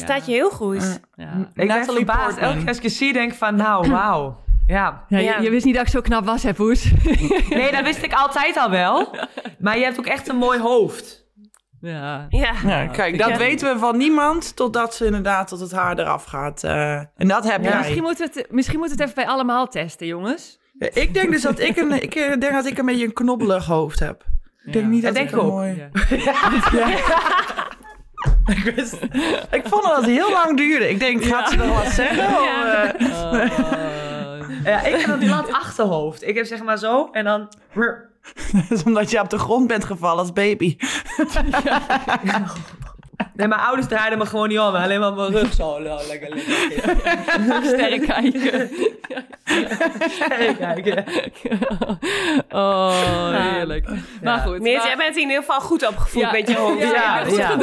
Staat 0.01 0.25
je 0.25 0.31
heel 0.31 0.49
goed. 0.49 0.99
ja. 1.15 1.25
Ik 1.25 1.53
ben 1.53 1.67
Natalie 1.67 1.95
verbaasd. 2.05 2.23
Portman. 2.25 2.43
Elke 2.49 2.57
keer 2.59 2.67
als 2.67 2.77
ik 2.77 2.83
je 2.83 2.89
zie, 2.89 3.13
denk 3.13 3.31
ik 3.31 3.37
van, 3.37 3.55
nou, 3.55 3.89
wauw. 3.91 4.43
Ja. 4.67 5.03
Ja, 5.07 5.17
Ja. 5.19 5.37
Je, 5.37 5.43
je 5.43 5.49
wist 5.49 5.65
niet 5.65 5.75
dat 5.75 5.83
ik 5.85 5.89
zo 5.91 6.01
knap 6.01 6.25
was, 6.25 6.43
hè, 6.43 6.53
Poes? 6.53 6.91
Nee, 7.49 7.71
dat 7.71 7.83
wist 7.83 8.03
ik 8.03 8.13
altijd 8.13 8.57
al 8.57 8.69
wel. 8.69 9.15
Maar 9.59 9.77
je 9.77 9.83
hebt 9.83 9.99
ook 9.99 10.05
echt 10.05 10.27
een 10.29 10.35
mooi 10.37 10.59
hoofd. 10.59 11.25
ja. 11.81 12.25
Ja. 12.29 12.53
Ja, 12.65 12.85
kijk, 12.87 13.17
dat 13.17 13.29
Ja. 13.29 13.37
weten 13.37 13.73
we 13.73 13.79
van 13.79 13.97
niemand 13.97 14.55
totdat 14.55 14.95
ze 14.95 15.05
inderdaad 15.05 15.47
tot 15.47 15.59
het 15.59 15.71
haar 15.71 15.99
eraf 15.99 16.23
gaat. 16.23 16.63
eh, 16.63 16.93
en 16.95 17.27
dat 17.27 17.51
heb 17.51 17.63
Ja, 17.63 17.69
jij. 17.69 17.77
Misschien 17.77 18.03
moeten, 18.03 18.29
we 18.33 18.39
het, 18.39 18.51
misschien 18.51 18.79
moeten 18.79 18.97
we 18.97 19.03
het 19.03 19.11
even 19.13 19.23
bij 19.25 19.33
allemaal 19.33 19.67
testen, 19.67 20.07
jongens. 20.07 20.59
Ja, 20.79 20.87
Ik 20.93 21.13
denk 21.13 21.31
dus 21.31 21.41
dat 21.41 21.59
ik 21.59 21.77
een, 21.77 22.01
ik 22.03 22.15
eh, 22.15 22.27
denk 22.39 22.53
dat 22.53 22.65
ik 22.65 22.77
een 22.77 22.85
beetje 22.85 23.05
een 23.05 23.13
knobbelig 23.13 23.65
hoofd 23.65 23.99
heb. 23.99 24.23
Ik 24.65 24.73
denk 24.73 24.85
Ja. 24.85 24.91
niet 24.91 25.03
Dat 25.03 25.13
dat 25.15 25.23
denk 25.23 25.29
ik 25.29 25.35
ik 25.35 25.41
een 25.41 25.47
ook. 25.47 25.53
mooi... 25.53 25.89
Ja. 28.45 28.53
Ik, 28.53 28.75
wist, 28.75 28.93
ik 29.51 29.61
vond 29.65 29.83
dat 29.83 29.95
het 29.95 30.05
heel 30.05 30.31
lang 30.31 30.57
duurde. 30.57 30.89
Ik 30.89 30.99
denk, 30.99 31.23
gaat 31.23 31.49
ze 31.49 31.55
nog 31.55 31.83
wat 31.83 31.93
zeggen? 31.93 32.25
Of, 32.27 32.43
Ja. 32.45 32.93
eh, 32.93 33.05
Oh. 33.33 34.63
Ja, 34.63 34.81
ik 34.81 34.95
heb 35.01 35.09
een 35.09 35.19
plat 35.27 35.51
achterhoofd. 35.53 36.27
Ik 36.27 36.35
heb 36.35 36.45
zeg 36.45 36.63
maar 36.63 36.77
zo 36.77 37.09
en 37.11 37.23
dan... 37.23 37.47
dat 38.51 38.65
is 38.69 38.83
omdat 38.83 39.11
je 39.11 39.19
op 39.19 39.29
de 39.29 39.37
grond 39.39 39.67
bent 39.67 39.83
gevallen 39.85 40.19
als 40.19 40.33
baby. 40.33 40.77
Nee, 43.35 43.47
mijn 43.47 43.61
ouders 43.61 43.87
draaiden 43.87 44.17
me 44.17 44.25
gewoon 44.25 44.47
niet 44.47 44.59
om. 44.59 44.75
Alleen 44.75 44.99
maar 44.99 45.13
mijn 45.13 45.31
rug 45.31 45.53
zo. 45.53 45.79
Lekker 45.81 46.29
liggen. 46.33 46.53
Sterren 47.65 48.05
kijken. 48.05 48.69
Sterren 50.09 50.57
kijken. 50.57 51.03
Oh, 52.49 53.51
heerlijk. 53.53 53.87
Maar 54.23 54.39
goed. 54.39 54.59
Meert, 54.61 54.77
maar- 54.77 54.87
jij 54.87 54.97
bent 54.97 55.15
in 55.15 55.21
ieder 55.21 55.35
geval 55.43 55.59
goed 55.59 55.87
opgevoed 55.87 56.21
Ja. 56.21 56.31
met 56.31 56.47
je 56.49 56.55
hoofd. 56.55 56.79
Ja, 56.81 56.87
Ja, 56.89 57.19
ja, 57.19 57.19
goed 57.25 57.35
ja. 57.35 57.55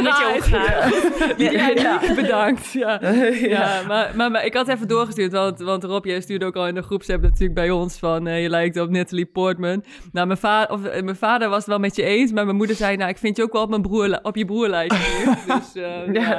Met 1.98 2.06
je 2.06 2.12
bedankt. 2.16 2.72
Ja, 2.72 2.98
ja 3.32 3.80
maar, 3.88 4.10
maar, 4.14 4.30
maar 4.30 4.44
ik 4.44 4.54
had 4.54 4.68
even 4.68 4.88
doorgestuurd, 4.88 5.32
want, 5.32 5.58
want 5.60 5.84
Rob, 5.84 6.04
jij 6.04 6.20
stuurde 6.20 6.44
ook 6.46 6.56
al 6.56 6.66
in 6.66 6.74
de 6.74 6.82
groepsapp 6.82 7.22
natuurlijk 7.22 7.54
bij 7.54 7.70
ons 7.70 7.98
van 7.98 8.26
eh, 8.26 8.42
je 8.42 8.48
lijkt 8.48 8.80
op 8.80 8.90
Natalie 8.90 9.26
Portman. 9.26 9.84
Nou, 10.12 10.26
mijn, 10.26 10.38
va 10.38 10.66
of, 10.70 10.84
eh, 10.84 11.02
mijn 11.02 11.16
vader 11.16 11.48
was 11.48 11.58
het 11.58 11.66
wel 11.66 11.78
met 11.78 11.96
je 11.96 12.02
eens, 12.02 12.32
maar 12.32 12.44
mijn 12.44 12.56
moeder 12.56 12.76
zei, 12.76 12.96
nou, 12.96 13.10
ik 13.10 13.18
vind 13.18 13.36
je 13.36 13.42
ook 13.42 13.52
wel 13.52 13.62
op, 13.62 13.68
mijn 13.68 13.82
broer, 13.82 14.18
op 14.22 14.36
je 14.36 14.44
broer 14.44 14.68
lijken. 14.68 14.96
Dus 15.46 15.82
eh, 15.82 16.12
ja. 16.12 16.36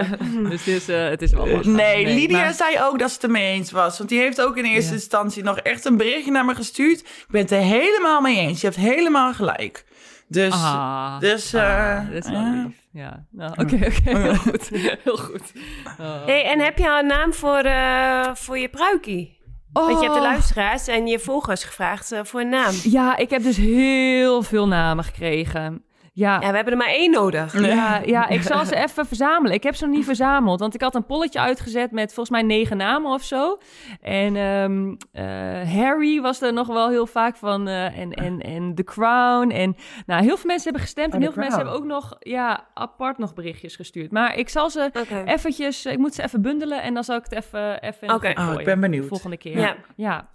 dus 0.50 0.66
het, 0.66 0.68
is, 0.68 0.90
eh, 0.90 1.08
het 1.10 1.22
is 1.22 1.32
wel 1.32 1.50
wat. 1.50 1.66
Nee, 1.66 2.06
Lydia 2.06 2.42
maar- 2.42 2.54
zei 2.54 2.78
ook 2.82 3.00
dat 3.00 3.10
ze 3.10 3.16
het 3.16 3.24
ermee 3.24 3.54
eens 3.54 3.72
was. 3.72 3.98
Want 3.98 4.10
die 4.10 4.20
heeft 4.20 4.42
ook 4.42 4.58
in 4.58 4.64
eerste 4.66 4.90
Ja. 4.90 4.96
instantie 4.96 5.44
nog 5.44 5.58
echt 5.58 5.86
een 5.86 5.98
berichtje 5.98 6.32
naar 6.32 6.46
me 6.46 6.56
gestuurd. 6.56 7.00
Ik 7.00 7.26
ben 7.30 7.42
het 7.42 7.52
er 7.52 7.62
helemaal 7.62 8.22
mee 8.22 8.38
eens. 8.38 8.62
Je 8.62 8.68
hebt 8.68 8.80
helemaal 8.80 9.34
gelijk. 9.34 9.86
Dus, 10.28 10.54
Ah, 10.54 11.20
dus 11.20 11.54
eh, 11.54 11.62
ah, 11.98 12.12
dat 12.12 12.24
is 12.26 12.32
wel 12.32 12.40
ja. 12.42 12.64
lief. 12.66 12.76
Ja, 12.92 13.26
nou, 13.32 13.52
oké, 13.52 13.76
oké, 13.76 14.18
heel 14.20 14.36
goed. 14.36 14.70
Heel 15.04 15.18
goed. 15.18 15.52
Oh. 16.00 16.26
Hey, 16.26 16.44
en 16.46 16.60
heb 16.60 16.78
je 16.78 16.90
al 16.90 17.00
een 17.00 17.06
naam 17.08 17.34
voor, 17.34 17.58
eh, 17.58 18.30
voor 18.34 18.58
je 18.58 18.70
pruikie? 18.70 19.42
Oh. 19.74 19.86
Want 19.86 19.98
je 20.00 20.04
hebt 20.04 20.18
de 20.18 20.22
luisteraars 20.22 20.88
en 20.88 21.08
je 21.08 21.20
volgers 21.20 21.64
gevraagd 21.64 22.12
eh, 22.12 22.20
voor 22.24 22.40
een 22.42 22.50
naam. 22.50 22.74
Ja, 22.84 23.18
ik 23.18 23.30
heb 23.30 23.44
dus 23.44 23.58
heel 23.58 24.44
veel 24.44 24.68
namen 24.68 25.04
gekregen. 25.04 25.84
Ja, 26.16 26.42
Ja, 26.42 26.50
we 26.50 26.56
hebben 26.56 26.74
er 26.74 26.80
maar 26.80 26.94
één 26.94 27.12
nodig. 27.12 27.60
Ja, 27.62 28.02
ja, 28.06 28.28
ik 28.28 28.42
zal 28.52 28.66
ze 28.66 28.76
even 28.76 29.06
verzamelen. 29.06 29.56
Ik 29.56 29.64
heb 29.64 29.76
ze 29.76 29.86
nog 29.86 29.96
niet 29.96 30.06
verzameld, 30.06 30.60
want 30.60 30.74
ik 30.74 30.82
had 30.82 30.96
een 30.96 31.06
polletje 31.06 31.40
uitgezet 31.40 31.92
met 31.92 32.14
volgens 32.14 32.30
mij 32.30 32.42
negen 32.42 32.78
namen 32.78 33.12
of 33.12 33.24
zo. 33.24 33.58
En 34.02 34.36
ehm, 34.36 34.96
eh, 35.12 35.74
Harry 35.76 36.22
was 36.22 36.42
er 36.42 36.54
nog 36.54 36.68
wel 36.68 36.90
heel 36.90 37.08
vaak 37.08 37.36
van 37.36 37.68
eh, 37.68 37.98
en, 37.98 38.12
en, 38.12 38.42
en 38.42 38.76
The 38.76 38.84
Crown. 38.84 39.50
En 39.50 39.76
nou, 40.06 40.24
heel 40.24 40.38
veel 40.38 40.46
mensen 40.46 40.64
hebben 40.64 40.82
gestemd 40.82 41.08
Oh, 41.08 41.16
en 41.16 41.22
heel 41.22 41.32
veel 41.32 41.42
mensen 41.42 41.60
hebben 41.60 41.78
ook 41.78 41.86
nog 41.86 42.16
ja, 42.20 42.68
apart 42.74 43.18
nog 43.18 43.34
berichtjes 43.34 43.76
gestuurd. 43.76 44.12
Maar 44.12 44.38
ik 44.38 44.50
zal 44.50 44.70
ze 44.70 44.92
eventjes, 45.26 45.86
ik 45.86 45.98
moet 45.98 46.14
ze 46.14 46.24
even 46.24 46.42
bundelen 46.42 46.82
en 46.82 46.94
dan 46.94 47.04
zal 47.04 47.16
ik 47.18 47.24
het 47.24 47.34
even, 47.34 47.82
even 47.82 48.02
in 48.02 48.08
de 48.08 48.14
Oké. 48.14 48.34
Oh, 48.38 48.60
ik 48.60 48.66
ben 48.66 48.80
benieuwd. 48.80 49.08
Volgende 49.08 49.38
keer. 49.38 49.60
Ja. 49.60 49.76
ja. 49.96 50.30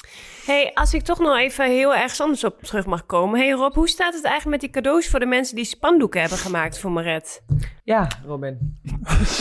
Hey, 0.47 0.71
als 0.75 0.95
ik 0.95 1.03
toch 1.03 1.19
nog 1.19 1.37
even 1.37 1.65
heel 1.65 1.95
erg 1.95 2.21
anders 2.21 2.45
op 2.45 2.63
terug 2.63 2.87
mag 2.87 3.07
komen. 3.07 3.39
Hey 3.39 3.51
Rob, 3.51 3.75
hoe 3.75 3.89
staat 3.89 4.15
het 4.15 4.25
eigenlijk 4.25 4.63
met 4.63 4.73
die 4.73 4.83
cadeaus 4.83 5.09
voor 5.09 5.21
de 5.21 5.27
mensen 5.27 5.57
die 5.57 5.67
spandoeken 5.69 6.21
hebben 6.21 6.39
gemaakt 6.39 6.79
voor 6.79 6.91
Maret? 6.91 7.43
Ja, 7.85 8.09
Robin. 8.27 8.81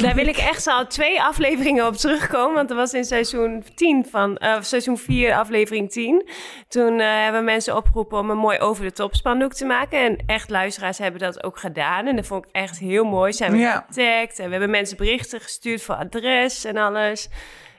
Daar 0.01 0.15
wil 0.15 0.27
ik 0.27 0.37
echt 0.37 0.67
al 0.67 0.87
twee 0.87 1.21
afleveringen 1.21 1.87
op 1.87 1.95
terugkomen. 1.95 2.55
Want 2.55 2.67
dat 2.67 2.77
was 2.77 2.93
in 2.93 3.03
seizoen 3.05 3.63
10 3.75 4.05
van, 4.09 4.37
eh, 4.37 4.61
seizoen 4.61 4.97
4, 4.97 5.33
aflevering 5.35 5.91
10. 5.91 6.29
Toen 6.67 6.99
eh, 6.99 7.07
hebben 7.23 7.43
mensen 7.43 7.75
opgeroepen 7.75 8.17
om 8.19 8.29
een 8.29 8.37
mooi 8.37 8.59
over 8.59 8.83
de 8.83 8.91
top 8.91 9.15
spandoek 9.15 9.53
te 9.53 9.65
maken. 9.65 9.99
En 9.99 10.17
echt 10.25 10.49
luisteraars 10.49 10.97
hebben 10.97 11.19
dat 11.21 11.43
ook 11.43 11.59
gedaan. 11.59 12.07
En 12.07 12.15
dat 12.15 12.25
vond 12.25 12.45
ik 12.45 12.51
echt 12.51 12.79
heel 12.79 13.03
mooi. 13.03 13.33
Zijn 13.33 13.51
we 13.51 13.57
Ja. 13.57 13.85
getagd 13.87 14.39
en 14.39 14.45
we 14.45 14.51
hebben 14.51 14.69
mensen 14.69 14.97
berichten 14.97 15.39
gestuurd 15.41 15.81
voor 15.81 15.95
adres 15.95 16.65
en 16.65 16.77
alles. 16.77 17.29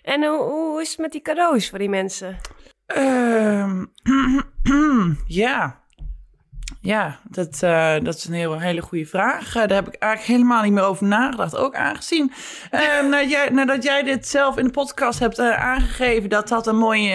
En 0.03 0.25
hoe, 0.25 0.43
hoe 0.43 0.81
is 0.81 0.89
het 0.91 0.99
met 0.99 1.13
die 1.13 1.23
cadeaus 1.23 1.69
voor 1.71 1.79
die 1.79 1.89
mensen? 1.89 2.37
Ehm, 2.87 3.85
ja. 5.27 5.81
Ja, 6.81 7.19
dat, 7.25 7.63
eh, 7.63 7.95
dat 8.03 8.15
is 8.15 8.25
een 8.25 8.35
heel, 8.35 8.59
hele 8.59 8.81
goede 8.81 9.07
vraag. 9.07 9.47
Eh, 9.47 9.55
daar 9.55 9.77
heb 9.77 9.89
ik 9.89 9.95
eigenlijk 9.95 10.33
helemaal 10.39 10.63
niet 10.63 10.73
meer 10.73 10.85
over 10.85 11.07
nagedacht. 11.07 11.57
Ook 11.57 11.75
aangezien, 11.75 12.33
eh, 12.71 12.81
nadat, 13.11 13.31
jij, 13.31 13.49
nadat 13.49 13.83
jij 13.83 14.03
dit 14.03 14.29
zelf 14.29 14.57
in 14.57 14.65
de 14.65 14.71
podcast 14.71 15.19
hebt 15.19 15.39
eh, 15.39 15.65
aangegeven... 15.65 16.29
dat 16.29 16.49
dat 16.49 16.67
een 16.67 16.77
mooi 16.77 17.15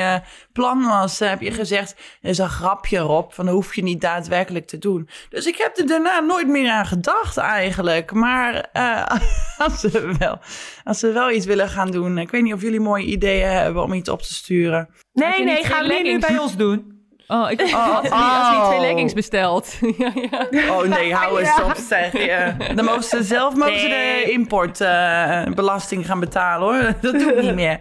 plan 0.54 0.84
was, 0.84 1.20
heb 1.20 1.42
je 1.42 1.52
gezegd... 1.52 1.90
"Het 1.90 2.32
is 2.32 2.38
een 2.38 2.50
grapje, 2.50 2.98
Rob, 2.98 3.32
van 3.32 3.46
dat 3.46 3.54
hoef 3.54 3.76
je 3.76 3.84
niet 3.84 4.02
daadwerkelijk 4.02 4.68
te 4.68 4.78
doen. 4.78 5.10
Dus 5.30 5.46
ik 5.46 5.58
heb 5.58 5.78
er 5.78 5.88
daarna 5.88 6.20
nooit 6.20 6.48
meer 6.48 6.72
aan 6.72 6.86
gedacht 6.86 7.38
eigenlijk. 7.38 8.12
Maar 8.12 8.70
als, 9.66 9.80
ze 9.80 10.16
wel, 10.20 10.40
als 10.84 11.00
ze 11.00 11.12
wel 11.12 11.32
iets 11.32 11.46
willen 11.46 11.70
gaan 11.70 11.92
doen... 11.92 12.18
ik 12.18 12.32
weet 12.32 12.44
niet 12.44 12.54
of 12.54 12.62
jullie 12.62 12.80
mooie 12.80 13.06
ideeën 13.06 13.50
hebben 13.50 13.84
om 13.84 13.94
iets 13.94 14.10
op 14.10 14.22
te 14.22 14.34
sturen. 14.34 14.90
Nee, 15.14 15.44
nee, 15.44 15.64
gaan 15.64 15.84
twee 15.84 16.04
we 16.04 16.10
nu 16.10 16.20
bij 16.20 16.38
ons 16.38 16.56
doen. 16.56 16.93
Oh, 17.34 17.52
ik 17.52 17.58
die, 17.66 17.76
als 17.76 18.02
die 18.50 18.68
twee 18.68 18.80
leggings 18.80 19.14
besteld. 19.14 19.78
ja, 19.98 20.12
ja. 20.52 20.74
Oh 20.76 20.82
nee, 20.84 21.14
hou 21.14 21.40
eens 21.40 21.62
op 21.64 21.76
zeg. 21.76 22.26
Ja. 22.26 22.56
Dan 22.76 22.86
mogen 22.86 23.04
ze 23.04 23.24
zelf 23.24 23.56
mogen 23.56 23.80
ze 23.80 23.88
de 23.88 24.22
Nee. 24.24 24.32
importbelasting 24.32 26.06
gaan 26.06 26.20
betalen 26.20 26.68
hoor. 26.68 26.94
Dat 27.02 27.20
doe 27.20 27.34
ik 27.34 27.42
niet 27.42 27.56
meer. 27.56 27.80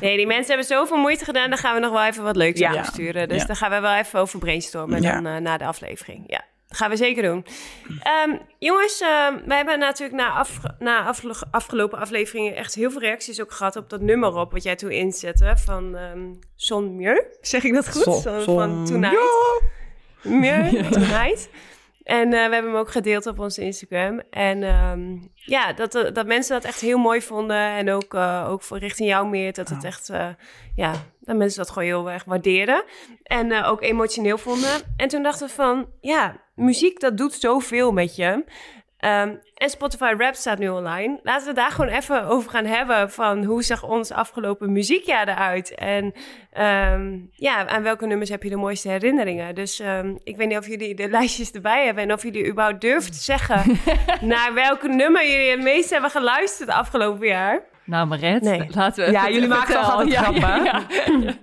Nee, 0.00 0.16
die 0.16 0.26
mensen 0.26 0.48
hebben 0.48 0.66
zoveel 0.66 0.96
moeite 0.96 1.24
gedaan. 1.24 1.48
Daar 1.50 1.58
gaan 1.58 1.74
we 1.74 1.80
nog 1.80 1.92
wel 1.92 2.04
even 2.04 2.22
wat 2.22 2.36
leuks 2.36 2.58
Ja. 2.58 2.76
aan 2.76 2.84
sturen. 2.84 3.28
Dus 3.28 3.40
Ja. 3.40 3.46
daar 3.46 3.56
gaan 3.56 3.70
we 3.70 3.80
wel 3.80 3.94
even 3.94 4.20
over 4.20 4.38
brainstormen 4.38 5.02
Ja. 5.02 5.12
dan, 5.12 5.26
eh, 5.26 5.36
na 5.40 5.56
de 5.56 5.64
aflevering. 5.64 6.24
Ja, 6.26 6.40
gaan 6.72 6.90
we 6.90 6.96
zeker 6.96 7.22
doen. 7.22 7.46
Ehm, 8.02 8.36
jongens, 8.58 9.00
ehm, 9.00 9.34
we 9.46 9.54
hebben 9.54 9.78
natuurlijk 9.78 10.20
na, 10.20 10.28
afge- 10.30 10.74
na 10.78 11.04
afge- 11.04 11.46
afgelopen 11.50 11.98
afleveringen 11.98 12.56
echt 12.56 12.74
heel 12.74 12.90
veel 12.90 13.00
reacties 13.00 13.40
ook 13.40 13.52
gehad 13.52 13.76
op 13.76 13.90
dat 13.90 14.00
nummer 14.00 14.34
op 14.36 14.52
wat 14.52 14.62
jij 14.62 14.76
toen 14.76 14.90
inzette 14.90 15.54
van 15.56 15.96
ehm 15.96 16.32
Son 16.56 16.96
Mieux. 16.96 17.24
Zeg 17.40 17.64
ik 17.64 17.74
dat 17.74 17.90
goed? 17.92 18.02
Son- 18.22 18.42
van 18.42 18.84
Tonight. 18.84 19.62
Mieux, 20.22 20.88
Tonight. 20.90 21.50
En 22.02 22.24
eh, 22.24 22.30
we 22.30 22.52
hebben 22.54 22.70
hem 22.70 22.80
ook 22.80 22.90
gedeeld 22.90 23.26
op 23.26 23.38
onze 23.38 23.62
Instagram. 23.62 24.22
En 24.30 24.58
ja, 25.34 25.72
dat, 25.72 25.94
eh, 25.94 26.12
dat 26.14 26.26
mensen 26.26 26.54
dat 26.54 26.64
echt 26.64 26.80
heel 26.80 26.98
mooi 26.98 27.22
vonden. 27.22 27.56
En 27.56 27.90
ook, 27.90 28.14
eh, 28.14 28.46
ook 28.48 28.62
voor 28.62 28.78
richting 28.78 29.08
jou 29.08 29.28
meer. 29.28 29.52
Dat 29.52 29.68
het 29.68 29.84
echt, 29.84 30.10
ja, 30.74 30.92
dat 31.20 31.36
mensen 31.36 31.58
dat 31.58 31.68
gewoon 31.70 31.88
heel 31.88 32.10
erg 32.10 32.24
waardeerden. 32.24 32.84
En 33.22 33.64
ook 33.64 33.82
emotioneel 33.82 34.38
vonden. 34.38 34.70
En 34.96 35.08
toen 35.08 35.22
dachten 35.22 35.46
we 35.46 35.52
van, 35.52 35.88
ja, 36.00 36.36
muziek 36.60 37.00
dat 37.00 37.16
doet 37.16 37.32
zoveel 37.34 37.92
met 37.92 38.16
je. 38.16 38.44
Ehm, 38.98 39.34
en 39.54 39.70
Spotify 39.70 40.14
Rap 40.18 40.34
staat 40.34 40.58
nu 40.58 40.68
online. 40.68 41.20
Laten 41.22 41.46
we 41.48 41.54
daar 41.54 41.70
gewoon 41.70 41.90
even 41.90 42.24
over 42.26 42.50
gaan 42.50 42.64
hebben. 42.64 43.10
Van 43.10 43.44
hoe 43.44 43.62
zag 43.62 43.82
ons 43.82 44.10
afgelopen 44.12 44.72
muziekjaar 44.72 45.28
eruit? 45.28 45.74
En 45.74 46.12
ehm, 46.52 47.18
ja, 47.34 47.66
aan 47.66 47.82
welke 47.82 48.06
nummers 48.06 48.30
heb 48.30 48.42
je 48.42 48.48
de 48.48 48.56
mooiste 48.56 48.88
herinneringen? 48.88 49.54
Dus 49.54 49.80
ehm, 49.80 50.14
ik 50.22 50.36
weet 50.36 50.48
niet 50.48 50.58
of 50.58 50.66
jullie 50.66 50.94
de 50.94 51.08
lijstjes 51.18 51.50
erbij 51.50 51.84
hebben. 51.84 52.02
En 52.04 52.12
of 52.12 52.22
jullie 52.22 52.46
überhaupt 52.48 52.80
durven 52.80 53.12
te 53.12 53.18
zeggen 53.18 53.78
naar 54.20 54.54
welke 54.54 54.88
nummer 54.88 55.30
jullie 55.30 55.50
het 55.50 55.62
meest 55.62 55.90
hebben 55.90 56.10
geluisterd 56.10 56.68
afgelopen 56.70 57.26
jaar. 57.26 57.62
Nou, 57.84 58.06
Maret, 58.06 58.42
Nee. 58.42 58.66
laten 58.70 59.04
we 59.04 59.10
Ja, 59.12 59.30
jullie 59.30 59.48
maken 59.58 59.74
toch 59.74 59.90
altijd 59.90 60.12
Ja, 60.12 60.22
grappen? 60.22 60.64
ja, 60.64 60.84
ja. 61.20 61.34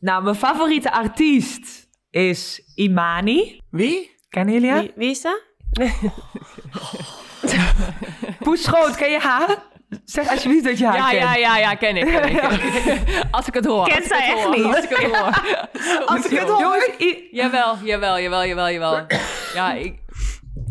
Nou, 0.00 0.22
mijn 0.22 0.34
favoriete 0.36 0.92
artiest 0.92 1.88
is 2.10 2.62
Imani. 2.74 3.60
Wie? 3.70 4.16
Kennen 4.28 4.54
jullie 4.54 4.70
haar? 4.70 4.80
Wie, 4.80 4.92
wie 4.96 5.10
is 5.10 5.20
dat? 5.22 5.42
Poes 8.38 8.62
Schoot, 8.62 8.96
ken 8.96 9.10
je 9.10 9.18
haar? 9.18 9.56
Zeg 10.04 10.28
alsjeblieft 10.30 10.64
dat 10.64 10.78
je 10.78 10.86
haar 10.86 10.96
Ja, 10.96 11.08
kent. 11.10 11.22
ja, 11.22 11.34
ja, 11.36 11.58
ja, 11.58 11.74
ken 11.74 11.96
ik. 11.96 12.04
Ken 12.06 12.28
ik, 12.28 12.36
ken 12.36 12.52
ik. 12.96 13.24
Als 13.30 13.46
ik 13.48 13.54
het 13.54 13.64
hoor. 13.64 13.86
Kent 13.88 13.96
als 13.96 14.04
ik 14.06 14.14
zij 14.16 14.26
het 14.28 14.36
echt 14.36 14.44
hoor, 14.46 14.56
niet? 14.56 14.74
Als 14.74 14.84
ik 14.84 14.90
het 14.96 15.16
hoor. 15.16 15.58
Als 16.16 16.26
ik 16.30 16.38
het 16.38 16.48
hoor. 16.48 16.60
Jongens, 16.60 16.90
i- 16.98 17.28
Jawel, 17.30 17.76
jawel, 17.84 18.18
jawel, 18.20 18.46
jawel, 18.46 18.70
jawel. 18.70 19.06
Ja, 19.54 19.72
ik... 19.72 19.98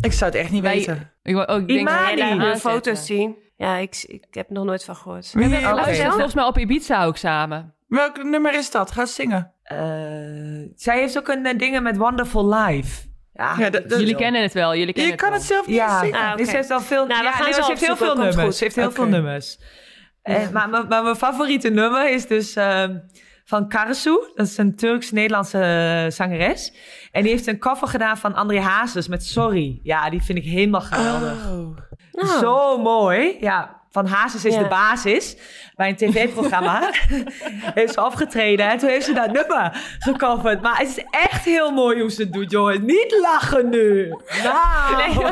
Ik 0.02 0.12
zou 0.14 0.32
het 0.32 0.40
echt 0.40 0.52
niet 0.52 0.62
Wij, 0.62 0.74
weten. 0.76 1.12
ik, 1.24 1.34
wou 1.36 1.48
ook, 1.48 1.60
ik 1.62 1.68
denk 1.68 1.80
Imani. 1.80 2.16
dat 2.16 2.30
we 2.48 2.52
de 2.54 2.60
foto's 2.60 3.06
zien. 3.06 3.36
Ja, 3.56 3.76
ik, 3.78 4.04
ik 4.08 4.26
heb 4.32 4.48
er 4.48 4.54
nog 4.54 4.66
nooit 4.66 4.84
van 4.84 4.96
gehoord. 4.96 5.32
Wie- 5.34 5.46
Oké. 5.58 5.74
Luisteren 5.74 6.12
volgens 6.12 6.34
mij 6.34 6.44
op 6.46 6.58
Ibiza 6.58 7.06
ook 7.06 7.18
samen. 7.18 7.74
Welk 7.88 8.24
nummer 8.24 8.54
is 8.54 8.72
dat? 8.72 8.92
Ga 8.92 9.06
zingen. 9.06 9.52
Eh, 9.64 9.78
zij 10.76 11.00
heeft 11.00 11.18
ook 11.18 11.28
een 11.28 11.46
eh, 11.46 11.58
dingen 11.58 11.84
met 11.84 11.98
Wonderful 11.98 12.54
Life. 12.54 13.07
Ja, 13.38 13.56
Ja, 13.58 13.70
dat- 13.70 13.90
dat- 13.90 14.00
Jullie 14.00 14.16
kennen 14.16 14.42
het 14.42 14.54
wel, 14.54 14.76
jullie 14.76 14.94
kennen 14.94 15.12
Je 15.12 15.18
kan 15.18 15.34
het 15.34 15.42
zelf 15.44 15.68
niet 15.68 15.76
Ja, 15.76 16.00
zingen. 16.00 16.20
Ah, 16.20 16.36
dus 16.36 16.50
ze 16.50 16.56
heeft 16.56 16.72
al 16.72 16.80
veel, 16.82 17.06
Nou, 17.08 17.24
ja, 17.24 17.44
nee, 17.44 17.54
ze 17.54 17.64
heeft 17.66 17.86
heel 17.86 17.96
veel 17.96 18.16
nummers. 18.16 18.36
goed. 18.36 18.56
Ze 18.56 18.64
heeft 18.64 18.76
heel 18.76 18.92
veel 18.92 19.06
nummers. 19.06 19.60
En, 20.22 20.50
maar, 20.54 20.70
maar, 20.70 20.88
maar 20.88 21.04
mijn 21.04 21.16
favoriete 21.16 21.70
nummer 21.70 22.10
is 22.12 22.28
dus 22.28 22.56
ehm, 22.56 22.98
van 23.46 23.68
Karasu. 23.70 24.18
Dat 24.36 24.48
is 24.48 24.58
een 24.58 24.76
Turks-Nederlandse 24.76 25.60
eh, 25.60 26.12
zangeres. 26.12 26.74
En 27.12 27.22
die 27.24 27.32
heeft 27.32 27.48
een 27.48 27.60
cover 27.60 27.88
gedaan 27.88 28.18
van 28.18 28.34
André 28.36 28.60
Hazes 28.60 29.08
met 29.08 29.26
Sorry. 29.26 29.80
Ja, 29.84 30.10
die 30.10 30.22
vind 30.22 30.38
ik 30.38 30.44
helemaal 30.44 30.82
geweldig. 30.82 31.48
Oh. 31.50 31.78
Oh. 32.12 32.40
Zo 32.40 32.78
mooi. 32.82 33.38
Ja, 33.40 33.77
van 33.98 34.06
Hazes 34.06 34.46
is 34.46 34.54
Ja. 34.54 34.62
de 34.62 34.68
basis. 34.68 35.38
Bij 35.76 35.90
een 35.90 35.96
tv-programma 35.96 36.90
heeft 37.80 37.94
ze 37.94 38.06
opgetreden. 38.06 38.70
En 38.70 38.78
toen 38.78 38.90
heeft 38.90 39.06
ze 39.06 39.14
dat 39.14 39.32
nummer 39.32 39.72
gecoverd. 40.00 40.62
Maar 40.62 40.78
het 40.78 40.88
is 40.88 41.04
echt 41.12 41.46
heel 41.46 41.72
mooi 41.72 42.02
hoe 42.02 42.12
ze 42.12 42.22
het 42.22 42.34
doet, 42.34 42.52
jongens. 42.52 42.80
Niet 42.80 43.18
lachen 43.22 43.70
nu. 43.70 44.16
Nou. 44.44 45.24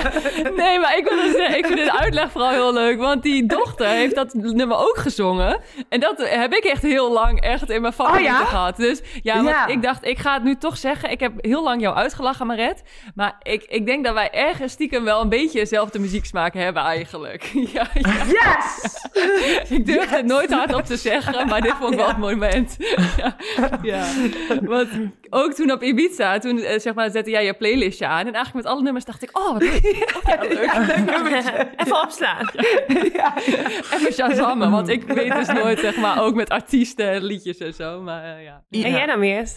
Nee, 0.56 0.80
maar 0.80 0.97
ik, 0.97 1.08
wil 1.10 1.17
dus 1.23 1.36
zeggen, 1.36 1.58
ik 1.58 1.65
vind 1.65 1.78
de 1.78 1.97
uitleg 1.99 2.32
vooral 2.32 2.49
heel 2.49 2.73
leuk. 2.73 2.97
Want 2.99 3.23
die 3.23 3.45
dochter 3.45 3.88
heeft 3.88 4.15
dat 4.15 4.34
nummer 4.34 4.78
ook 4.78 4.97
gezongen. 4.97 5.60
En 5.89 5.99
dat 5.99 6.30
heb 6.30 6.54
ik 6.54 6.63
echt 6.63 6.82
heel 6.82 7.12
lang 7.12 7.41
echt 7.41 7.69
in 7.69 7.82
mijn 7.82 7.93
favorieten 7.93 8.34
Oh 8.34 8.39
ja? 8.39 8.45
gehad. 8.45 8.78
Dus 8.78 9.01
ja, 9.23 9.67
ik 9.67 9.82
dacht, 9.82 10.06
ik 10.06 10.17
ga 10.17 10.34
het 10.34 10.43
nu 10.43 10.56
toch 10.56 10.78
zeggen. 10.78 11.12
Ik 11.12 11.19
heb 11.19 11.32
heel 11.38 11.63
lang 11.63 11.82
jou 11.82 11.95
uitgelachen, 11.95 12.47
Maret. 12.47 12.84
Maar 13.15 13.36
ik, 13.41 13.63
ik 13.63 13.86
denk 13.86 14.06
dat 14.06 14.13
wij 14.13 14.32
ergens 14.32 14.71
stiekem 14.71 15.04
wel 15.04 15.21
een 15.21 15.30
beetje 15.30 15.60
dezelfde 15.60 15.99
muzieksmaak 15.99 16.54
hebben 16.54 16.84
eigenlijk. 16.84 17.43
Ja, 17.73 17.88
ja. 17.93 18.55
Yes! 18.56 19.04
Ik 19.78 19.86
durf 19.86 20.10
het 20.10 20.26
nooit 20.26 20.54
hardop 20.54 20.86
te 20.86 20.98
zeggen, 20.98 21.48
maar 21.48 21.62
dit 21.62 21.74
vond 21.74 21.91
ik 21.91 21.98
wel 21.98 22.08
het 22.08 22.18
moment. 22.18 22.76
ja. 23.18 23.36
ja. 23.82 24.06
Want 24.62 24.89
ook 25.30 25.54
toen 25.54 25.72
op 25.72 25.84
Ibiza, 25.84 26.38
toen 26.38 26.58
eh, 26.60 26.80
zeg 26.80 26.94
maar, 26.94 27.10
zette 27.10 27.30
jij 27.30 27.46
je 27.46 27.54
playlistje 27.54 28.08
aan. 28.08 28.28
En 28.28 28.34
eigenlijk 28.34 28.65
met 28.65 28.65
alle 28.65 28.82
nummers 28.82 29.06
dacht 29.06 29.24
ik, 29.24 29.38
oh, 29.38 29.52
wat 29.52 29.62
leuk. 29.62 29.84
Oh, 30.15 30.22
ja, 30.24 30.41
leuk. 30.41 31.68
Even 31.76 32.02
opslaan. 32.02 32.50
Even 33.94 34.13
shazammen, 34.13 34.72
want 34.72 34.88
ik 34.88 35.04
weet 35.04 35.34
dus 35.34 35.48
nooit, 35.48 35.80
zeg 35.80 35.98
maar, 35.98 36.22
ook 36.22 36.36
met 36.36 36.50
artiesten, 36.50 37.24
liedjes 37.24 37.58
en 37.58 37.74
zo. 37.74 38.02
Maar 38.02 38.24
eh, 38.24 38.44
ja. 38.44 38.63
En 38.70 38.91
jij 38.91 39.06
dan 39.06 39.20
meer? 39.20 39.50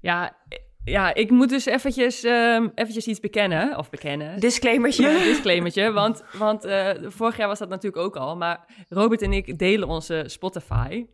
Ja, 0.00 0.36
ja, 0.84 1.14
ik 1.14 1.30
moet 1.30 1.48
dus 1.48 1.66
eventjes, 1.66 2.24
ehm, 2.24 2.68
eventjes 2.74 3.06
iets 3.06 3.20
bekennen. 3.20 3.78
Of 3.78 3.90
bekennen. 3.90 4.40
Disclaimertje. 4.40 5.18
Disclaimertje, 5.24 5.92
want, 5.92 6.24
want 6.38 6.64
eh, 6.64 6.90
vorig 7.06 7.36
jaar 7.36 7.48
was 7.48 7.58
dat 7.58 7.68
natuurlijk 7.68 8.02
ook 8.02 8.16
al. 8.16 8.36
Maar 8.36 8.64
Robert 8.88 9.22
en 9.22 9.32
ik 9.32 9.58
delen 9.58 9.88
onze 9.88 10.24
Spotify. 10.26 11.06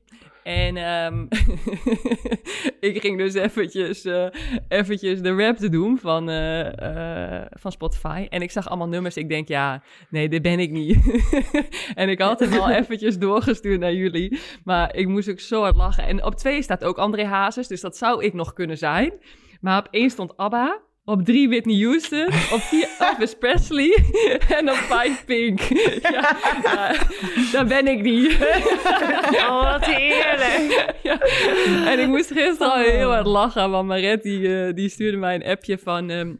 En 0.42 0.76
ehm, 0.76 1.26
ik 2.90 3.00
ging 3.00 3.18
dus 3.18 3.34
eventjes, 3.34 4.04
eh, 4.04 4.26
eventjes 4.68 5.20
de 5.20 5.36
rap 5.36 5.56
te 5.56 5.68
doen 5.68 5.98
van, 5.98 6.30
eh, 6.30 7.42
van 7.50 7.72
Spotify. 7.72 8.26
En 8.28 8.42
ik 8.42 8.50
zag 8.50 8.68
allemaal 8.68 8.88
nummers. 8.88 9.16
Ik 9.16 9.28
denk, 9.28 9.48
ja, 9.48 9.82
nee, 10.10 10.28
dit 10.28 10.42
ben 10.42 10.58
ik 10.58 10.70
niet. 10.70 10.98
en 11.94 12.08
ik 12.08 12.20
had 12.20 12.40
hem 12.40 12.52
al 12.52 12.70
eventjes 12.70 13.18
doorgestuurd 13.18 13.80
naar 13.80 13.94
jullie. 13.94 14.38
Maar 14.64 14.94
ik 14.94 15.08
moest 15.08 15.30
ook 15.30 15.40
zo 15.40 15.62
hard 15.62 15.76
lachen. 15.76 16.04
En 16.04 16.24
op 16.24 16.34
twee 16.34 16.62
staat 16.62 16.84
ook 16.84 16.98
André 16.98 17.24
Hazes, 17.24 17.68
dus 17.68 17.80
dat 17.80 17.96
zou 17.96 18.24
ik 18.24 18.32
nog 18.32 18.52
kunnen 18.52 18.78
zijn. 18.78 19.12
Maar 19.60 19.78
op 19.78 19.88
één 19.90 20.10
stond 20.10 20.36
ABBA. 20.36 20.78
Op 21.04 21.24
drie 21.24 21.48
Whitney 21.48 21.82
Houston. 21.84 22.26
Op 22.26 22.60
vier 22.60 22.88
Elvis 22.98 23.34
Presley. 23.34 24.04
En 24.58 24.70
op 24.70 24.76
vijf 24.76 25.24
Pink. 25.24 25.60
Ja, 26.12 26.36
ja, 26.62 26.94
daar 27.52 27.66
ben 27.66 27.86
ik 27.86 28.02
niet. 28.02 28.36
Oh, 29.48 29.72
wat 29.72 29.84
heerlijk. 29.84 30.94
Ja. 31.02 31.20
En 31.92 31.98
ik 31.98 32.06
moest 32.06 32.32
gisteren 32.32 32.72
al 32.72 32.78
heel 32.78 33.10
hard 33.10 33.26
lachen, 33.26 33.70
want 33.70 33.88
Maret 33.88 34.22
die, 34.22 34.66
eh, 34.66 34.74
die 34.74 34.88
stuurde 34.88 35.16
mij 35.16 35.34
een 35.34 35.44
appje 35.44 35.78
van... 35.78 36.10
ehm, 36.10 36.34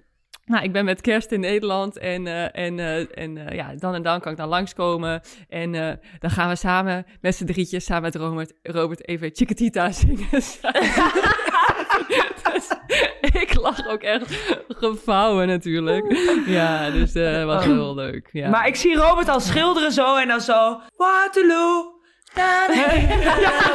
nou, 0.44 0.64
ik 0.64 0.72
ben 0.72 0.84
met 0.84 1.00
kerst 1.00 1.32
in 1.32 1.40
Nederland 1.40 1.98
en, 1.98 2.26
eh, 2.26 2.64
en, 2.66 2.78
eh, 2.78 3.18
en 3.18 3.46
eh, 3.46 3.56
ja, 3.56 3.74
dan 3.76 3.94
en 3.94 4.02
dan 4.02 4.20
kan 4.20 4.32
ik 4.32 4.38
dan 4.38 4.48
langskomen. 4.48 5.20
En 5.48 5.74
eh, 5.74 5.92
dan 6.18 6.30
gaan 6.30 6.48
we 6.48 6.56
samen 6.56 7.06
met 7.20 7.34
z'n 7.34 7.44
drietjes, 7.44 7.84
samen 7.84 8.02
met 8.02 8.14
Robert, 8.14 8.52
Robert 8.62 9.08
even 9.08 9.30
Chiquitita 9.32 9.92
zingen. 9.92 10.28
Dus, 12.52 12.68
ik 13.42 13.54
lag 13.54 13.88
ook 13.88 14.02
echt 14.02 14.52
gevouwen 14.68 15.46
natuurlijk. 15.46 16.16
Ja, 16.46 16.90
dus 16.90 17.12
dat 17.12 17.44
was 17.44 17.66
wel 17.66 17.74
heel 17.74 17.94
leuk. 17.94 18.28
Ja. 18.32 18.48
Maar 18.48 18.66
ik 18.66 18.76
zie 18.76 18.96
Robert 18.96 19.28
al 19.28 19.40
schilderen 19.40 19.92
zo 19.92 20.16
en 20.16 20.28
dan 20.28 20.40
zo... 20.40 20.80
Waterloo. 20.96 21.97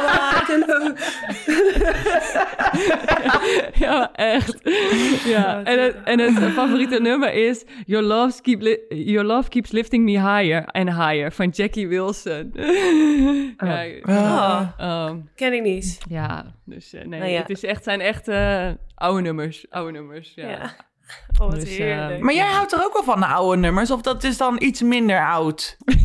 Waterloo. 0.04 0.94
ja, 3.74 4.12
echt. 4.12 4.60
Ja. 5.24 5.62
En, 5.64 5.78
het, 5.82 5.96
en 6.04 6.18
het 6.18 6.52
favoriete 6.52 7.00
nummer 7.00 7.32
is 7.32 7.64
Your 7.86 8.04
Love, 8.04 8.42
keep 8.42 8.60
li- 8.60 8.80
Your 8.88 9.26
Love 9.26 9.48
Keeps 9.48 9.70
Lifting 9.70 10.04
Me 10.04 10.10
Higher 10.10 10.64
and 10.66 10.88
Higher 10.88 11.32
van 11.32 11.48
Jackie 11.48 11.88
Wilson. 11.88 12.50
ja, 13.56 13.84
Ah. 14.02 14.68
ehm, 14.78 15.18
Ken 15.34 15.52
ik 15.52 15.62
niet. 15.62 15.98
ja, 16.08 16.54
dus 16.64 16.92
eh, 16.92 17.04
nee, 17.04 17.18
Nou 17.20 17.30
ja. 17.32 17.38
het 17.40 17.50
is 17.50 17.64
echt, 17.64 17.84
zijn 17.84 18.00
echt 18.00 18.28
eh, 18.28 18.68
oude 18.94 19.20
nummers. 19.22 19.66
Oude 19.70 19.92
nummers, 19.92 20.32
ja. 20.34 20.48
Ja. 20.48 20.74
Oh, 21.40 21.50
wat 21.50 21.60
Dus, 21.60 21.68
heerlijk. 21.76 22.10
eh, 22.18 22.22
Maar 22.22 22.34
jij 22.34 22.46
houdt 22.46 22.72
er 22.72 22.84
ook 22.84 22.92
wel 22.92 23.04
van 23.04 23.20
de 23.20 23.26
oude 23.26 23.56
nummers? 23.60 23.90
Of 23.90 24.00
dat 24.00 24.24
is 24.24 24.36
dan 24.36 24.56
iets 24.58 24.82
minder 24.82 25.26
oud? 25.26 25.76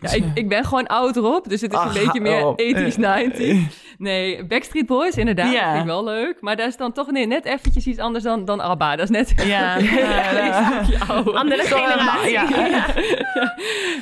Ja, 0.00 0.12
ik, 0.12 0.24
ik 0.34 0.48
ben 0.48 0.64
gewoon 0.64 0.86
oud 0.86 1.16
erop, 1.16 1.48
dus 1.48 1.60
het 1.60 1.72
is 1.72 1.78
Ach, 1.78 1.96
een 1.96 2.04
beetje 2.04 2.20
meer 2.20 2.46
oh. 2.46 2.54
80s, 2.56 2.96
90s. 2.96 3.58
Nee, 4.02 4.44
Backstreet 4.44 4.86
Boys 4.86 5.16
inderdaad, 5.16 5.52
Ja. 5.52 5.68
vind 5.70 5.80
ik 5.80 5.86
wel 5.88 6.04
leuk. 6.04 6.36
Maar 6.40 6.56
daar 6.56 6.66
is 6.66 6.76
dan 6.76 6.92
toch 6.92 7.10
nee, 7.10 7.26
net 7.26 7.44
eventjes 7.44 7.86
iets 7.86 7.98
anders 7.98 8.24
dan, 8.24 8.44
dan 8.44 8.60
ABBA. 8.60 8.96
Dat 8.96 9.10
is 9.10 9.16
net 9.34 9.46
Ja. 9.46 9.74
ouder. 11.08 11.34
Andere 11.34 11.62
generatie. 11.62 12.30
Ja. 12.30 12.48
ja, 12.48 12.94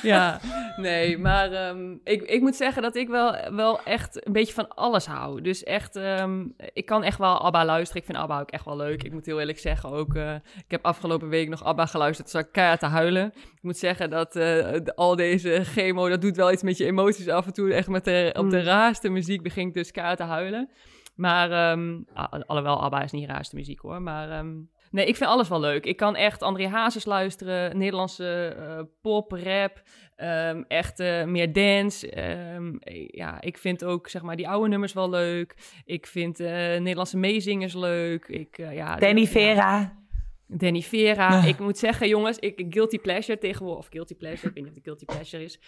ja, 0.03 0.41
nee, 0.77 1.19
maar 1.19 1.53
ehm, 1.53 1.93
ik, 2.05 2.23
ik 2.23 2.41
moet 2.41 2.57
zeggen 2.57 2.83
dat 2.83 2.97
ik 2.97 3.09
wel, 3.09 3.35
wel 3.51 3.81
echt 3.85 4.27
een 4.27 4.33
beetje 4.33 4.55
van 4.55 4.69
alles 4.69 5.07
hou. 5.07 5.41
Dus 5.41 5.65
echt, 5.65 5.97
ehm, 5.97 6.45
ik 6.73 6.87
kan 6.87 7.03
echt 7.05 7.19
wel 7.19 7.45
ABBA 7.45 7.65
luisteren. 7.65 8.03
Ik 8.03 8.09
vind 8.09 8.19
ABBA 8.19 8.41
ook 8.41 8.51
echt 8.51 8.65
wel 8.65 8.77
leuk. 8.77 9.03
Ik 9.03 9.13
moet 9.13 9.27
heel 9.27 9.39
eerlijk 9.41 9.59
zeggen 9.59 9.91
ook, 9.91 10.15
eh, 10.15 10.35
ik 10.35 10.71
heb 10.71 10.85
afgelopen 10.85 11.29
week 11.29 11.49
nog 11.49 11.65
ABBA 11.65 11.87
geluisterd, 11.87 12.31
zat 12.31 12.45
ik 12.45 12.53
keihard 12.53 12.81
te 12.81 12.87
huilen. 12.87 13.27
Ik 13.37 13.63
moet 13.63 13.79
zeggen 13.79 14.11
dat 14.11 14.37
eh, 14.37 14.43
de- 14.43 14.93
al 14.97 15.17
deze 15.17 15.61
chemo, 15.65 16.09
dat 16.09 16.21
doet 16.21 16.37
wel 16.37 16.53
iets 16.53 16.63
met 16.63 16.77
je 16.77 16.85
emoties 16.87 17.29
af 17.29 17.47
en 17.47 17.53
toe. 17.53 17.73
Echt 17.75 17.89
met 17.89 18.05
de, 18.05 18.35
op 18.39 18.51
de 18.51 18.63
raarste 18.63 19.09
muziek 19.09 19.43
begin 19.43 19.69
ik 19.69 19.75
dus 19.93 20.03
keihard 20.03 20.19
te 20.19 20.25
huilen. 20.25 20.71
Maar, 21.15 21.77
ah, 22.15 22.33
alhoewel 22.47 22.83
ABBA 22.83 23.03
is 23.03 23.13
niet 23.13 23.29
raarste 23.29 23.57
muziek 23.57 23.81
hoor, 23.81 24.03
maar... 24.03 24.31
ehm, 24.31 24.57
Nee, 24.91 25.07
ik 25.07 25.17
vind 25.17 25.31
alles 25.31 25.49
wel 25.49 25.61
leuk. 25.61 25.87
Ik 25.87 25.97
kan 25.97 26.17
echt 26.17 26.43
André 26.43 26.69
Hazes 26.69 27.05
luisteren, 27.05 27.79
Nederlandse 27.79 28.57
eh, 28.59 28.81
pop, 29.01 29.33
rap, 29.33 29.83
ehm, 30.17 30.63
echt 30.69 30.99
meer 31.27 31.53
dance. 31.53 32.11
Eh, 32.11 33.07
ja, 33.07 33.41
ik 33.41 33.59
vind 33.59 33.85
ook 33.85 34.09
zeg 34.09 34.23
maar 34.23 34.37
die 34.37 34.49
oude 34.49 34.69
nummers 34.69 34.93
wel 34.93 35.11
leuk. 35.11 35.55
Ik 35.85 36.07
vind 36.07 36.41
eh, 36.41 36.51
Nederlandse 36.57 37.17
meezingers 37.17 37.75
leuk. 37.75 38.29
Ik, 38.29 38.57
ja, 38.57 38.97
Danny 38.97 39.21
ja, 39.21 39.27
Vera. 39.27 39.99
Danny 40.47 40.83
Vera. 40.83 41.45
Ik 41.45 41.59
moet 41.59 41.79
zeggen, 41.79 42.09
jongens, 42.09 42.39
ik 42.39 42.67
guilty 42.69 42.99
pleasure 42.99 43.39
tegenwoordig, 43.39 43.85
of 43.85 43.89
guilty 43.91 44.15
pleasure, 44.15 44.49
ik 44.49 44.55
weet 44.55 44.63
niet 44.63 44.69
of 44.69 44.75
het 44.75 44.85
guilty 44.85 45.05
pleasure 45.05 45.45
is. 45.45 45.61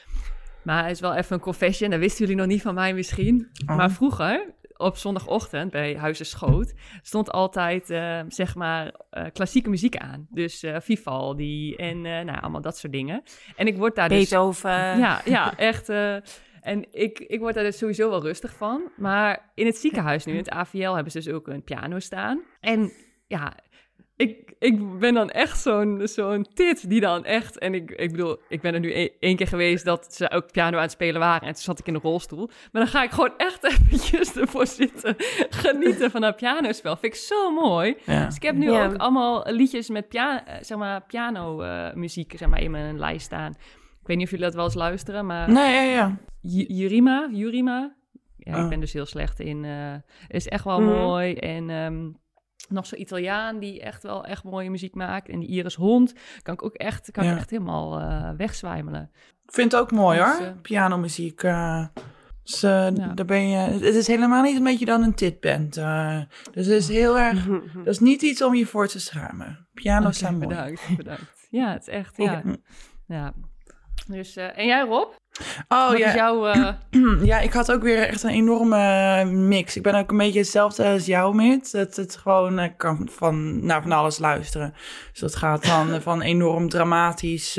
Maar 0.62 0.82
het 0.82 0.92
is 0.92 1.00
wel 1.00 1.14
even 1.14 1.34
een 1.34 1.42
confession, 1.42 1.90
dat 1.90 1.98
wisten 1.98 2.20
jullie 2.20 2.40
nog 2.40 2.46
niet 2.46 2.62
van 2.62 2.74
mij 2.74 2.94
misschien. 2.94 3.50
Oh. 3.66 3.76
Maar 3.76 3.90
vroeger, 3.90 4.54
op 4.76 4.96
zondagochtend 4.96 5.70
bij 5.70 5.96
Huizen 5.96 6.26
Schoot, 6.26 6.72
stond 7.02 7.30
altijd, 7.30 7.90
eh, 7.90 8.20
zeg 8.28 8.54
maar, 8.54 8.94
eh, 9.10 9.24
klassieke 9.32 9.70
muziek 9.70 9.96
aan. 9.96 10.26
Dus 10.30 10.62
eh, 10.62 10.76
Vivaldi 10.80 11.74
en 11.74 12.00
nou, 12.00 12.40
allemaal 12.40 12.60
dat 12.60 12.78
soort 12.78 12.92
dingen. 12.92 13.22
En 13.56 13.66
ik 13.66 13.76
word 13.76 13.94
daar 13.94 14.08
dus... 14.08 14.18
Beethoven. 14.18 14.70
Ja, 14.98 15.20
ja, 15.24 15.56
echt. 15.70 15.88
en 16.60 16.86
ik, 16.90 17.18
ik 17.18 17.40
word 17.40 17.54
daar 17.54 17.64
dus 17.64 17.78
sowieso 17.78 18.10
wel 18.10 18.22
rustig 18.22 18.54
van. 18.54 18.90
Maar 18.96 19.50
in 19.54 19.66
het 19.66 19.76
ziekenhuis 19.76 20.24
nu, 20.24 20.32
in 20.32 20.38
het 20.38 20.50
AVL, 20.50 20.92
hebben 20.92 21.12
ze 21.12 21.18
dus 21.18 21.28
ook 21.28 21.48
een 21.48 21.62
piano 21.62 21.98
staan. 21.98 22.42
En 22.60 22.92
ja, 23.26 23.56
ik, 24.16 24.51
ik 24.62 24.98
ben 24.98 25.14
dan 25.14 25.30
echt 25.30 25.60
zo'n 25.60 26.00
zo'n 26.04 26.46
tit 26.54 26.88
die 26.90 27.00
dan 27.00 27.24
echt... 27.24 27.58
En 27.58 27.74
ik, 27.74 27.90
ik 27.90 28.10
bedoel, 28.10 28.36
ik 28.48 28.60
ben 28.60 28.74
er 28.74 28.80
nu 28.80 28.92
e- 28.92 29.08
één 29.20 29.36
keer 29.36 29.46
geweest 29.46 29.84
dat 29.84 30.14
ze 30.14 30.30
ook 30.30 30.52
piano 30.52 30.76
aan 30.76 30.82
het 30.82 30.90
spelen 30.90 31.20
waren. 31.20 31.48
En 31.48 31.54
toen 31.54 31.62
zat 31.62 31.78
ik 31.78 31.86
in 31.86 31.94
een 31.94 32.00
rolstoel. 32.00 32.46
Maar 32.72 32.82
dan 32.82 32.86
ga 32.90 33.02
ik 33.02 33.10
gewoon 33.10 33.32
echt 33.36 33.64
eventjes 33.72 34.36
ervoor 34.36 34.66
zitten. 34.66 35.14
Genieten 35.50 36.10
van 36.10 36.20
dat 36.20 36.36
pianospel. 36.36 36.96
Vind 36.96 37.14
ik 37.14 37.20
zo 37.20 37.50
mooi. 37.50 37.96
Ja. 38.04 38.24
Dus 38.26 38.36
ik 38.36 38.42
heb 38.42 38.54
nu 38.54 38.70
Ja. 38.70 38.84
ook 38.86 38.96
allemaal 38.96 39.44
liedjes 39.46 39.88
met 39.88 40.08
pia 40.08 40.46
eh, 40.46 40.54
zeg 40.60 40.78
maar, 40.78 41.02
piano 41.06 41.60
eh, 41.62 41.94
muziek 41.94 42.32
zeg 42.36 42.48
maar, 42.48 42.60
in 42.62 42.70
mijn 42.70 42.98
lijst 42.98 43.24
staan. 43.26 43.50
Ik 44.00 44.08
weet 44.08 44.16
niet 44.16 44.26
of 44.26 44.30
jullie 44.32 44.46
dat 44.46 44.54
wel 44.54 44.64
eens 44.64 44.74
luisteren, 44.74 45.26
maar 45.26 45.50
Nee, 45.52 45.74
ja, 45.74 45.82
ja. 45.82 46.16
J- 46.40 46.64
Jurima, 46.68 47.28
Jurima. 47.32 47.94
Ja, 48.36 48.56
Oh. 48.58 48.62
ik 48.62 48.68
ben 48.68 48.80
dus 48.80 48.92
heel 48.92 49.06
slecht 49.06 49.40
in. 49.40 49.64
eh 49.64 49.94
is 50.28 50.48
echt 50.48 50.64
wel 50.64 50.80
Mhm. 50.80 50.90
mooi. 50.90 51.34
En 51.34 51.70
ehm, 51.70 52.08
nog 52.68 52.86
zo'n 52.86 53.00
Italiaan 53.00 53.58
die 53.58 53.80
echt 53.80 54.02
wel 54.02 54.24
echt 54.24 54.44
mooie 54.44 54.70
muziek 54.70 54.94
maakt. 54.94 55.28
En 55.28 55.40
die 55.40 55.48
Iris 55.48 55.74
Hond 55.74 56.14
kan 56.42 56.54
ik 56.54 56.62
ook 56.64 56.74
echt, 56.74 57.10
kan 57.10 57.24
Ja. 57.24 57.32
ik 57.32 57.36
echt 57.36 57.50
helemaal 57.50 57.98
eh, 58.00 58.30
wegzwijmelen. 58.36 59.10
Ik 59.46 59.52
vind 59.54 59.72
het 59.72 59.80
ook 59.80 59.90
mooi 59.92 60.18
Dus, 60.18 60.26
hoor, 60.38 60.46
eh, 60.46 60.52
pianomuziek. 60.62 61.40
dus, 61.40 62.62
eh, 62.62 62.90
Ja. 62.96 63.12
daar 63.14 63.24
ben 63.26 63.48
je, 63.48 63.56
het 63.58 63.82
is 63.94 64.06
helemaal 64.06 64.42
niet 64.42 64.58
omdat 64.58 64.78
je 64.78 64.84
dan 64.84 65.02
een 65.02 65.14
tit 65.14 65.40
bent. 65.40 65.74
dus 65.74 66.66
het 66.66 66.66
is 66.66 66.88
heel 67.00 67.18
erg, 67.18 67.46
dat 67.84 67.86
is 67.86 67.98
niet 68.00 68.22
iets 68.22 68.42
om 68.42 68.54
je 68.54 68.66
voor 68.66 68.86
te 68.88 69.00
schamen. 69.00 69.66
Piano's 69.74 70.06
Oké, 70.06 70.14
zijn 70.16 70.34
mooi. 70.34 70.46
bedankt, 70.46 70.96
bedankt. 70.96 71.46
Ja, 71.50 71.72
het 71.72 71.80
is 71.80 71.88
echt, 71.94 72.16
ja. 72.16 72.42
Ja. 73.06 73.34
Ja. 74.06 74.14
Dus, 74.14 74.36
eh, 74.36 74.58
en 74.58 74.66
jij 74.66 74.80
Rob? 74.80 75.12
Oh 75.68 75.88
Wat 75.88 75.98
ja. 75.98 76.08
is 76.08 76.14
jouw... 76.14 76.46
eh, 76.46 76.74
Ja, 77.22 77.38
ik 77.38 77.52
had 77.52 77.72
ook 77.72 77.82
weer 77.82 78.08
echt 78.08 78.22
een 78.22 78.30
enorme 78.30 79.24
mix. 79.24 79.76
Ik 79.76 79.82
ben 79.82 79.94
ook 79.94 80.10
een 80.10 80.16
beetje 80.16 80.38
hetzelfde 80.38 80.84
als 80.84 81.06
jou, 81.06 81.34
Mit. 81.34 81.72
Dat 81.72 81.96
het 81.96 82.16
gewoon 82.16 82.58
eh, 82.58 82.68
kan 82.76 83.08
van, 83.10 83.66
naar 83.66 83.82
van 83.82 83.92
alles 83.92 84.18
luisteren. 84.18 84.74
Dus 85.10 85.20
dat 85.20 85.36
gaat 85.36 85.66
dan 85.66 86.00
van 86.02 86.22
enorm 86.22 86.68
dramatisch 86.68 87.54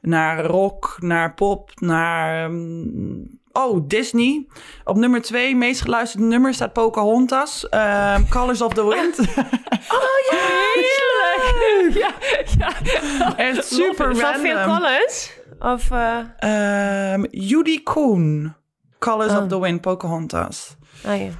naar 0.00 0.44
rock, 0.44 0.96
naar 1.00 1.34
pop, 1.34 1.70
naar... 1.74 2.44
ehm, 2.44 3.36
oh, 3.58 3.88
Disney. 3.88 4.46
Op 4.84 4.96
nummer 4.96 5.22
twee, 5.22 5.56
meest 5.56 5.80
geluisterde 5.80 6.26
nummer, 6.26 6.54
staat 6.54 6.72
Pocahontas. 6.72 7.68
ehm 7.68 8.28
Colors 8.34 8.60
of 8.60 8.72
the 8.72 8.86
Wind. 8.88 9.16
Heerlijk! 10.78 11.94
ja, 11.94 12.12
ja. 12.58 13.36
echt 13.36 13.66
super 13.66 14.18
random. 14.18 14.76
Collins? 14.76 15.36
Of... 15.58 15.90
eh, 15.90 16.18
Ehm 16.38 17.24
Judy 17.30 17.82
Koen. 17.82 18.54
Colors 18.98 19.32
Oh. 19.32 19.42
of 19.42 19.48
the 19.48 19.60
Wind, 19.60 19.80
Pocahontas. 19.80 20.76
oh 21.06 21.16
ja. 21.20 21.30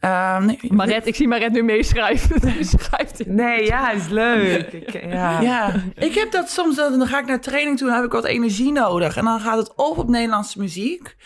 Ehm, 0.00 0.44
nee, 0.46 0.58
Maret, 0.68 1.06
ik 1.06 1.14
zie 1.14 1.28
Maret 1.28 1.52
nu 1.52 1.62
meeschrijven. 1.62 2.40
Schrijft 2.78 3.18
het. 3.18 3.26
Nee, 3.26 3.64
ja, 3.64 3.90
is 3.90 4.08
leuk. 4.08 4.72
Ik, 4.72 5.02
ja. 5.12 5.40
Ja, 5.40 5.72
ik 5.94 6.14
heb 6.14 6.30
dat 6.30 6.50
soms, 6.50 6.76
dan 6.76 6.98
dan 6.98 7.06
ga 7.08 7.18
ik 7.18 7.26
naar 7.26 7.40
training 7.40 7.78
toe, 7.78 7.86
dan 7.86 7.96
heb 7.96 8.04
ik 8.06 8.12
wat 8.12 8.24
energie 8.24 8.72
nodig. 8.72 9.16
En 9.16 9.24
dan 9.24 9.40
gaat 9.40 9.56
het 9.58 9.74
of 9.74 9.98
op 9.98 10.08
Nederlandse 10.08 10.58
muziek, 10.58 11.16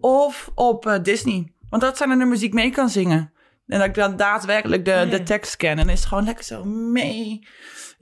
of 0.00 0.50
op 0.54 0.86
eh, 0.86 1.02
Disney. 1.02 1.52
Want 1.70 1.82
dat 1.82 1.96
zijn 1.96 2.08
de 2.08 2.16
nummers 2.16 2.40
die 2.40 2.48
ik 2.48 2.54
mee 2.54 2.70
kan 2.70 2.88
zingen. 2.88 3.32
En 3.66 3.78
dat 3.78 3.88
ik 3.88 3.94
dan 3.94 4.16
daadwerkelijk 4.16 4.84
de, 4.84 5.06
de 5.10 5.22
tekst 5.22 5.56
ken. 5.56 5.78
En 5.78 5.88
is 5.88 5.98
het 5.98 6.08
gewoon 6.08 6.24
lekker 6.24 6.44
zo 6.44 6.64
mee. 6.64 7.46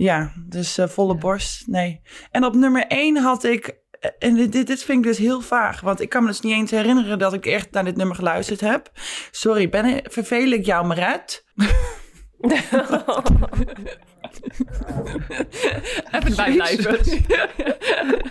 Ja, 0.02 0.32
dus 0.36 0.78
eh, 0.78 0.88
volle 0.88 1.14
borst, 1.14 1.66
nee. 1.66 2.00
En 2.30 2.44
op 2.44 2.54
nummer 2.54 2.86
één 2.86 3.16
had 3.16 3.44
ik, 3.44 3.76
eh, 4.00 4.10
en 4.18 4.34
dit, 4.34 4.66
dit 4.66 4.82
vind 4.82 4.98
ik 4.98 5.04
dus 5.04 5.18
heel 5.18 5.40
vaag. 5.40 5.80
Want 5.80 6.00
ik 6.00 6.08
kan 6.08 6.22
me 6.22 6.28
dus 6.28 6.40
niet 6.40 6.52
eens 6.52 6.70
herinneren 6.70 7.18
dat 7.18 7.32
ik 7.32 7.46
echt 7.46 7.70
naar 7.70 7.84
dit 7.84 7.96
nummer 7.96 8.16
geluisterd 8.16 8.60
heb. 8.60 8.90
Sorry, 9.30 9.68
ben 9.68 9.84
ik, 9.84 10.06
vervel 10.12 10.50
ik 10.50 10.66
jou, 10.66 10.86
Maret? 10.86 11.44
Even 16.12 16.36
bijblijven. 16.36 17.00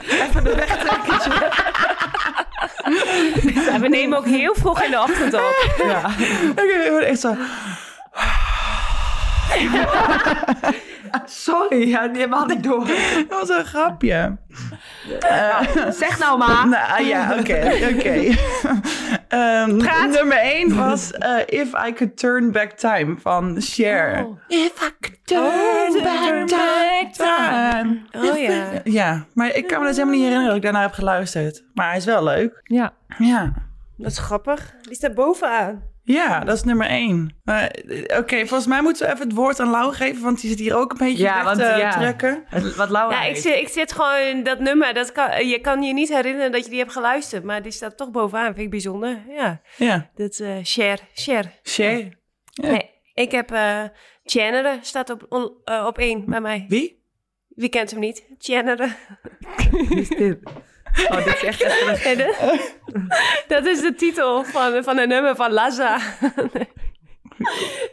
Even 0.09 0.45
een 0.45 0.55
wegtrekkertje. 0.55 1.31
Ja, 3.53 3.79
we 3.79 3.87
nemen 3.87 4.17
ook 4.17 4.25
heel 4.25 4.55
vroeg 4.55 4.83
in 4.83 4.91
de 4.91 4.99
ochtend 4.99 5.33
op. 5.33 5.73
Ja. 5.77 6.05
Oké, 6.49 6.61
ik 6.85 6.89
word 6.89 7.03
echt 7.03 7.19
zo... 7.19 7.35
Sorry, 11.25 11.89
ja, 11.89 12.07
die 12.07 12.17
helemaal 12.17 12.45
niet 12.45 12.63
door. 12.63 12.85
Dat 13.29 13.39
was 13.39 13.49
een 13.49 13.65
grapje. 13.65 14.37
Zeg 15.89 16.19
nou 16.19 16.37
maar. 16.37 16.67
Nou 16.91 17.03
ja, 17.03 17.37
oké, 17.39 17.77
oké. 17.93 18.19
Ehm, 19.27 19.77
nummer 20.09 20.37
1 20.37 20.75
was 20.75 21.11
eh, 21.11 21.37
If 21.45 21.73
I 21.87 21.93
Could 21.93 22.17
Turn 22.17 22.51
Back 22.51 22.71
Time 22.71 23.15
van 23.19 23.55
Cher. 23.59 24.27
If 24.47 24.81
I 24.81 24.91
could 24.99 25.19
turn 25.23 26.47
back 26.47 27.13
time. 27.13 27.99
Oh 28.11 28.37
ja. 28.37 28.63
Ja, 28.83 29.25
maar 29.33 29.55
ik 29.55 29.67
kan 29.67 29.79
me 29.79 29.87
dus 29.87 29.95
helemaal 29.95 30.15
niet 30.15 30.23
herinneren 30.23 30.47
dat 30.47 30.55
ik 30.55 30.63
daarna 30.63 30.81
heb 30.81 30.91
geluisterd. 30.93 31.63
Maar 31.73 31.87
hij 31.87 31.97
is 31.97 32.05
wel 32.05 32.23
leuk. 32.23 32.61
Ja. 32.63 32.93
Ja. 33.17 33.53
Dat 33.97 34.11
is 34.11 34.17
grappig. 34.17 34.75
Die 34.81 34.95
staat 34.95 35.13
bovenaan. 35.13 35.90
Ja, 36.11 36.39
dat 36.39 36.55
is 36.55 36.63
nummer 36.63 36.87
1. 36.87 37.35
Oké, 38.17 38.37
volgens 38.37 38.65
mij 38.67 38.81
moeten 38.81 39.05
we 39.07 39.13
even 39.13 39.27
het 39.27 39.35
woord 39.35 39.59
aan 39.59 39.69
Lau 39.69 39.93
geven, 39.93 40.23
want 40.23 40.41
die 40.41 40.49
zit 40.49 40.59
hier 40.59 40.75
ook 40.75 40.91
een 40.91 40.97
beetje 40.97 41.23
Ja, 41.23 41.35
weg 41.35 41.43
want 41.43 41.57
te 41.57 41.63
ja. 41.77 41.91
trekken. 41.91 42.43
Wat 42.77 42.89
Laura 42.89 43.11
Ja, 43.15 43.21
ik 43.21 43.27
heeft. 43.27 43.41
zit, 43.41 43.55
ik 43.55 43.67
zit 43.67 43.91
gewoon 43.93 44.43
dat 44.43 44.59
nummer. 44.59 44.93
Dat 44.93 45.11
kan, 45.11 45.47
je 45.47 45.59
kan 45.59 45.83
je 45.83 45.93
niet 45.93 46.09
herinneren 46.09 46.51
dat 46.51 46.63
je 46.63 46.69
die 46.69 46.79
hebt 46.79 46.91
geluisterd. 46.91 47.43
Maar 47.43 47.61
die 47.61 47.71
staat 47.71 47.97
toch 47.97 48.11
bovenaan. 48.11 48.45
Vind 48.45 48.57
ik 48.59 48.69
bijzonder. 48.69 49.19
Ja, 49.29 49.61
Ja, 49.77 50.09
dat 50.15 50.39
eh 50.39 50.63
share. 50.63 50.99
Share. 51.15 51.51
Cher. 51.63 51.97
Ja. 52.53 52.69
Nee, 52.71 52.89
ik 53.13 53.31
heb 53.31 53.51
eh 53.51 53.83
Chandler 54.23 54.77
staat 54.81 55.09
op, 55.09 55.25
on- 55.29 55.51
eh, 55.65 55.85
op 55.87 55.97
één 55.97 56.23
bij 56.25 56.41
mij. 56.41 56.65
Wie? 56.67 57.03
Wie 57.47 57.69
kent 57.69 57.91
hem 57.91 57.99
niet? 57.99 58.23
Chandler. 58.37 58.95
Wie 59.71 59.99
is 59.99 60.09
dit? 60.09 60.37
Oh, 61.09 61.23
dit 61.25 61.25
is 61.35 61.43
echt 61.43 61.59
dat- 62.17 62.59
dat 63.47 63.65
is 63.65 63.81
de 63.81 63.93
titel 63.97 64.43
van, 64.43 64.83
van 64.83 64.97
een 64.97 65.07
nummer 65.07 65.35
van 65.35 65.51
Laza. 65.51 65.97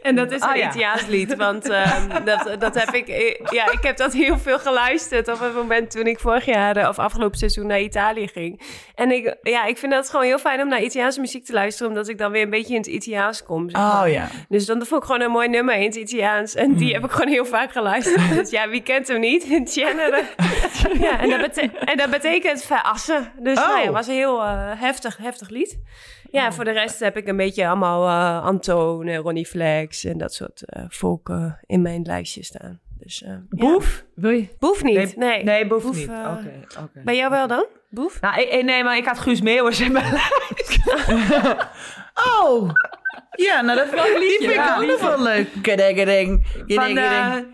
En 0.01 0.15
dat 0.15 0.31
is 0.31 0.41
een 0.41 0.47
Ah, 0.47 0.55
ja. 0.55 0.67
Italiaans 0.67 1.05
lied, 1.05 1.35
want 1.35 1.69
ehm, 1.69 2.23
dat, 2.25 2.55
dat 2.59 2.75
heb 2.75 2.89
ik... 2.93 3.07
Ja, 3.51 3.71
ik 3.71 3.79
heb 3.83 3.97
dat 3.97 4.13
heel 4.13 4.37
veel 4.37 4.59
geluisterd 4.59 5.27
op 5.27 5.39
het 5.39 5.53
moment 5.55 5.91
toen 5.91 6.05
ik 6.07 6.19
vorig 6.19 6.45
jaar 6.45 6.77
eh, 6.77 6.87
of 6.87 6.99
afgelopen 6.99 7.37
seizoen 7.37 7.67
naar 7.67 7.79
Italië 7.79 8.27
ging. 8.27 8.61
En 8.95 9.11
ik, 9.11 9.35
ja, 9.41 9.65
ik 9.65 9.77
vind 9.77 9.91
dat 9.91 10.09
gewoon 10.09 10.25
heel 10.25 10.39
fijn 10.39 10.61
om 10.61 10.67
naar 10.67 10.81
Italiaanse 10.81 11.19
muziek 11.19 11.45
te 11.45 11.53
luisteren, 11.53 11.87
omdat 11.91 12.07
ik 12.07 12.17
dan 12.17 12.31
weer 12.31 12.41
een 12.41 12.49
beetje 12.49 12.73
in 12.73 12.79
het 12.79 12.87
Italiaans 12.89 13.43
kom. 13.43 13.69
zeg 13.69 13.81
maar. 13.81 14.03
Oh 14.05 14.11
ja. 14.11 14.27
Dus 14.49 14.65
dan 14.65 14.85
vond 14.85 15.01
ik 15.01 15.07
gewoon 15.07 15.21
een 15.21 15.31
mooi 15.31 15.47
nummer 15.47 15.75
in 15.75 15.83
het 15.85 15.95
Italiaans. 15.95 16.55
En 16.55 16.73
die 16.75 16.93
heb 16.93 17.03
ik 17.05 17.11
gewoon 17.11 17.27
heel 17.31 17.45
vaak 17.45 17.71
geluisterd. 17.71 18.17
Dus 18.39 18.49
ja, 18.49 18.69
wie 18.69 18.81
kent 18.83 19.07
hem 19.07 19.19
niet? 19.19 19.43
Chandler. 19.75 20.23
Ja, 21.01 21.19
en 21.19 21.29
dat, 21.29 21.39
bete- 21.41 21.77
en 21.77 21.97
dat 21.97 22.09
betekent 22.09 22.63
verassen. 22.63 23.31
Dus 23.39 23.57
Oh. 23.57 23.65
nou 23.65 23.77
ja, 23.79 23.83
het 23.85 23.93
was 23.93 24.07
een 24.07 24.13
heel 24.13 24.41
eh, 24.43 24.71
heftig, 24.75 25.17
heftig 25.17 25.49
lied. 25.49 25.77
Ja, 26.31 26.51
voor 26.51 26.63
de 26.63 26.71
rest 26.71 26.99
heb 26.99 27.17
ik 27.17 27.27
een 27.27 27.37
beetje 27.37 27.67
allemaal 27.67 28.07
eh 28.07 28.45
Antoon 28.45 29.07
en 29.07 29.17
Ronnie 29.17 29.45
Flex 29.45 30.03
en 30.05 30.17
dat 30.17 30.33
soort 30.33 30.63
eh 30.65 30.83
volk 30.87 31.29
eh, 31.29 31.53
in 31.65 31.81
mijn 31.81 32.01
lijstje 32.03 32.43
staan. 32.43 32.79
Dus, 32.99 33.23
eh, 33.23 33.29
ja. 33.29 33.41
Boef? 33.49 34.05
Wil 34.15 34.29
je? 34.31 34.47
Boef 34.59 34.83
niet, 34.83 35.15
nee. 35.15 35.43
Nee, 35.43 35.67
Boef, 35.67 35.83
Boef, 35.83 35.95
niet. 35.95 36.09
Oké, 36.09 36.53
oké. 36.79 37.01
Bij 37.03 37.15
jou 37.15 37.29
wel 37.31 37.47
dan? 37.47 37.65
Boef? 37.89 38.21
Nou, 38.21 38.41
ik- 38.41 38.63
nee, 38.63 38.83
maar 38.83 38.97
ik 38.97 39.05
had 39.05 39.19
Guus 39.19 39.41
Meeuwers 39.41 39.79
in 39.79 39.91
mijn 39.91 40.11
lijst. 40.11 40.77
Oh! 42.41 42.69
Ja, 43.31 43.61
nou 43.61 43.77
dat 43.77 43.87
vind 43.87 44.01
ik, 44.07 44.19
die 44.19 44.37
vind 44.39 44.49
ik 44.51 44.55
Ja, 44.55 44.77
ook 44.77 44.85
nog 44.87 45.01
wel 45.01 45.21
leuk. 45.21 45.47
Van, 46.65 47.03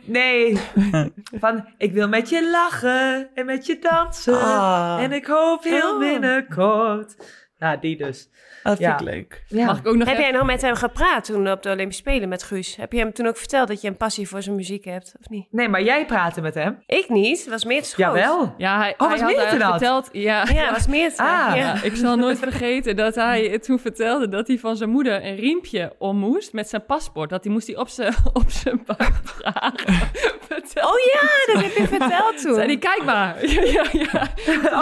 nee. 0.05 0.57
Van, 1.41 1.65
ik 1.77 1.91
wil 1.91 2.07
met 2.07 2.29
je 2.29 2.49
lachen 2.49 3.29
en 3.33 3.45
met 3.45 3.65
je 3.65 3.79
dansen. 3.79 4.41
Ah. 4.41 4.97
En 5.03 5.11
ik 5.11 5.25
hoop 5.25 5.63
heel 5.63 5.93
Oh. 5.93 5.99
binnenkort. 5.99 7.15
Ja, 7.59 7.75
die 7.77 7.97
dus. 7.97 8.29
Dat 8.65 8.77
vind 8.77 8.89
Ja. 8.89 8.95
ik 8.95 9.01
leuk. 9.01 9.43
Ja. 9.47 9.65
Mag 9.65 9.77
ik 9.79 9.87
ook 9.87 9.95
nog 9.95 10.07
Heb 10.07 10.17
even- 10.17 10.29
jij 10.29 10.37
nog 10.39 10.45
met 10.47 10.61
hem 10.61 10.75
gepraat 10.75 11.25
toen 11.25 11.51
op 11.51 11.63
de 11.63 11.69
Olympische 11.69 12.01
Spelen 12.01 12.29
met 12.29 12.43
Guus? 12.43 12.75
Heb 12.75 12.91
je 12.91 12.97
hem 12.99 13.13
toen 13.13 13.27
ook 13.27 13.37
verteld 13.37 13.67
dat 13.67 13.81
je 13.81 13.87
een 13.87 13.97
passie 13.97 14.27
voor 14.27 14.41
zijn 14.41 14.55
muziek 14.55 14.85
hebt, 14.85 15.15
of 15.19 15.29
niet? 15.29 15.47
Nee, 15.51 15.69
maar 15.69 15.81
jij 15.83 16.05
praatte 16.05 16.41
met 16.41 16.53
hem. 16.53 16.83
Ik 16.85 17.09
niet, 17.09 17.39
het 17.39 17.49
was 17.49 17.65
meer 17.65 17.81
te 17.81 17.87
schoot. 17.87 18.05
Jawel. 18.05 18.53
Ja, 18.57 18.77
hij, 18.77 18.93
Oh, 18.97 19.07
hij 19.09 19.19
was 19.19 19.33
had 19.33 19.59
dat? 19.59 19.69
verteld... 19.69 20.09
Ja, 20.11 20.43
Ja, 20.53 20.63
het 20.63 20.71
was 20.71 20.87
meer 20.87 21.13
te 21.13 21.21
Ah. 21.21 21.27
ja. 21.27 21.55
Ja, 21.55 21.81
ik 21.83 21.95
zal 21.95 22.15
nooit 22.15 22.39
vergeten 22.39 22.95
dat 22.95 23.15
hij 23.15 23.59
toen 23.59 23.79
vertelde 23.79 24.27
dat 24.29 24.47
hij 24.47 24.57
van 24.59 24.75
zijn 24.77 24.89
moeder 24.89 25.25
een 25.25 25.35
riempje 25.35 25.95
om 25.97 26.17
moest 26.17 26.53
met 26.53 26.69
zijn 26.69 26.85
paspoort. 26.85 27.29
Dat 27.29 27.43
hij 27.43 27.53
moest 27.53 27.67
hij 27.67 27.77
op 27.77 27.87
zijn, 27.87 28.13
op 28.33 28.49
zijn 28.51 28.81
buik 28.85 29.13
dragen. 29.37 30.09
Oh 30.57 30.99
ja, 31.13 31.53
dat 31.53 31.61
heb 31.63 31.71
je 31.75 31.87
verteld 31.87 32.41
toen. 32.41 32.53
Zei 32.55 32.65
hij, 32.67 32.77
kijk 32.77 33.03
maar. 33.05 33.45
Ja, 33.45 33.61
ja, 33.61 33.85
ja. 33.91 34.29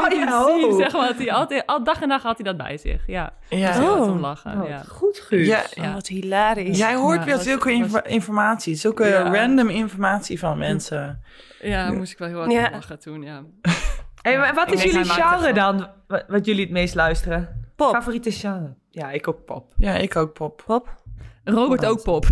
Oh 0.03 0.11
ja, 0.11 0.45
zien, 0.45 0.65
oh. 0.65 0.77
zeg 0.77 0.91
maar, 0.93 1.07
dat 1.07 1.17
hij 1.17 1.31
altijd, 1.31 1.65
al 1.65 1.83
dag 1.83 2.01
en 2.01 2.09
dag 2.09 2.21
had 2.21 2.35
hij 2.37 2.45
dat 2.45 2.57
bij 2.57 2.77
zich. 2.77 3.03
Ja, 3.07 3.33
Ja. 3.49 3.67
Dus 3.71 3.85
was 3.85 3.99
Oh. 3.99 4.11
om 4.11 4.19
lachen. 4.19 4.61
Oh, 4.61 4.67
ja. 4.67 4.83
Goed, 4.87 5.19
Guus. 5.19 5.47
Ja, 5.47 5.63
Oh, 5.79 5.93
wat 5.93 6.07
hilarisch. 6.07 6.77
Jij 6.77 6.95
hoort 6.95 7.19
Ja, 7.19 7.25
weer 7.25 7.37
zulke 7.37 7.69
was- 7.69 7.77
inf- 7.93 8.01
informatie, 8.07 8.75
zulke 8.75 9.05
Ja. 9.05 9.31
random 9.33 9.69
informatie 9.69 10.39
van 10.39 10.57
mensen. 10.57 11.21
ja, 11.61 11.83
daar 11.87 11.97
moest 11.97 12.11
ik 12.11 12.17
wel 12.17 12.27
heel 12.27 12.37
hard 12.37 12.51
Ja. 12.51 12.65
om 12.67 12.71
lachen 12.73 12.99
toen, 12.99 13.21
ja. 13.21 13.41
Hey, 14.21 14.37
maar 14.37 14.53
wat 14.53 14.71
is 14.71 14.83
jullie 14.83 15.05
genre 15.05 15.53
dan? 15.53 15.87
Wat, 16.07 16.23
wat 16.27 16.45
jullie 16.45 16.61
het 16.61 16.71
meest 16.71 16.95
luisteren? 16.95 17.71
Pop. 17.75 17.93
Favoriete 17.95 18.31
genre? 18.31 18.73
Ja, 18.89 19.09
ik 19.11 19.27
ook 19.27 19.45
pop. 19.45 19.73
Ja, 19.77 19.93
ik 19.93 20.15
ook 20.15 20.33
pop. 20.33 20.63
Pop. 20.65 21.01
Robert 21.43 21.85
ook 21.85 22.03
pop. 22.03 22.25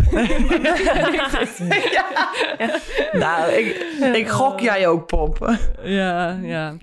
Nou, 3.12 3.52
ik, 3.52 3.76
ik 4.14 4.28
gok 4.28 4.60
jij 4.60 4.88
ook 4.88 5.06
pop. 5.06 5.56
Ja, 5.82 6.38
ja. 6.42 6.76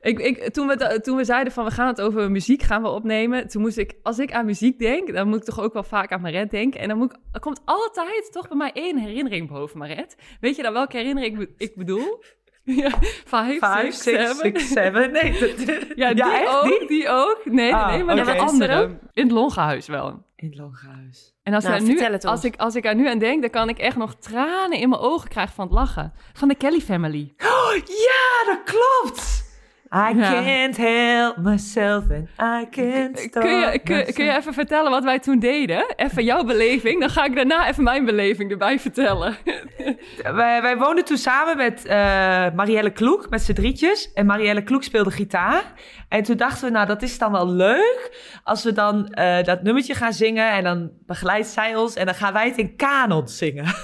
Ik, 0.00 0.18
ik, 0.18 0.52
toen, 0.52 0.66
we, 0.66 1.00
toen 1.02 1.16
we 1.16 1.24
zeiden 1.24 1.52
van 1.52 1.64
we 1.64 1.70
gaan 1.70 1.86
het 1.86 2.00
over 2.00 2.30
muziek 2.30 2.62
gaan 2.62 2.82
we 2.82 2.88
opnemen, 2.88 3.48
toen 3.48 3.62
moest 3.62 3.78
ik, 3.78 3.94
als 4.02 4.18
ik 4.18 4.32
aan 4.32 4.46
muziek 4.46 4.78
denk, 4.78 5.12
dan 5.12 5.28
moet 5.28 5.38
ik 5.38 5.44
toch 5.44 5.60
ook 5.60 5.72
wel 5.72 5.82
vaak 5.82 6.12
aan 6.12 6.20
Maret 6.20 6.50
denken. 6.50 6.80
En 6.80 6.88
dan 6.88 6.98
moet 6.98 7.12
ik, 7.12 7.18
er 7.32 7.40
komt 7.40 7.60
altijd 7.64 8.28
toch 8.32 8.48
bij 8.48 8.56
mij 8.56 8.70
één 8.72 8.98
herinnering 8.98 9.48
boven 9.48 9.78
Maret. 9.78 10.16
Weet 10.40 10.56
je 10.56 10.62
dan 10.62 10.72
welke 10.72 10.96
herinnering 10.96 11.40
ik, 11.40 11.50
ik 11.56 11.76
bedoel? 11.76 12.22
Ja, 12.82 12.90
vijf, 13.24 13.58
Vijf, 13.58 13.94
six, 13.94 14.02
six, 14.02 14.18
seven. 14.18 14.36
six, 14.36 14.68
seven. 14.68 15.12
Nee, 15.12 15.32
dat, 15.66 15.84
Ja, 15.96 16.14
die 16.14 16.22
echt? 16.24 16.48
ook, 16.56 16.78
Die? 16.78 16.88
die? 16.88 17.08
ook. 17.08 17.40
Nee, 17.44 17.74
Ah, 17.74 17.88
nee, 17.88 18.04
maar 18.04 18.14
oké. 18.14 18.24
de 18.24 18.30
er 18.32 18.38
andere. 18.40 18.98
In 19.12 19.22
het 19.22 19.32
Longenhuis 19.32 19.86
wel. 19.86 20.22
In 20.36 20.48
het 20.48 20.56
Longenhuis. 20.58 21.34
En 21.42 21.54
als, 21.54 21.64
Nou, 21.64 21.82
nu, 21.82 22.18
als, 22.20 22.44
ik, 22.44 22.56
als 22.56 22.74
ik 22.74 22.84
er 22.84 22.94
nu 22.94 23.08
aan 23.08 23.18
denk, 23.18 23.40
dan 23.40 23.50
kan 23.50 23.68
ik 23.68 23.78
echt 23.78 23.96
nog 23.96 24.14
tranen 24.14 24.78
in 24.78 24.88
mijn 24.88 25.00
ogen 25.00 25.28
krijgen 25.28 25.54
van 25.54 25.64
het 25.64 25.74
lachen. 25.74 26.12
Van 26.32 26.48
de 26.48 26.54
Kelly 26.54 26.80
Family. 26.80 27.34
Oh, 27.38 27.74
ja, 28.08 28.44
dat 28.52 28.60
klopt! 28.64 29.39
I 29.94 30.14
Ja. 30.16 30.42
can't 30.42 30.76
help 30.76 31.36
myself 31.36 32.04
and 32.10 32.28
I 32.38 32.68
can't 32.70 33.18
stop 33.18 33.42
Kun 33.42 33.50
je, 33.58 33.80
kun 34.14 34.24
je 34.24 34.36
even 34.36 34.54
vertellen 34.54 34.90
wat 34.90 35.04
wij 35.04 35.18
toen 35.18 35.38
deden? 35.38 35.94
Even 35.96 36.24
jouw 36.24 36.44
beleving. 36.44 37.00
Dan 37.00 37.10
ga 37.10 37.24
ik 37.24 37.34
daarna 37.34 37.68
even 37.68 37.82
mijn 37.82 38.04
beleving 38.04 38.50
erbij 38.50 38.78
vertellen. 38.80 39.36
Wij, 40.34 40.62
wij 40.62 40.76
woonden 40.76 41.04
toen 41.04 41.16
samen 41.16 41.56
met 41.56 41.84
eh, 41.84 41.96
Marielle 42.54 42.90
Kloek, 42.90 43.30
met 43.30 43.42
z'n 43.42 43.52
drietjes. 43.52 44.12
En 44.12 44.26
Marielle 44.26 44.62
Kloek 44.62 44.82
speelde 44.82 45.10
gitaar. 45.10 45.72
En 46.08 46.22
toen 46.22 46.36
dachten 46.36 46.64
we, 46.64 46.70
nou, 46.70 46.86
dat 46.86 47.02
is 47.02 47.18
dan 47.18 47.32
wel 47.32 47.48
leuk 47.48 48.10
als 48.44 48.64
we 48.64 48.72
dan 48.72 49.06
eh, 49.08 49.44
dat 49.44 49.62
nummertje 49.62 49.94
gaan 49.94 50.12
zingen. 50.12 50.50
En 50.50 50.64
dan 50.64 50.90
begeleidt 51.06 51.48
zij 51.48 51.76
ons 51.76 51.94
en 51.94 52.06
dan 52.06 52.14
gaan 52.14 52.32
wij 52.32 52.46
het 52.48 52.56
in 52.58 52.76
kanon 52.76 53.28
zingen. 53.28 53.64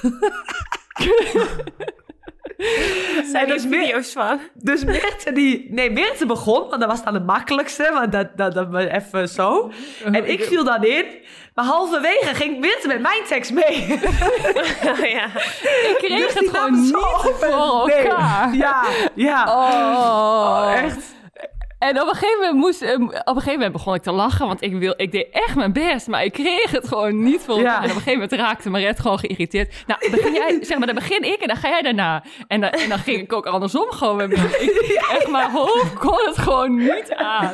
Zijn 3.32 3.48
dus 3.48 3.64
er 3.64 3.70
video's 3.70 4.12
van? 4.12 4.40
Dus 4.54 4.84
Meerte 4.84 5.32
die... 5.32 5.66
Nee, 5.70 5.90
Meerte 5.90 6.26
begon, 6.26 6.68
want 6.68 6.80
dat 6.80 6.90
was 6.90 7.04
dan 7.04 7.14
het 7.14 7.26
makkelijkste. 7.26 7.90
Want 7.92 8.12
dat, 8.12 8.36
dat, 8.36 8.54
dat 8.54 8.74
even 8.74 9.28
zo. 9.28 9.70
En 10.04 10.30
ik 10.30 10.42
viel 10.42 10.64
dan 10.64 10.84
in. 10.84 11.04
Maar 11.54 11.64
halverwege 11.64 12.34
ging 12.34 12.58
Meerte 12.58 12.88
met 12.88 13.00
mijn 13.00 13.22
tekst 13.28 13.52
mee. 13.52 13.86
ja. 15.16 15.26
Ik 15.88 15.96
kreeg 15.98 16.32
Dus 16.32 16.34
het 16.34 16.48
gewoon 16.50 16.80
niet 16.80 16.96
voor 17.38 17.86
nee. 17.86 17.96
elkaar. 17.96 18.54
Ja, 18.54 18.84
ja. 19.14 19.44
Oh. 19.48 20.72
echt. 20.82 21.15
En 21.86 22.00
op 22.02 22.08
een 22.08 22.14
gegeven 22.14 22.38
moment 22.38 22.56
moest, 22.56 22.82
eh, 22.82 22.92
op 23.00 23.08
een 23.10 23.24
gegeven 23.26 23.52
moment 23.52 23.72
begon 23.72 23.94
ik 23.94 24.02
te 24.02 24.12
lachen, 24.12 24.46
want 24.46 24.62
ik, 24.62 24.72
wil, 24.74 24.94
ik 24.96 25.12
deed 25.12 25.26
echt 25.30 25.54
mijn 25.54 25.72
best, 25.72 26.06
maar 26.06 26.24
ik 26.24 26.32
kreeg 26.32 26.70
het 26.70 26.88
gewoon 26.88 27.22
niet. 27.22 27.44
Ja. 27.46 27.54
En 27.54 27.76
op 27.76 27.82
een 27.84 27.88
gegeven 27.90 28.12
moment 28.12 28.32
raakte 28.32 28.70
Maret 28.70 29.00
gewoon 29.00 29.18
geïrriteerd. 29.18 29.74
Nou, 29.86 30.10
begin 30.10 30.32
jij, 30.32 30.58
zeg 30.68 30.78
maar, 30.78 30.86
dan 30.86 30.96
begin 30.96 31.22
ik 31.22 31.40
en 31.40 31.46
dan 31.48 31.56
ga 31.56 31.68
jij 31.68 31.82
daarna. 31.82 32.22
En, 32.48 32.60
dan- 32.60 32.70
en 32.70 32.88
dan 32.88 32.98
ging 32.98 33.20
ik 33.20 33.32
ook 33.32 33.46
andersom 33.46 33.90
gewoon 33.90 34.16
met 34.16 34.28
mijn- 34.28 34.44
ik, 34.62 34.70
Echt, 35.16 35.28
mijn 35.30 35.50
hoofd 35.50 35.92
kon 35.98 36.18
het 36.24 36.38
gewoon 36.38 36.76
niet 36.76 37.12
aan. 37.16 37.50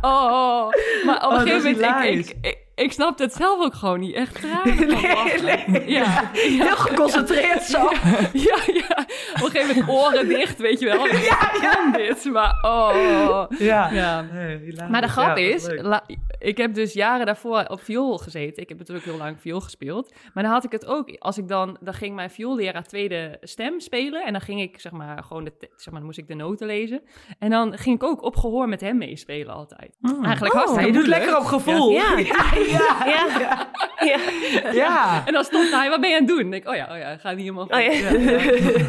Oh, 0.00 0.68
maar 1.04 1.16
op 1.26 1.30
een 1.30 1.36
Oh, 1.36 1.38
gegeven 1.38 1.56
moment, 1.56 1.66
ik, 1.66 1.84
hilarisch. 1.84 2.28
ik, 2.30 2.36
ik, 2.40 2.58
ik 2.74 2.92
snapte 2.92 3.22
het 3.22 3.32
zelf 3.32 3.64
ook 3.64 3.74
gewoon 3.74 4.00
niet. 4.00 4.14
Echt 4.14 4.34
tranen 4.40 4.90
van 4.90 5.44
Nee, 5.44 5.64
nee. 5.66 5.90
Ja, 5.90 6.30
ja. 6.32 6.64
Heel 6.64 6.76
geconcentreerd 6.76 7.62
zo. 7.62 7.90
Ja, 8.32 8.58
ja. 8.66 9.06
Op 9.34 9.42
een 9.42 9.50
gegeven 9.50 9.68
moment 9.76 9.88
oren 9.88 10.28
dicht, 10.28 10.58
weet 10.58 10.80
je 10.80 10.86
wel. 10.86 11.06
Ja, 11.06 11.50
ja. 11.62 11.90
dit, 11.92 12.24
maar 12.24 12.58
oh. 12.62 13.44
Ja. 13.58 13.90
Ja. 13.92 14.20
Nee. 14.32 14.74
Maar 14.90 15.00
de 15.00 15.08
grap 15.08 15.36
Ja, 15.38 15.44
is, 15.44 15.66
la- 15.70 16.04
ik 16.40 16.56
heb 16.56 16.74
dus 16.74 16.92
jaren 16.92 17.26
daarvoor 17.26 17.64
op 17.68 17.80
viool 17.82 18.18
gezeten. 18.18 18.62
Ik 18.62 18.68
heb 18.68 18.78
natuurlijk 18.78 19.06
heel 19.06 19.16
lang 19.16 19.40
viool 19.40 19.60
gespeeld. 19.60 20.14
Maar 20.34 20.42
dan 20.42 20.52
had 20.52 20.64
ik 20.64 20.72
het 20.72 20.86
ook, 20.86 21.16
als 21.18 21.38
ik 21.38 21.48
dan, 21.48 21.76
dan 21.80 21.94
ging 21.94 22.14
mijn 22.14 22.30
vioolleraar 22.30 22.84
tweede 22.84 23.36
stem 23.40 23.80
spelen. 23.80 24.24
En 24.24 24.32
dan 24.32 24.40
ging 24.40 24.60
ik, 24.60 24.80
zeg 24.80 24.92
maar, 24.92 25.22
gewoon, 25.22 25.44
de, 25.44 25.52
zeg 25.58 25.86
maar, 25.86 25.94
dan 25.96 26.04
moest 26.04 26.18
ik 26.18 26.28
de 26.28 26.34
noten 26.34 26.66
lezen. 26.66 27.02
En 27.38 27.50
dan 27.50 27.78
ging 27.78 27.96
ik 27.96 28.02
ook 28.02 28.22
op 28.22 28.36
gehoor 28.36 28.68
met 28.68 28.80
hem 28.80 28.98
meespelen 28.98 29.54
altijd. 29.54 29.96
Eigenlijk 30.22 30.54
Oh, 30.54 30.60
hartstikke 30.60 30.86
je 30.92 30.98
doet 30.98 31.06
lekker 31.06 31.36
op 31.36 31.44
gevoel. 31.44 31.90
Ja. 32.00 32.18
ja, 32.18 32.54
ja. 32.56 33.04
Ja. 33.06 34.18
ja. 34.62 34.72
ja. 34.72 35.26
En 35.26 35.32
dan 35.32 35.44
stond 35.44 35.70
hij, 35.70 35.88
wat 35.90 36.00
ben 36.00 36.10
je 36.10 36.16
aan 36.16 36.22
het 36.26 36.30
doen? 36.30 36.44
En 36.46 36.52
ik, 36.52 36.68
oh 36.68 36.74
ja, 36.74 36.88
oh 36.92 36.98
ja, 36.98 37.16
ga 37.16 37.30
niet 37.30 37.38
helemaal. 37.40 37.64
Oh 37.64 37.80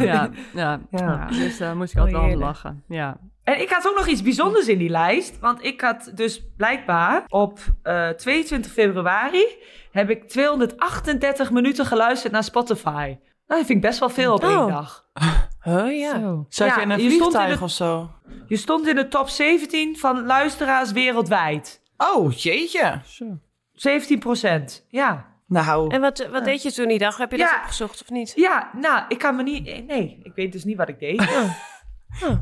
ja. 0.03 0.29
ja, 0.53 0.79
ja, 0.91 1.27
dus 1.27 1.57
daar 1.57 1.75
moest 1.77 1.91
ik 1.93 1.97
altijd 1.99 2.15
Oh, 2.15 2.21
wel 2.21 2.31
om 2.31 2.37
heerlijk. 2.39 2.39
lachen. 2.63 2.83
Ja. 2.87 3.17
En 3.43 3.61
ik 3.61 3.69
had 3.69 3.87
ook 3.87 3.95
nog 3.95 4.07
iets 4.07 4.21
bijzonders 4.21 4.67
in 4.67 4.77
die 4.77 4.89
lijst. 4.89 5.39
Want 5.39 5.63
ik 5.63 5.81
had 5.81 6.11
dus 6.15 6.41
blijkbaar 6.57 7.23
op 7.27 7.59
eh, 7.83 8.09
22 8.09 8.71
februari... 8.71 9.45
heb 9.91 10.09
ik 10.09 10.29
238 10.29 11.51
minuten 11.51 11.85
geluisterd 11.85 12.33
naar 12.33 12.43
Spotify. 12.43 13.17
Nou, 13.47 13.59
dat 13.59 13.65
vind 13.65 13.69
ik 13.69 13.81
best 13.81 13.99
wel 13.99 14.09
veel 14.09 14.33
op 14.33 14.43
één 14.43 14.57
Oh. 14.59 14.67
dag. 14.67 15.05
Oh 15.63 15.91
ja. 15.97 16.19
Zo. 16.19 16.45
Zat 16.49 16.67
Ja, 16.67 16.75
je 16.75 16.81
in 16.81 16.89
een 16.89 17.01
je 17.01 17.09
stond 17.09 17.21
in 17.23 17.29
vliegtuig 17.31 17.57
de- 17.57 17.63
of 17.63 17.71
zo? 17.71 18.09
Je 18.47 18.55
stond 18.57 18.87
in 18.87 18.95
de 18.95 19.07
top 19.07 19.29
17 19.29 19.97
van 19.97 20.25
luisteraars 20.25 20.91
wereldwijd. 20.91 21.81
Oh, 21.97 22.31
jeetje. 22.33 23.01
Zo. 23.05 23.25
17 23.73 24.19
procent, 24.19 24.85
ja. 24.89 25.25
Nou, 25.47 25.89
En 25.93 26.01
wat, 26.01 26.27
wat 26.31 26.43
deed 26.45 26.61
je 26.63 26.71
toen 26.71 26.87
die 26.87 26.97
dag? 26.97 27.17
Heb 27.17 27.31
je 27.31 27.37
dat 27.37 27.49
Ja. 27.49 27.59
opgezocht 27.61 28.01
of 28.01 28.09
niet? 28.09 28.33
Ja, 28.35 28.69
nou, 28.79 29.03
ik 29.07 29.17
kan 29.17 29.35
me 29.35 29.43
niet... 29.43 29.85
Nee, 29.87 30.19
ik 30.23 30.31
weet 30.35 30.51
dus 30.51 30.63
niet 30.63 30.77
wat 30.77 30.89
ik 30.89 30.99
deed. 30.99 31.19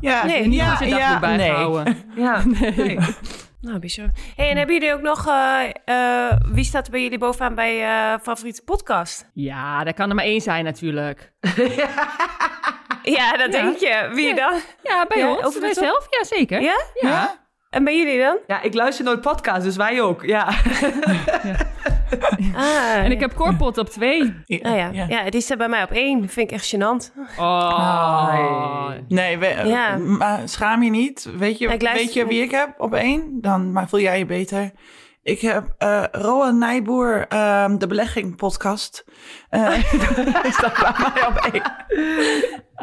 ja, 0.00 0.26
Nee, 0.26 0.46
Niet 0.46 0.58
ja, 0.58 0.68
dagboek 0.68 0.88
ja, 0.98 1.10
nee. 1.10 1.36
bijgehouden. 1.36 1.96
Ja, 2.16 2.42
nee. 2.44 2.98
Nou, 3.60 3.78
bizar. 3.78 4.10
Hey, 4.36 4.50
en 4.50 4.56
hebben 4.56 4.74
jullie 4.74 4.94
ook 4.94 5.00
nog... 5.00 5.26
eh, 5.26 5.60
eh, 5.84 6.32
wie 6.52 6.64
staat 6.64 6.84
er 6.86 6.90
bij 6.92 7.02
jullie 7.02 7.18
bovenaan 7.18 7.54
bij 7.54 7.82
eh 7.82 8.18
favoriete 8.22 8.62
podcast? 8.64 9.30
Ja, 9.34 9.84
dat 9.84 9.94
kan 9.94 10.08
er 10.08 10.14
maar 10.14 10.24
één 10.24 10.40
zijn 10.40 10.64
natuurlijk. 10.64 11.32
Ja, 13.02 13.36
dat 13.36 13.52
denk 13.52 13.76
je. 13.76 14.10
Wie 14.14 14.34
dan? 14.34 14.52
Ja, 14.82 15.06
bij 15.08 15.18
Ja, 15.18 15.28
ons. 15.28 15.36
over 15.36 15.46
Over 15.46 15.60
de 15.60 15.66
wij 15.66 15.74
top? 15.74 15.84
zelf? 15.84 16.06
Ja, 16.10 16.24
zeker. 16.36 16.60
Ja? 16.62 16.80
Ja. 17.00 17.38
En 17.70 17.84
bij 17.84 17.96
jullie 17.96 18.18
dan? 18.18 18.38
Ja, 18.46 18.62
ik 18.62 18.74
luister 18.74 19.04
nooit 19.04 19.20
podcasts, 19.20 19.64
dus 19.64 19.76
wij 19.76 20.00
ook. 20.02 20.22
Ja. 20.24 20.48
Ah, 22.56 22.94
En 23.04 23.10
ik 23.10 23.20
heb 23.20 23.34
Corpot 23.34 23.78
op 23.78 23.88
twee. 23.88 24.22
Ah 24.62 24.76
ja. 24.76 24.90
Ja. 25.08 25.30
die 25.30 25.40
staat 25.40 25.58
bij 25.58 25.68
mij 25.68 25.82
op 25.82 25.90
één. 25.90 26.28
Vind 26.28 26.50
ik 26.50 26.56
echt 26.56 26.74
gênant. 26.76 27.12
Oh. 27.38 28.90
Nee, 29.08 29.38
we, 29.38 29.62
Ja. 29.66 29.96
maar 29.96 30.40
schaam 30.44 30.82
je 30.82 30.90
niet. 30.90 31.28
Weet 31.38 31.58
je, 31.58 31.64
Ja, 31.64 31.68
luister- 31.78 31.94
weet 31.94 32.12
je 32.12 32.26
wie 32.26 32.42
ik 32.42 32.50
heb 32.50 32.74
op 32.78 32.94
één? 32.94 33.38
Dan 33.40 33.72
maar 33.72 33.88
voel 33.88 34.00
jij 34.00 34.18
je 34.18 34.26
beter. 34.26 34.70
Ik 35.22 35.40
heb 35.40 35.74
eh 35.78 36.04
Rowan 36.12 36.58
Nijboer, 36.58 37.26
ehm, 37.28 37.76
de 37.78 37.86
belegging 37.86 38.36
podcast. 38.36 39.04
Eh 39.48 39.78
is 40.50 40.56
dat 40.56 40.72
bij 40.80 40.94
mij 41.14 41.26
op 41.26 41.36
één? 41.52 41.62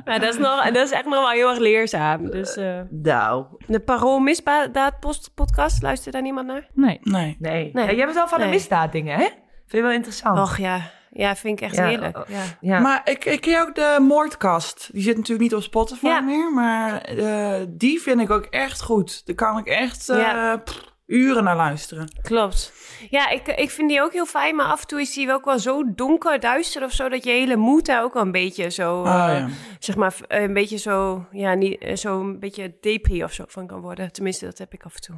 Maar 0.05 0.19
dat 0.19 0.33
is, 0.33 0.38
nog, 0.38 0.65
dat 0.65 0.75
is 0.85 0.91
echt 0.91 1.05
nog 1.05 1.13
wel 1.13 1.29
heel 1.29 1.49
erg 1.49 1.59
leerzaam. 1.59 2.29
Dus 2.29 2.55
eh, 2.55 2.79
Nou, 2.89 3.45
de 3.67 3.79
Parool 3.79 4.19
Misdaad 4.19 4.99
podcast, 5.35 5.81
luistert 5.81 6.13
daar 6.13 6.21
niemand 6.23 6.47
naar? 6.47 6.67
Nee. 6.73 6.99
nee. 7.03 7.35
Nee. 7.39 7.69
Nee. 7.73 7.85
Ja, 7.85 7.91
jij 7.93 8.03
bent 8.05 8.17
wel 8.17 8.27
van 8.27 8.38
de 8.38 8.43
Nee. 8.43 8.53
misdaaddingen, 8.53 9.17
hè? 9.17 9.23
Vind 9.25 9.71
je 9.71 9.81
wel 9.81 9.91
interessant? 9.91 10.39
Och 10.39 10.57
ja, 10.57 10.81
ja, 11.11 11.35
vind 11.35 11.59
ik 11.61 11.65
echt 11.65 11.75
Ja, 11.75 11.85
heerlijk. 11.85 12.17
oh, 12.17 12.23
Ja. 12.27 12.41
ja. 12.61 12.79
Maar 12.79 13.01
ik, 13.03 13.25
ik 13.25 13.41
ken 13.41 13.61
ook 13.61 13.75
de 13.75 13.97
Moordkast. 14.01 14.89
Die 14.93 15.01
zit 15.03 15.15
natuurlijk 15.15 15.41
niet 15.41 15.55
op 15.55 15.61
Spotify 15.61 16.05
Ja. 16.05 16.19
meer. 16.21 16.53
Maar 16.53 17.01
eh, 17.01 17.65
die 17.69 18.01
vind 18.01 18.21
ik 18.21 18.29
ook 18.31 18.45
echt 18.45 18.81
goed. 18.81 19.25
Daar 19.25 19.35
kan 19.35 19.57
ik 19.57 19.67
echt 19.67 20.09
eh, 20.09 20.53
pff, 20.63 20.95
uren 21.08 21.43
naar 21.43 21.55
luisteren. 21.55 22.08
Klopt. 22.22 22.74
Ja, 23.10 23.30
ik, 23.30 23.47
ik 23.47 23.70
vind 23.70 23.89
die 23.89 24.01
ook 24.01 24.14
heel 24.14 24.26
fijn, 24.26 24.55
maar 24.55 24.66
af 24.66 24.82
en 24.82 24.88
toe 24.88 25.01
is 25.01 25.14
die 25.14 25.32
ook 25.32 25.45
wel 25.45 25.60
zo 25.60 25.93
donker, 25.95 26.39
duister 26.39 26.84
of 26.84 26.91
zo, 26.91 27.10
dat 27.10 27.24
je 27.24 27.30
hele 27.32 27.55
moed 27.55 27.86
daar 27.86 28.03
ook 28.03 28.14
wel 28.14 28.24
een 28.24 28.32
beetje 28.32 28.70
zo, 28.70 28.99
Oh, 29.01 29.08
eh, 29.30 29.38
ja. 29.39 29.47
zeg 29.80 29.95
maar, 29.95 30.16
eh, 30.28 30.41
een 30.41 30.53
beetje 30.53 30.78
zo, 30.78 31.26
ja, 31.32 31.53
niet, 31.53 31.78
eh, 31.82 31.95
zo 31.95 32.20
een 32.20 32.39
beetje 32.39 32.78
depri 32.82 33.24
of 33.24 33.34
zo 33.34 33.43
van 33.47 33.68
kan 33.68 33.82
worden. 33.82 34.12
Tenminste, 34.12 34.45
dat 34.45 34.58
heb 34.58 34.74
ik 34.74 34.84
af 34.84 34.95
en 34.95 35.01
toe. 35.01 35.16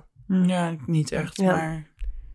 Ja, 0.47 0.75
niet 0.85 1.11
echt. 1.11 1.37
Ja. 1.37 1.55
Maar 1.55 1.87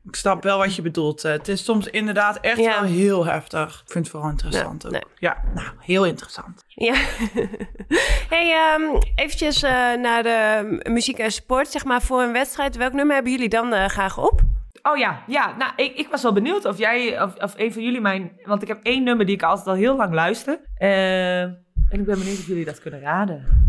ik 0.09 0.17
snap 0.17 0.43
wel 0.43 0.59
wat 0.59 0.75
je 0.75 0.83
bedoelt. 0.83 1.25
Eh, 1.25 1.33
Het 1.33 1.49
is 1.49 1.65
soms 1.65 1.87
inderdaad 1.87 2.41
echt 2.41 2.59
Ja. 2.59 2.81
wel 2.81 2.91
heel 2.91 3.27
heftig. 3.27 3.81
Ik 3.87 3.93
vind 3.93 4.05
het 4.05 4.09
vooral 4.15 4.31
interessant 4.31 4.83
Ja, 4.83 4.89
ook. 4.89 4.93
nee. 4.95 5.03
Ja, 5.19 5.43
nou, 5.55 5.69
heel 5.81 6.05
interessant. 6.07 6.65
Ja. 6.69 6.95
hey, 8.35 8.53
ehm 8.75 9.01
eventjes 9.15 9.63
eh, 9.63 9.71
naar 9.95 10.23
de 10.23 10.81
muziek 10.91 11.19
en 11.19 11.33
sport, 11.33 11.69
zeg 11.69 11.85
maar, 11.85 12.03
voor 12.03 12.23
een 12.23 12.33
wedstrijd. 12.33 12.77
Welk 12.77 12.93
nummer 12.93 13.15
hebben 13.15 13.33
jullie 13.33 13.49
dan 13.49 13.73
eh, 13.73 13.87
graag 13.89 14.19
op? 14.19 14.41
Oh 14.83 14.97
ja, 14.97 15.23
ja. 15.27 15.57
Nou, 15.57 15.73
ik, 15.77 15.97
ik 15.97 16.09
was 16.09 16.23
wel 16.23 16.33
benieuwd 16.33 16.65
of 16.65 16.79
jij, 16.79 17.23
of, 17.23 17.35
of 17.35 17.55
een 17.57 17.73
van 17.73 17.83
jullie 17.83 18.01
mijn... 18.01 18.33
Want 18.45 18.63
ik 18.63 18.69
heb 18.69 18.81
één 18.83 19.03
nummer 19.03 19.27
die 19.27 19.35
ik 19.35 19.43
altijd 19.43 19.67
al 19.67 19.75
heel 19.75 19.97
lang 19.97 20.13
luister. 20.15 20.61
En 20.77 21.65
ik 21.91 22.05
ben 22.05 22.19
benieuwd 22.19 22.39
of 22.39 22.47
jullie 22.47 22.65
dat 22.65 22.81
kunnen 22.81 23.01
raden. 23.01 23.63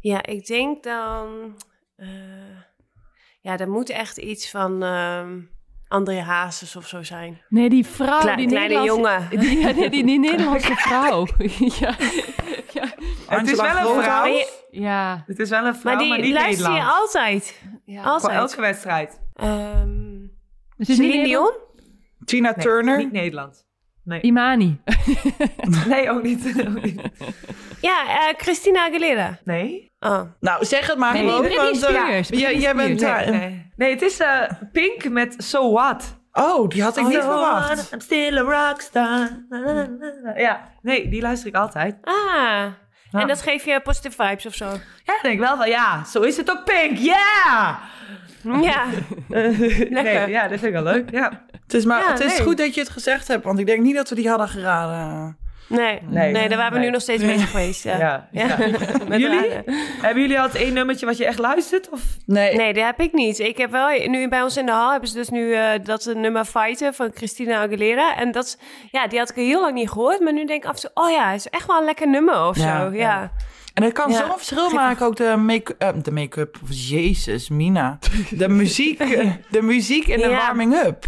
Ja, 0.00 0.22
ik 0.26 0.46
denk 0.46 0.82
dan, 0.82 1.54
eh, 1.96 2.08
ja, 3.40 3.58
er 3.58 3.70
moet 3.70 3.90
echt 3.90 4.16
iets 4.16 4.50
van 4.50 4.82
ehm 4.82 5.38
André 5.94 6.20
Hazes 6.20 6.76
of 6.76 6.88
zo 6.88 7.02
zijn. 7.02 7.40
Nee, 7.48 7.68
die 7.68 7.86
vrouw, 7.86 8.18
Kle- 8.20 8.36
die 8.36 8.46
kleine 8.48 8.74
Nederlandse- 8.74 9.26
jongen. 9.30 9.40
Die, 9.48 9.58
ja, 9.66 9.72
die, 9.72 9.90
die, 9.90 10.04
die 10.04 10.18
Nederlandse 10.18 10.74
vrouw. 10.86 11.26
ja. 11.80 11.94
ja. 12.72 12.84
Het 13.28 13.50
is 13.50 13.56
wel 13.60 13.66
een 13.96 14.02
vrouw. 14.02 14.20
Maar, 14.20 14.28
je- 14.30 14.62
Ja. 14.70 15.22
Het 15.26 15.38
is 15.38 15.48
wel 15.50 15.64
een 15.66 15.74
vrouw, 15.76 15.94
maar 15.96 16.06
maar, 16.06 16.16
die 16.16 16.26
niet 16.26 16.34
luister 16.34 16.72
je 16.72 16.82
altijd. 16.82 17.60
ja. 17.84 18.02
Voor 18.02 18.10
Altijd. 18.12 18.32
elke 18.32 18.60
wedstrijd. 18.60 19.20
Ehm 19.34 20.22
Het 20.76 20.88
is 20.88 20.96
Celine 20.96 21.16
niet 21.16 21.24
Dion? 21.24 21.52
Tina 22.24 22.52
Nee, 22.56 22.64
Turner. 22.64 22.96
Niet 22.98 23.12
Nederland. 23.12 23.66
Nee, 24.04 24.20
Imani. 24.20 24.80
nee 25.88 26.10
ook, 26.10 26.22
niet, 26.22 26.64
ook 26.68 26.82
niet. 26.82 27.00
Ja, 27.84 28.06
eh, 28.28 28.34
Christina 28.36 28.86
Aguilera. 28.86 29.38
Nee? 29.44 29.92
Oh. 30.00 30.20
Nou, 30.40 30.64
zeg 30.64 30.86
het 30.86 30.98
maar 30.98 31.12
Nee, 31.12 31.22
gewoon. 31.22 31.40
Britney 31.40 31.64
want, 31.64 31.82
eh, 31.82 31.88
Spears, 31.90 32.28
jij- 32.28 32.38
Britney 32.38 32.60
jij 32.60 32.74
bent 32.74 33.00
daar. 33.00 33.30
Nee, 33.30 33.70
nee 33.76 33.90
het 33.90 34.02
is 34.02 34.18
eh, 34.20 34.42
Pink 34.72 35.08
met 35.08 35.34
So 35.38 35.72
What. 35.72 36.22
Oh, 36.32 36.68
die 36.68 36.82
had 36.82 36.96
ik 36.96 37.04
niet 37.04 37.14
So 37.14 37.20
verwacht. 37.20 37.74
what, 37.74 37.92
I'm 37.92 38.00
still 38.00 38.38
a 38.38 38.40
rockstar. 38.40 39.28
Ja, 40.36 40.60
nee, 40.82 41.08
die 41.08 41.22
luister 41.22 41.48
ik 41.48 41.54
altijd. 41.54 41.96
Ah. 42.02 42.64
En 43.12 43.26
dat 43.26 43.42
geeft 43.42 43.64
je 43.64 43.80
positive 43.80 44.24
vibes 44.26 44.46
of 44.46 44.54
zo? 44.54 44.64
Ja, 45.04 45.18
denk 45.22 45.34
ik 45.34 45.40
wel 45.40 45.56
van, 45.56 45.68
ja, 45.68 46.04
zo 46.04 46.20
is 46.20 46.36
het 46.36 46.50
ook 46.50 46.64
Pink, 46.64 46.98
ja! 46.98 47.78
Ja. 48.62 48.84
nee, 49.28 50.28
ja, 50.28 50.40
dat 50.48 50.58
vind 50.58 50.62
ik 50.62 50.72
wel 50.72 50.82
leuk, 50.82 51.10
ja. 51.10 51.44
Het 51.62 51.74
is, 51.74 51.84
maar, 51.84 52.00
Ja, 52.02 52.10
het 52.10 52.20
is 52.20 52.36
nee. 52.36 52.46
goed 52.46 52.56
dat 52.58 52.74
je 52.74 52.80
het 52.80 52.90
gezegd 52.90 53.28
hebt, 53.28 53.44
want 53.44 53.58
ik 53.58 53.66
denk 53.66 53.82
niet 53.82 53.94
dat 53.96 54.08
we 54.08 54.14
die 54.14 54.28
hadden 54.28 54.48
geraden. 54.48 55.38
Nee, 55.68 55.98
nee, 56.08 56.32
Nee. 56.32 56.48
daar 56.48 56.58
waren 56.58 56.72
we 56.72 56.78
Nee. 56.78 56.86
nu 56.86 56.92
nog 56.92 57.02
steeds 57.02 57.24
bezig 57.24 57.50
geweest. 57.50 57.84
Ja. 57.84 57.98
Ja, 57.98 58.28
ja. 58.46 58.56
Met 59.08 59.20
Jullie? 59.20 59.50
Hebben 60.02 60.22
jullie 60.22 60.38
al 60.40 60.46
het 60.46 60.54
één 60.54 60.72
nummertje 60.74 61.06
wat 61.06 61.16
je 61.16 61.24
echt 61.26 61.38
luistert? 61.38 61.88
Of? 61.90 62.00
Nee, 62.26 62.54
Nee, 62.56 62.72
dat 62.72 62.84
heb 62.84 63.00
ik 63.00 63.12
niet. 63.12 63.38
Ik 63.38 63.56
heb 63.56 63.70
wel, 63.70 63.88
nu 64.08 64.28
bij 64.28 64.42
ons 64.42 64.56
in 64.56 64.66
de 64.66 64.72
hal 64.72 64.90
hebben 64.90 65.08
ze 65.08 65.14
dus 65.14 65.28
nu 65.28 65.54
eh, 65.54 65.68
dat 65.82 66.10
nummer 66.14 66.44
Fighten 66.44 66.94
van 66.94 67.10
Christina 67.14 67.62
Aguilera. 67.62 68.16
En 68.16 68.32
dat, 68.32 68.58
ja, 68.90 69.06
die 69.06 69.18
had 69.18 69.30
ik 69.30 69.36
al 69.36 69.42
heel 69.42 69.60
lang 69.60 69.74
niet 69.74 69.90
gehoord. 69.90 70.20
Maar 70.20 70.32
nu 70.32 70.44
denk 70.46 70.62
ik 70.64 70.68
af 70.70 70.74
en 70.74 70.80
toe, 70.80 70.90
oh 71.04 71.10
ja, 71.10 71.30
het 71.30 71.38
is 71.38 71.48
echt 71.48 71.66
wel 71.66 71.78
een 71.78 71.84
lekker 71.84 72.08
nummer 72.08 72.46
of 72.46 72.56
Ja, 72.58 72.78
zo. 72.90 72.96
Ja. 72.96 73.32
En 73.74 73.82
het 73.82 73.92
kan 73.92 74.10
Ja. 74.10 74.16
zo'n 74.18 74.36
verschil 74.36 74.70
maken, 74.70 75.06
ook 75.06 75.16
de 75.16 75.34
make- 75.38 75.74
eh, 75.78 75.88
de 76.02 76.10
make-up. 76.12 76.56
Jezus, 76.68 77.48
Mina. 77.48 77.98
De 78.30 78.48
muziek, 78.48 78.98
de 79.50 79.62
muziek 79.62 80.06
in 80.06 80.18
de 80.18 80.28
Ja. 80.28 80.36
warming-up. 80.36 81.04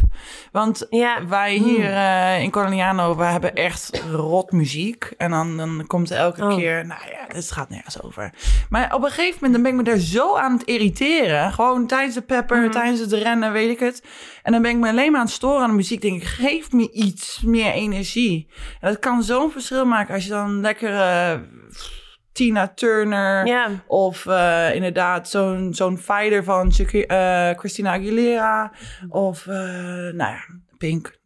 Want 0.52 0.86
Ja. 0.90 1.26
wij 1.26 1.54
hier 1.54 1.90
eh, 1.92 2.42
in 2.42 2.50
Coloniano, 2.50 3.16
we 3.16 3.24
hebben 3.24 3.54
echt 3.54 4.02
rot 4.12 4.52
muziek. 4.52 5.04
En 5.16 5.30
dan, 5.30 5.56
dan 5.56 5.84
komt 5.86 6.10
elke 6.10 6.44
Oh. 6.44 6.56
keer, 6.56 6.86
nou 6.86 7.00
ja, 7.10 7.34
dit 7.34 7.50
gaat 7.50 7.68
nergens 7.70 8.02
over. 8.02 8.32
Maar 8.68 8.94
op 8.94 9.02
een 9.04 9.10
gegeven 9.10 9.34
moment 9.34 9.52
dan 9.52 9.62
ben 9.62 9.70
ik 9.70 9.76
me 9.76 9.82
daar 9.82 9.98
zo 10.06 10.36
aan 10.36 10.52
het 10.52 10.62
irriteren. 10.62 11.52
Gewoon 11.52 11.86
tijdens 11.86 12.14
de 12.14 12.22
pepper, 12.22 12.70
tijdens 12.70 13.00
het 13.00 13.12
rennen, 13.12 13.52
weet 13.52 13.70
ik 13.70 13.78
het. 13.80 14.02
En 14.42 14.52
dan 14.52 14.62
ben 14.62 14.70
ik 14.70 14.76
me 14.76 14.88
alleen 14.88 15.10
maar 15.10 15.20
aan 15.20 15.26
het 15.26 15.34
storen 15.34 15.62
aan 15.62 15.70
de 15.70 15.76
muziek. 15.76 16.00
Denk 16.00 16.22
ik, 16.22 16.28
geef 16.28 16.72
me 16.72 16.90
iets 16.92 17.42
meer 17.44 17.72
energie. 17.72 18.46
En 18.80 18.90
dat 18.90 18.98
kan 18.98 19.22
zo'n 19.22 19.50
verschil 19.50 19.84
maken 19.86 20.14
als 20.14 20.24
je 20.24 20.30
dan 20.30 20.60
lekker... 20.60 20.94
eh, 20.94 21.32
Tina 22.36 22.68
Turner. 22.74 23.46
Of 23.86 24.26
eh, 24.26 24.74
inderdaad 24.74 25.28
zo'n 25.28 25.74
zo'n 25.74 25.98
fighter 25.98 26.44
van 26.44 26.72
eh, 26.90 27.50
Christina 27.50 27.92
Aguilera. 27.92 28.72
Of, 29.08 29.46
eh, 29.46 29.54
nou 29.54 30.16
ja, 30.16 30.44
Pink. 30.78 31.18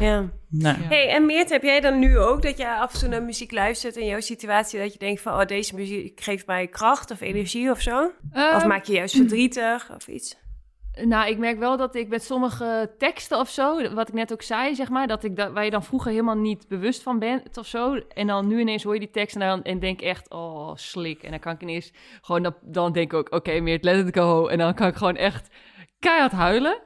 ja. 0.00 0.28
Nee. 0.48 0.74
Hey, 0.74 1.08
en 1.08 1.26
Meert, 1.26 1.50
heb 1.50 1.62
jij 1.62 1.80
dan 1.80 1.98
nu 1.98 2.18
ook 2.18 2.42
dat 2.42 2.56
je 2.56 2.68
af 2.68 2.92
en 2.92 2.98
toe 2.98 3.08
naar 3.08 3.22
muziek 3.22 3.52
luistert 3.52 3.96
in 3.96 4.06
jouw 4.06 4.20
situatie? 4.20 4.80
Dat 4.80 4.92
je 4.92 4.98
denkt 4.98 5.20
van, 5.20 5.32
oh, 5.32 5.46
deze 5.46 5.74
muziek 5.74 6.20
geeft 6.20 6.46
mij 6.46 6.66
kracht 6.66 7.10
of 7.10 7.20
energie 7.20 7.70
of 7.70 7.80
zo? 7.80 8.04
of 8.04 8.12
Ehm, 8.32 8.68
maak 8.68 8.84
je 8.84 8.92
juist 8.92 9.16
verdrietig 9.16 9.90
of 9.94 10.08
iets? 10.08 10.36
Nou, 11.04 11.28
ik 11.28 11.38
merk 11.38 11.58
wel 11.58 11.76
dat 11.76 11.94
ik 11.94 12.08
met 12.08 12.22
sommige 12.24 12.90
teksten 12.98 13.38
of 13.38 13.48
zo, 13.50 13.94
wat 13.94 14.08
ik 14.08 14.14
net 14.14 14.32
ook 14.32 14.42
zei, 14.42 14.74
zeg 14.74 14.88
maar, 14.88 15.06
dat 15.06 15.24
ik 15.24 15.36
da 15.36 15.52
waar 15.52 15.64
je 15.64 15.70
dan 15.70 15.84
vroeger 15.84 16.10
helemaal 16.10 16.36
niet 16.36 16.68
bewust 16.68 17.02
van 17.02 17.18
bent 17.18 17.58
of 17.58 17.66
zo. 17.66 18.00
En 18.14 18.26
dan 18.26 18.46
nu 18.46 18.60
ineens 18.60 18.82
hoor 18.82 18.94
je 18.94 19.00
die 19.00 19.10
tekst 19.10 19.34
en 19.36 19.40
dan 19.40 19.62
en 19.62 19.78
denk 19.78 20.00
echt, 20.00 20.30
oh, 20.30 20.70
slik. 20.74 21.22
En 21.22 21.30
dan 21.30 21.38
kan 21.38 21.54
ik 21.54 21.62
ineens 21.62 21.92
gewoon, 22.20 22.42
dan, 22.42 22.54
dan 22.62 22.92
denk 22.92 23.12
ik 23.12 23.18
ook, 23.18 23.32
oké, 23.32 23.60
meer 23.60 23.78
let 23.80 24.06
it 24.06 24.16
go. 24.16 24.46
En 24.46 24.58
dan 24.58 24.74
kan 24.74 24.88
ik 24.88 24.94
gewoon 24.96 25.16
echt 25.16 25.48
keihard 25.98 26.32
huilen. 26.32 26.78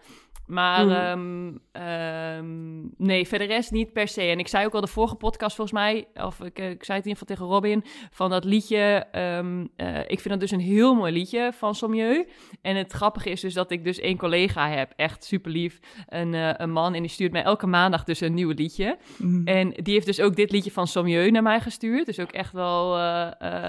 Maar 0.47 0.85
Mm. 1.17 1.61
ehm, 1.73 3.07
nee, 3.07 3.27
verder 3.29 3.47
rest 3.47 3.71
niet 3.71 3.93
per 3.93 4.09
se. 4.09 4.21
En 4.23 4.39
ik 4.39 4.49
zei 4.49 4.67
ook 4.67 4.75
al 4.75 4.81
de 4.81 4.87
vorige 4.87 5.15
podcast 5.15 5.57
volgens 5.57 5.79
mij, 5.79 6.07
of 6.15 6.41
ik, 6.41 6.59
eh, 6.59 6.71
ik 6.71 6.85
zei 6.85 6.99
het 6.99 7.07
in 7.07 7.13
ieder 7.13 7.27
geval 7.27 7.27
tegen 7.37 7.47
Robin, 7.47 7.85
van 8.11 8.31
dat 8.31 8.45
liedje. 8.45 9.07
ehm, 9.13 9.67
eh, 9.77 9.99
ik 9.99 10.21
vind 10.21 10.29
dat 10.29 10.41
dus 10.41 10.51
een 10.51 10.61
heel 10.61 10.95
mooi 10.95 11.13
liedje 11.13 11.51
van 11.53 11.75
Sommieu. 11.75 12.29
En 12.63 12.77
het 12.77 12.93
grappige 12.93 13.31
is 13.31 13.41
dus 13.41 13.55
dat 13.55 13.71
ik 13.71 13.85
dus 13.85 13.99
één 14.01 14.17
collega 14.17 14.69
heb, 14.69 14.93
echt 14.97 15.25
super 15.25 15.51
lief, 15.51 15.79
een, 16.09 16.35
eh, 16.35 16.51
een 16.57 16.71
man. 16.71 16.95
En 16.95 17.01
die 17.01 17.11
stuurt 17.11 17.33
mij 17.33 17.43
elke 17.43 17.67
maandag 17.67 18.05
dus 18.05 18.21
een 18.21 18.35
nieuw 18.35 18.51
liedje. 18.51 18.97
Mm. 19.19 19.47
En 19.47 19.71
die 19.71 19.95
heeft 19.95 20.07
dus 20.07 20.21
ook 20.21 20.37
dit 20.37 20.51
liedje 20.51 20.71
van 20.71 20.87
Sommieu 20.87 21.31
naar 21.31 21.43
mij 21.43 21.61
gestuurd. 21.61 22.07
Dus 22.07 22.21
ook 22.21 22.33
echt 22.33 22.53
wel, 22.53 22.99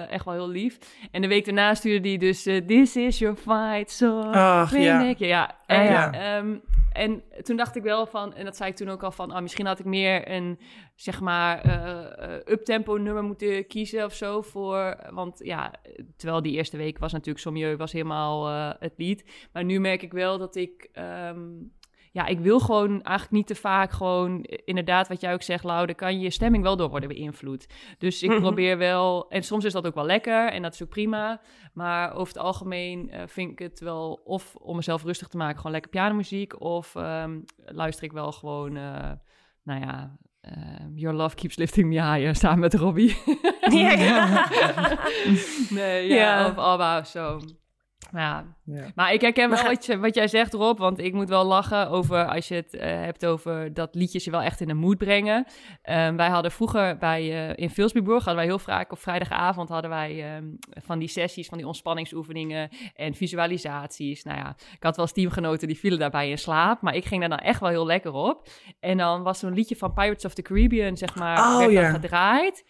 echt 0.10 0.26
wel 0.26 0.34
heel 0.34 0.50
lief. 0.50 0.78
En 1.12 1.22
de 1.22 1.28
week 1.28 1.46
daarna 1.46 1.74
stuurde 1.74 2.08
hij 2.08 2.18
dus 2.18 2.42
This 2.68 2.96
is 2.96 3.20
your 3.20 3.36
fight 3.36 3.92
song. 3.92 4.34
Ach, 4.34 4.70
Vind 4.70 4.84
ja. 4.84 5.02
ik. 5.04 5.18
Ja, 5.20 5.56
en, 5.66 5.84
Ja. 5.84 6.44
En 6.96 7.24
toen 7.42 7.56
dacht 7.56 7.76
ik 7.76 7.84
wel 7.84 8.06
van, 8.06 8.34
en 8.34 8.46
dat 8.46 8.56
zei 8.56 8.70
ik 8.70 8.76
toen 8.76 8.90
ook 8.90 9.04
al 9.04 9.12
van, 9.12 9.32
ah, 9.32 9.42
misschien 9.42 9.66
had 9.66 9.80
ik 9.80 9.86
meer 9.86 10.32
een, 10.32 10.60
zeg 10.96 11.22
maar, 11.22 11.62
eh, 11.62 12.54
uptempo 12.54 12.98
nummer 12.98 13.24
moeten 13.24 13.68
kiezen 13.68 14.06
of 14.06 14.14
zo 14.14 14.42
voor, 14.42 14.98
want 15.10 15.40
ja, 15.44 15.74
terwijl 16.18 16.42
die 16.42 16.54
eerste 16.54 16.78
week 16.78 16.98
was 16.98 17.12
natuurlijk 17.12 17.40
Sommieu 17.40 17.78
was 17.78 17.92
helemaal 17.92 18.48
eh, 18.48 18.72
het 18.80 18.94
lied. 18.98 19.48
Maar 19.52 19.64
nu 19.64 19.80
merk 19.80 20.02
ik 20.02 20.12
wel 20.12 20.38
dat 20.38 20.56
ik, 20.56 20.90
ehm, 20.92 21.50
ja, 22.16 22.26
ik 22.26 22.40
wil 22.40 22.60
gewoon 22.60 22.90
eigenlijk 22.92 23.32
niet 23.32 23.48
te 23.48 23.56
vaak 23.56 23.92
gewoon, 23.92 24.42
inderdaad 24.44 25.08
wat 25.08 25.22
jij 25.22 25.34
ook 25.34 25.42
zegt, 25.42 25.64
Lau, 25.64 25.86
daar 25.86 25.96
kan 25.96 26.20
je 26.20 26.30
stemming 26.30 26.64
wel 26.64 26.76
door 26.78 26.90
worden 26.90 27.10
beïnvloed. 27.10 27.68
Dus 27.98 28.24
ik 28.24 28.30
Mhm. 28.30 28.40
probeer 28.42 28.78
wel, 28.78 29.30
en 29.30 29.44
soms 29.44 29.66
is 29.66 29.74
dat 29.74 29.86
ook 29.88 29.96
wel 29.96 30.06
lekker 30.06 30.52
en 30.52 30.62
dat 30.62 30.74
is 30.74 30.84
ook 30.84 30.90
prima. 30.90 31.42
Maar 31.74 32.14
over 32.14 32.34
het 32.34 32.44
algemeen 32.44 33.10
eh, 33.12 33.22
vind 33.26 33.52
ik 33.52 33.60
het 33.60 33.80
wel, 33.80 34.22
of 34.24 34.56
om 34.56 34.76
mezelf 34.76 35.04
rustig 35.04 35.28
te 35.28 35.38
maken, 35.38 35.56
gewoon 35.58 35.72
lekker 35.72 35.92
pianomuziek. 35.92 36.62
Of 36.62 36.96
ehm, 36.96 37.40
luister 37.66 38.04
ik 38.04 38.12
wel 38.12 38.32
gewoon, 38.32 38.76
eh, 38.78 39.12
nou 39.64 39.80
ja, 39.82 40.18
eh, 40.42 40.54
Your 40.94 41.16
Love 41.16 41.36
Keeps 41.36 41.56
Lifting 41.58 41.88
Me 41.90 42.12
Higher 42.14 42.36
samen 42.36 42.60
met 42.60 42.74
Robbie. 42.74 43.16
Ja, 43.70 43.92
ja. 43.92 44.48
nee, 45.70 46.08
ja, 46.08 46.16
Ja. 46.16 46.48
of 46.48 46.58
ABBA 46.58 47.00
of 47.00 47.08
zo. 47.08 47.40
Ja. 48.12 48.56
Ja. 48.64 48.92
Maar 48.96 49.14
ik 49.14 49.22
herken 49.22 49.50
wel 49.50 49.64
wat, 49.64 49.86
je, 49.86 50.00
wat 50.00 50.16
jij 50.16 50.28
zegt, 50.28 50.54
Rob. 50.54 50.80
Want 50.80 51.00
ik 51.00 51.14
moet 51.14 51.30
wel 51.30 51.46
lachen 51.46 51.90
over 51.90 52.26
als 52.26 52.48
je 52.48 52.56
het 52.56 52.76
eh, 52.76 52.90
hebt 52.90 53.26
over 53.26 53.74
dat 53.74 53.96
liedjes 53.96 54.24
je 54.24 54.32
wel 54.32 54.42
echt 54.42 54.62
in 54.62 54.68
de 54.68 54.74
mood 54.74 54.98
brengen. 54.98 55.46
Ehm, 55.82 56.16
wij 56.16 56.30
hadden 56.30 56.52
vroeger 56.52 56.98
bij, 56.98 57.50
eh, 57.50 57.64
in 57.64 57.70
Vilsbiburg 57.70 58.18
hadden 58.18 58.36
wij 58.36 58.46
heel 58.46 58.60
vaak 58.60 58.92
op 58.92 59.00
vrijdagavond 59.00 59.70
hadden 59.70 59.90
wij 59.90 60.34
ehm, 60.34 60.46
van 60.86 61.00
die 61.00 61.08
sessies, 61.08 61.48
van 61.48 61.58
die 61.58 61.68
ontspanningsoefeningen 61.68 62.70
en 62.96 63.14
visualisaties. 63.14 64.24
Nou 64.24 64.38
ja, 64.38 64.56
ik 64.74 64.84
had 64.84 64.96
wel 64.96 65.06
eens 65.06 65.14
teamgenoten 65.14 65.68
die 65.68 65.80
vielen 65.80 66.00
daarbij 66.00 66.30
in 66.30 66.38
slaap. 66.38 66.82
Maar 66.82 66.96
ik 66.96 67.06
ging 67.06 67.20
daar 67.20 67.30
dan 67.30 67.40
echt 67.40 67.60
wel 67.60 67.70
heel 67.70 67.86
lekker 67.86 68.12
op. 68.12 68.48
En 68.80 68.98
dan 68.98 69.24
was 69.24 69.40
zo'n 69.40 69.54
liedje 69.54 69.76
van 69.76 69.94
Pirates 69.94 70.26
of 70.26 70.34
the 70.34 70.42
Caribbean, 70.42 70.98
zeg 70.98 71.16
maar, 71.16 71.38
Oh, 71.38 71.66
werd 71.66 71.94
gedraaid. 71.94 72.64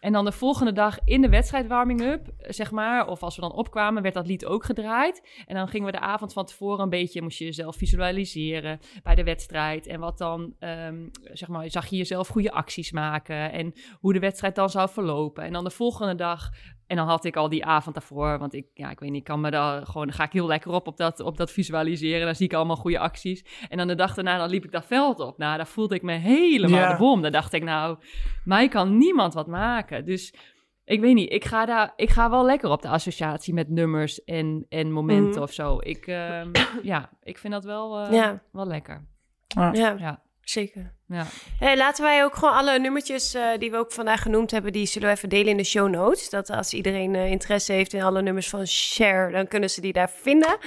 En 0.00 0.12
dan 0.12 0.24
de 0.24 0.32
volgende 0.32 0.72
dag 0.72 0.98
in 1.04 1.20
de 1.20 1.28
wedstrijd 1.28 1.66
warming-up, 1.66 2.28
zeg 2.38 2.70
maar, 2.70 3.06
of 3.06 3.22
als 3.22 3.34
we 3.34 3.40
dan 3.40 3.52
opkwamen, 3.52 4.02
werd 4.02 4.14
dat 4.14 4.26
lied 4.26 4.46
ook 4.46 4.64
gedraaid. 4.64 5.44
En 5.46 5.54
dan 5.54 5.68
gingen 5.68 5.86
we 5.86 5.92
de 5.92 6.00
avond 6.00 6.32
van 6.32 6.44
tevoren 6.44 6.82
een 6.82 6.90
beetje, 6.90 7.22
moest 7.22 7.38
je 7.38 7.44
jezelf 7.44 7.76
visualiseren 7.76 8.78
bij 9.02 9.14
de 9.14 9.24
wedstrijd. 9.24 9.86
En 9.86 10.00
wat 10.00 10.18
dan, 10.18 10.54
ehm, 10.58 11.08
zeg 11.22 11.48
maar, 11.48 11.70
zag 11.70 11.86
je 11.86 11.96
jezelf 11.96 12.28
goede 12.28 12.52
acties 12.52 12.92
maken 12.92 13.52
en 13.52 13.72
hoe 14.00 14.12
de 14.12 14.18
wedstrijd 14.18 14.54
dan 14.54 14.70
zou 14.70 14.88
verlopen. 14.88 15.44
En 15.44 15.52
dan 15.52 15.64
de 15.64 15.70
volgende 15.70 16.14
dag, 16.14 16.50
en 16.86 16.96
dan 16.96 17.06
had 17.06 17.24
ik 17.24 17.36
al 17.36 17.48
die 17.48 17.64
avond 17.64 17.94
daarvoor, 17.94 18.38
want 18.38 18.54
ik, 18.54 18.66
ja, 18.74 18.90
ik 18.90 19.00
weet 19.00 19.10
niet, 19.10 19.18
ik 19.18 19.24
kan 19.24 19.40
me 19.40 19.50
daar 19.50 19.86
gewoon, 19.86 20.12
ga 20.12 20.24
ik 20.24 20.32
heel 20.32 20.46
lekker 20.46 20.70
op 20.70 20.86
op 20.86 20.96
dat, 20.96 21.20
op 21.20 21.36
dat 21.36 21.50
visualiseren. 21.50 22.24
Dan 22.26 22.34
zie 22.34 22.46
ik 22.46 22.54
allemaal 22.54 22.76
goede 22.76 22.98
acties. 22.98 23.44
En 23.68 23.76
dan 23.78 23.86
de 23.86 23.94
dag 23.94 24.14
daarna, 24.14 24.38
dan 24.38 24.48
liep 24.50 24.64
ik 24.64 24.72
dat 24.72 24.86
veld 24.86 25.20
op. 25.20 25.38
Nou, 25.38 25.56
daar 25.56 25.66
voelde 25.66 25.94
ik 25.94 26.02
me 26.02 26.12
helemaal 26.12 26.78
Ja. 26.80 26.90
de 26.92 26.96
bom. 26.98 27.22
Dan 27.22 27.32
dacht 27.32 27.52
ik, 27.52 27.62
nou, 27.64 27.98
mij 28.44 28.68
kan 28.68 28.96
niemand 28.96 29.34
wat 29.34 29.46
maken. 29.46 30.04
Dus 30.04 30.34
ik 30.84 31.00
weet 31.00 31.14
niet, 31.14 31.32
ik 31.32 31.44
ga, 31.44 31.64
daar, 31.64 31.92
ik 31.96 32.10
ga 32.10 32.30
wel 32.30 32.44
lekker 32.44 32.70
op 32.70 32.82
de 32.82 32.88
associatie 32.88 33.54
met 33.54 33.68
nummers 33.68 34.24
en, 34.24 34.66
en 34.68 34.92
momenten 34.92 35.30
Mhm. 35.30 35.42
of 35.42 35.52
zo. 35.52 35.76
Ik, 35.80 36.06
ehm, 36.06 36.50
ja, 36.82 37.10
ik 37.22 37.38
vind 37.38 37.52
dat 37.52 37.64
wel, 37.64 37.98
eh, 38.00 38.12
Ja. 38.12 38.42
wel 38.52 38.66
lekker. 38.66 39.06
ja, 39.46 39.72
Ja, 39.72 40.22
zeker. 40.48 40.92
ja. 41.08 41.26
Hey, 41.58 41.76
laten 41.76 42.04
wij 42.04 42.24
ook 42.24 42.34
gewoon 42.34 42.54
alle 42.54 42.78
nummertjes 42.78 43.34
eh, 43.34 43.58
die 43.58 43.70
we 43.70 43.76
ook 43.76 43.92
vandaag 43.92 44.22
genoemd 44.22 44.50
hebben, 44.50 44.72
die 44.72 44.86
zullen 44.86 45.08
we 45.08 45.14
even 45.14 45.28
delen 45.28 45.46
in 45.46 45.56
de 45.56 45.64
show 45.64 45.88
notes. 45.88 46.30
Dat 46.30 46.50
als 46.50 46.72
iedereen 46.72 47.14
eh, 47.14 47.30
interesse 47.30 47.72
heeft 47.72 47.92
in 47.92 48.02
alle 48.02 48.22
nummers 48.22 48.48
van 48.48 48.66
Cher, 48.66 49.30
dan 49.30 49.48
kunnen 49.48 49.70
ze 49.70 49.80
die 49.80 49.92
daar 49.92 50.10
vinden. 50.10 50.58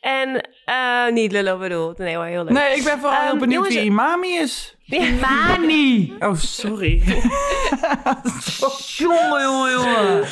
En 0.00 0.48
eh, 0.70 1.12
niet 1.12 1.32
lullen 1.32 1.58
bedoeld. 1.58 1.98
Nee 1.98 2.14
hoor, 2.16 2.24
heel 2.24 2.44
leuk. 2.44 2.52
Nee, 2.52 2.76
ik 2.76 2.84
ben 2.84 2.98
vooral 2.98 3.20
heel 3.20 3.30
Ehm, 3.30 3.38
benieuwd 3.38 3.54
jongens, 3.72 3.74
wie 3.74 3.84
Imami 3.84 4.28
is. 4.36 4.76
Mani! 5.20 6.12
Oh, 6.18 6.34
sorry. 6.36 7.02
Jongen, 8.96 9.42
jongen, 9.42 9.70
jongen. 9.72 10.24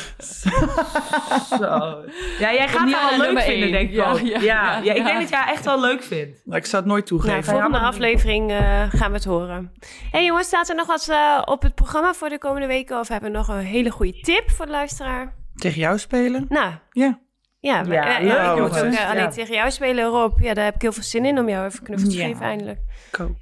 Zo. 1.59 2.03
Ja, 2.39 2.53
jij 2.53 2.67
gaat 2.67 2.91
haar 2.91 3.11
aan 3.11 3.19
wel 3.19 3.33
leuk 3.33 3.41
vinden, 3.41 3.61
één. 3.63 3.71
denk 3.71 3.89
ik 3.89 3.95
Ja, 3.95 4.11
ook. 4.11 4.19
ja, 4.19 4.25
Ja, 4.25 4.39
ja, 4.41 4.77
ja, 4.83 4.93
ik 4.93 5.03
denk 5.05 5.19
dat 5.19 5.29
jij 5.29 5.37
haar 5.39 5.47
echt 5.53 5.65
wel 5.65 5.79
leuk 5.79 6.03
vindt. 6.03 6.41
Nou, 6.45 6.57
ik 6.59 6.65
zou 6.65 6.81
het 6.83 6.91
nooit 6.91 7.09
Nou, 7.09 7.21
toegeven. 7.21 7.43
volgende 7.51 7.77
maar- 7.77 7.87
aflevering 7.87 8.51
eh, 8.51 8.83
gaan 8.89 9.09
we 9.09 9.15
het 9.15 9.25
horen. 9.25 9.71
hey, 10.11 10.25
jongens, 10.25 10.47
staat 10.47 10.69
er 10.69 10.75
nog 10.75 10.87
wat 10.87 11.07
eh, 11.09 11.41
op 11.45 11.61
het 11.61 11.75
programma 11.75 12.13
voor 12.13 12.29
de 12.29 12.37
komende 12.37 12.67
weken? 12.67 12.99
Of 12.99 13.07
hebben 13.07 13.31
we 13.31 13.37
nog 13.37 13.47
een 13.47 13.57
hele 13.59 13.89
goede 13.89 14.19
tip 14.19 14.49
voor 14.51 14.65
de 14.65 14.71
luisteraar? 14.71 15.33
Tegen 15.55 15.79
jou 15.79 15.97
spelen? 15.97 16.45
Nou, 16.49 16.71
Ja. 16.91 17.19
Ja, 17.59 17.83
Ja, 17.87 18.19
eh, 18.19 18.25
leuk, 18.25 18.55
ik 18.55 18.61
moet 18.71 18.79
ook 18.79 18.85
eh, 18.85 18.93
Ja. 18.93 19.11
alleen 19.11 19.29
tegen 19.29 19.55
jou 19.55 19.71
spelen, 19.71 20.05
Rob. 20.05 20.39
Ja, 20.39 20.53
daar 20.53 20.65
heb 20.65 20.75
ik 20.75 20.81
heel 20.81 20.91
veel 20.91 21.03
zin 21.03 21.25
in 21.25 21.39
om 21.39 21.49
jou 21.49 21.65
even 21.65 21.83
knuffels 21.83 22.13
te 22.13 22.19
Ja. 22.19 22.27
geven 22.27 22.45
eindelijk. 22.45 22.79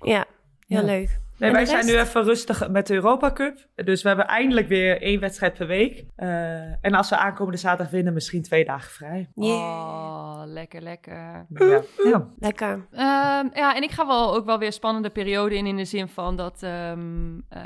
Ja, 0.02 0.26
heel 0.68 0.80
Ja. 0.80 0.82
leuk. 0.86 1.20
Nee, 1.38 1.50
En 1.50 1.56
wij 1.56 1.66
zijn 1.66 1.86
nu 1.86 1.98
even 1.98 2.24
rustig 2.24 2.70
met 2.70 2.88
de 2.88 2.94
Europa 2.94 3.32
Cup. 3.32 3.68
Dus 3.76 4.02
we 4.02 4.08
hebben 4.08 4.28
eindelijk 4.28 4.68
weer 4.68 5.02
één 5.02 5.20
wedstrijd 5.20 5.54
per 5.54 5.68
week. 5.68 6.06
Eh, 6.16 6.86
en 6.86 6.94
als 6.94 7.10
we 7.10 7.18
aankomende 7.18 7.58
zaterdag 7.58 7.92
winnen, 7.92 8.14
misschien 8.14 8.42
twee 8.42 8.66
dagen 8.66 8.92
vrij. 8.92 9.30
Yeah. 9.36 9.58
Oh, 9.58 10.42
lekker, 10.46 10.82
lekker. 10.82 11.46
Ja. 11.50 11.82
ja. 12.04 12.28
Lekker. 12.40 12.88
Ehm, 12.92 13.48
ja, 13.54 13.76
en 13.76 13.84
ik 13.84 13.92
ga 13.92 14.08
wel 14.08 14.36
ook 14.36 14.46
wel 14.46 14.58
weer 14.58 14.68
een 14.68 14.74
spannende 14.74 15.10
periode 15.10 15.56
in, 15.56 15.66
in 15.66 15.78
de 15.78 15.86
zin 15.86 16.08
van 16.08 16.36
dat 16.36 16.64
ehm, 16.64 17.40
eh, 17.50 17.62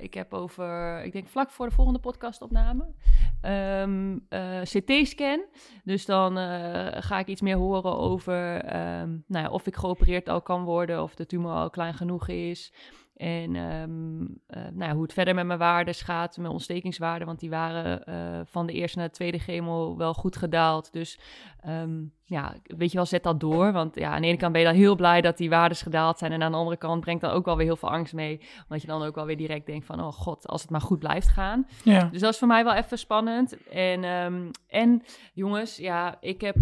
ik 0.00 0.14
heb 0.14 0.34
over, 0.34 1.02
ik 1.04 1.12
denk 1.12 1.28
vlak 1.28 1.50
voor 1.50 1.68
de 1.68 1.74
volgende 1.74 1.98
podcastopname, 1.98 2.86
ehm, 3.40 4.18
eh, 4.28 4.60
CT-scan. 4.62 5.44
Dus 5.84 6.04
dan 6.06 6.38
eh, 6.38 6.86
ga 6.92 7.18
ik 7.18 7.26
iets 7.26 7.40
meer 7.40 7.56
horen 7.56 7.98
over 7.98 8.64
ehm, 8.64 9.08
nou 9.26 9.44
ja, 9.44 9.50
of 9.50 9.66
ik 9.66 9.76
geopereerd 9.76 10.28
al 10.28 10.42
kan 10.42 10.64
worden, 10.64 11.02
of 11.02 11.14
de 11.14 11.26
tumor 11.26 11.52
al 11.52 11.70
klein 11.70 11.94
genoeg 11.94 12.28
is. 12.28 12.72
En 13.20 13.56
ehm, 13.56 14.22
eh, 14.46 14.62
nou 14.72 14.88
ja, 14.88 14.92
hoe 14.92 15.02
het 15.02 15.12
verder 15.12 15.34
met 15.34 15.46
mijn 15.46 15.58
waardes 15.58 16.02
gaat, 16.02 16.36
mijn 16.36 16.52
ontstekingswaarden. 16.52 17.26
Want 17.26 17.40
die 17.40 17.50
waren 17.50 18.04
eh, 18.04 18.40
van 18.44 18.66
de 18.66 18.72
eerste 18.72 18.98
naar 18.98 19.06
de 19.06 19.14
tweede 19.14 19.38
chemo 19.38 19.96
wel 19.96 20.14
goed 20.14 20.36
gedaald. 20.36 20.92
Dus 20.92 21.18
ehm, 21.60 22.02
ja, 22.24 22.54
weet 22.62 22.90
je 22.90 22.96
wel, 22.96 23.06
zet 23.06 23.22
dat 23.22 23.40
door. 23.40 23.72
Want 23.72 23.94
ja, 23.94 24.10
aan 24.10 24.20
de 24.20 24.26
ene 24.26 24.36
kant 24.36 24.52
ben 24.52 24.60
je 24.60 24.66
dan 24.66 24.76
heel 24.76 24.96
blij 24.96 25.20
dat 25.20 25.36
die 25.36 25.50
waardes 25.50 25.82
gedaald 25.82 26.18
zijn. 26.18 26.32
En 26.32 26.42
aan 26.42 26.50
de 26.50 26.56
andere 26.56 26.76
kant 26.76 27.00
brengt 27.00 27.20
dat 27.20 27.32
ook 27.32 27.44
wel 27.44 27.56
weer 27.56 27.66
heel 27.66 27.76
veel 27.76 27.90
angst 27.90 28.14
mee. 28.14 28.40
Omdat 28.62 28.80
je 28.80 28.88
dan 28.88 29.02
ook 29.02 29.14
wel 29.14 29.26
weer 29.26 29.36
direct 29.36 29.66
denkt 29.66 29.86
van, 29.86 30.00
oh 30.00 30.12
god, 30.12 30.46
als 30.46 30.62
het 30.62 30.70
maar 30.70 30.80
goed 30.80 30.98
blijft 30.98 31.28
gaan. 31.28 31.66
Ja. 31.84 32.08
Dus 32.12 32.20
dat 32.20 32.32
is 32.32 32.38
voor 32.38 32.48
mij 32.48 32.64
wel 32.64 32.74
even 32.74 32.98
spannend. 32.98 33.68
En, 33.68 34.04
ehm, 34.04 34.50
en 34.68 35.02
jongens, 35.32 35.76
ja, 35.76 36.16
ik 36.20 36.40
heb. 36.40 36.56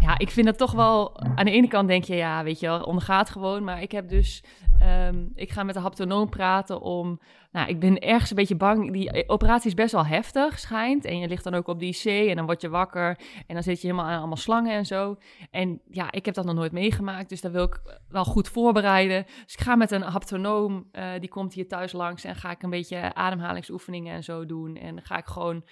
Ja, 0.00 0.18
ik 0.18 0.30
vind 0.30 0.46
het 0.46 0.58
toch 0.58 0.72
wel. 0.72 1.20
Aan 1.34 1.44
de 1.44 1.50
ene 1.50 1.68
kant 1.68 1.88
denk 1.88 2.04
je, 2.04 2.14
ja, 2.16 2.42
weet 2.44 2.60
je 2.60 2.66
wel, 2.66 2.82
ondergaat 2.82 3.30
gewoon. 3.30 3.64
Maar 3.64 3.82
ik 3.82 3.92
heb 3.92 4.08
dus. 4.08 4.42
ehm, 4.80 5.24
ik 5.34 5.50
ga 5.50 5.62
met 5.62 5.74
de 5.74 5.80
haptonoom 5.80 6.28
praten 6.28 6.80
om. 6.80 7.20
Nou, 7.52 7.68
ik 7.68 7.80
ben 7.80 7.98
ergens 7.98 8.30
een 8.30 8.36
beetje 8.36 8.56
bang. 8.56 8.92
Die 8.92 9.28
operatie 9.28 9.68
is 9.68 9.74
best 9.74 9.92
wel 9.92 10.06
heftig, 10.06 10.58
schijnt. 10.58 11.04
En 11.04 11.18
je 11.18 11.28
ligt 11.28 11.44
dan 11.44 11.54
ook 11.54 11.68
op 11.68 11.78
de 11.78 11.86
IC 11.86 12.04
en 12.28 12.36
dan 12.36 12.46
word 12.46 12.60
je 12.60 12.68
wakker. 12.68 13.18
En 13.46 13.54
dan 13.54 13.62
zit 13.62 13.80
je 13.80 13.86
helemaal 13.86 14.10
aan 14.10 14.18
allemaal 14.18 14.36
slangen 14.36 14.72
en 14.72 14.86
zo. 14.86 15.16
En 15.50 15.80
ja, 15.90 16.12
ik 16.12 16.24
heb 16.24 16.34
dat 16.34 16.44
nog 16.44 16.54
nooit 16.54 16.72
meegemaakt. 16.72 17.28
Dus 17.28 17.40
daar 17.40 17.52
wil 17.52 17.64
ik 17.64 17.80
wel 18.08 18.24
goed 18.24 18.48
voorbereiden. 18.48 19.24
Dus 19.44 19.54
ik 19.54 19.60
ga 19.60 19.76
met 19.76 19.90
een 19.90 20.02
haptonoom. 20.02 20.88
eh, 20.92 21.08
die 21.20 21.28
komt 21.28 21.54
hier 21.54 21.68
thuis 21.68 21.92
langs. 21.92 22.24
En 22.24 22.36
ga 22.36 22.50
ik 22.50 22.62
een 22.62 22.70
beetje 22.70 23.14
ademhalingsoefeningen 23.14 24.14
en 24.14 24.24
zo 24.24 24.46
doen. 24.46 24.76
En 24.76 25.02
ga 25.02 25.16
ik 25.16 25.26
gewoon 25.26 25.64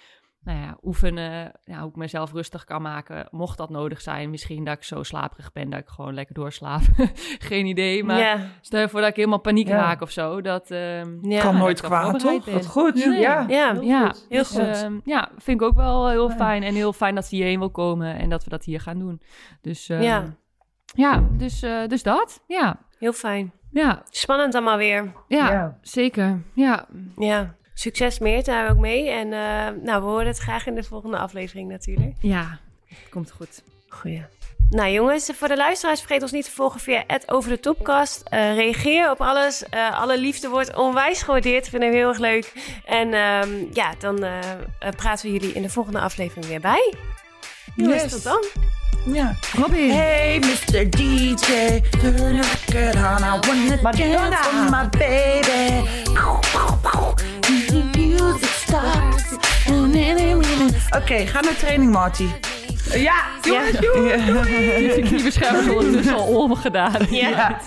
nou 0.49 0.61
ja, 0.61 0.77
oefenen 0.83 1.53
ja, 1.65 1.81
hoe 1.81 1.89
ik 1.89 1.97
mezelf 1.97 2.33
rustig 2.33 2.65
kan 2.65 2.83
maken. 2.83 3.29
Mocht 3.31 3.59
dat 3.59 3.71
nodig 3.71 4.01
zijn. 4.01 4.31
Misschien 4.31 4.65
dat 4.65 4.77
ik 4.77 4.83
zo 4.85 5.03
slaperig 5.03 5.53
ben 5.53 5.71
dat 5.71 5.81
ik 5.81 5.89
gewoon 5.89 6.15
lekker 6.15 6.35
doorslaap. 6.35 6.81
Geen 7.49 7.67
idee. 7.67 8.05
Maar 8.05 8.19
ja, 8.19 8.39
stel 8.61 8.81
je 8.81 8.89
voor 8.89 9.01
dat 9.01 9.09
ik 9.09 9.17
helemaal 9.17 9.39
paniek 9.41 9.69
Ja. 9.69 9.77
raak 9.77 10.01
of 10.01 10.11
zo. 10.11 10.41
Dat 10.41 10.69
ja. 10.69 10.99
ehm, 11.01 11.21
Kan 11.21 11.53
dat 11.53 11.55
nooit 11.55 11.81
kwaad, 11.81 12.19
toch? 12.21 12.45
Wat 12.45 12.67
goed. 12.67 12.95
Nee. 12.95 13.19
Ja. 13.21 13.45
Ja, 13.49 13.77
Ja, 13.81 14.15
heel 14.29 14.39
dus, 14.43 14.49
goed. 14.51 14.61
ehm, 14.83 14.99
ja, 15.05 15.29
vind 15.37 15.61
ik 15.61 15.67
ook 15.67 15.75
wel 15.77 16.09
heel 16.09 16.31
fijn. 16.31 16.63
En 16.63 16.75
heel 16.75 16.93
fijn 16.93 17.15
dat 17.15 17.27
ze 17.27 17.35
hierheen 17.37 17.59
wil 17.59 17.71
komen 17.71 18.19
en 18.19 18.29
dat 18.29 18.45
we 18.45 18.51
dat 18.51 18.65
hier 18.65 18.81
gaan 18.81 18.99
doen. 18.99 19.23
Dus 19.61 19.89
ehm, 19.89 20.03
Ja. 20.03 20.25
ja, 20.95 21.25
dus, 21.33 21.63
eh, 21.63 21.87
dus 21.87 22.03
dat. 22.03 22.43
Ja, 22.47 22.79
heel 22.99 23.13
fijn. 23.13 23.53
ja, 23.71 24.03
Spannend 24.11 24.55
allemaal 24.55 24.77
weer. 24.77 25.13
ja, 25.29 25.51
Ja. 25.53 25.79
zeker. 25.83 26.43
Ja, 26.55 26.87
Ja, 27.17 27.55
succes 27.79 28.19
meer 28.19 28.45
daar 28.45 28.71
ook 28.71 28.79
mee. 28.79 29.11
En 29.11 29.33
eh, 29.33 29.83
nou, 29.83 30.03
we 30.03 30.09
horen 30.09 30.27
het 30.27 30.39
graag 30.39 30.67
in 30.67 30.75
de 30.75 30.83
volgende 30.83 31.19
aflevering 31.19 31.69
natuurlijk. 31.69 32.15
ja, 32.21 32.59
komt 33.11 33.31
goed. 33.31 33.63
Goeie. 33.89 34.25
Nou 34.71 34.91
jongens, 34.91 35.31
voor 35.35 35.49
de 35.49 35.57
luisteraars 35.57 36.01
vergeet 36.01 36.23
ons 36.23 36.31
niet 36.33 36.45
te 36.45 36.51
volgen 36.51 36.81
via 36.81 37.05
het 37.07 37.31
Over 37.31 37.51
de 37.51 37.61
Topcast. 37.61 38.23
Eh, 38.25 38.55
reageer 38.55 39.11
op 39.11 39.21
alles. 39.21 39.65
Eh, 39.65 40.01
alle 40.01 40.19
liefde 40.19 40.49
wordt 40.49 40.77
onwijs 40.77 41.23
gewaardeerd. 41.23 41.69
Vinden 41.69 41.91
we 41.91 41.97
heel 41.97 42.09
erg 42.09 42.19
leuk. 42.19 42.53
En 42.85 43.15
ehm, 43.15 43.65
ja, 43.73 43.95
dan 43.99 44.25
praten 44.97 45.27
we 45.27 45.33
jullie 45.33 45.55
in 45.55 45.63
de 45.63 45.71
volgende 45.71 46.01
aflevering 46.01 46.47
weer 46.47 46.61
bij. 46.61 46.95
Jongens, 47.75 48.03
Yes. 48.03 48.13
tot 48.13 48.23
dan. 48.23 48.45
Ja. 49.13 49.35
Robin. 49.57 49.91
Hey, 49.91 50.39
Mr. 50.39 50.89
DJ, 50.91 51.81
turn 52.01 52.17
the 52.17 52.43
record 52.73 52.97
on. 52.97 53.23
I 53.23 53.39
wanna 53.47 53.79
Madonna. 53.83 54.31
dance 54.31 54.51
with 54.53 54.71
my 54.71 54.89
baby. 54.99 55.87
The 57.69 57.83
music 57.97 58.51
starts. 58.67 59.37
Oké, 60.97 61.27
ga 61.27 61.41
naar 61.41 61.57
training, 61.57 61.93
Marty. 61.93 62.27
Ja, 62.95 63.15
jongens, 63.43 63.71
Ja. 63.73 63.81
Je 63.81 64.53
heeft 64.53 64.97
je 64.97 65.03
kniebeschermers 65.03 65.69
ondertussen 65.69 66.15
al 66.15 66.27
omgedaan. 66.43 67.07
Ja. 67.11 67.29
Ja. 67.29 67.61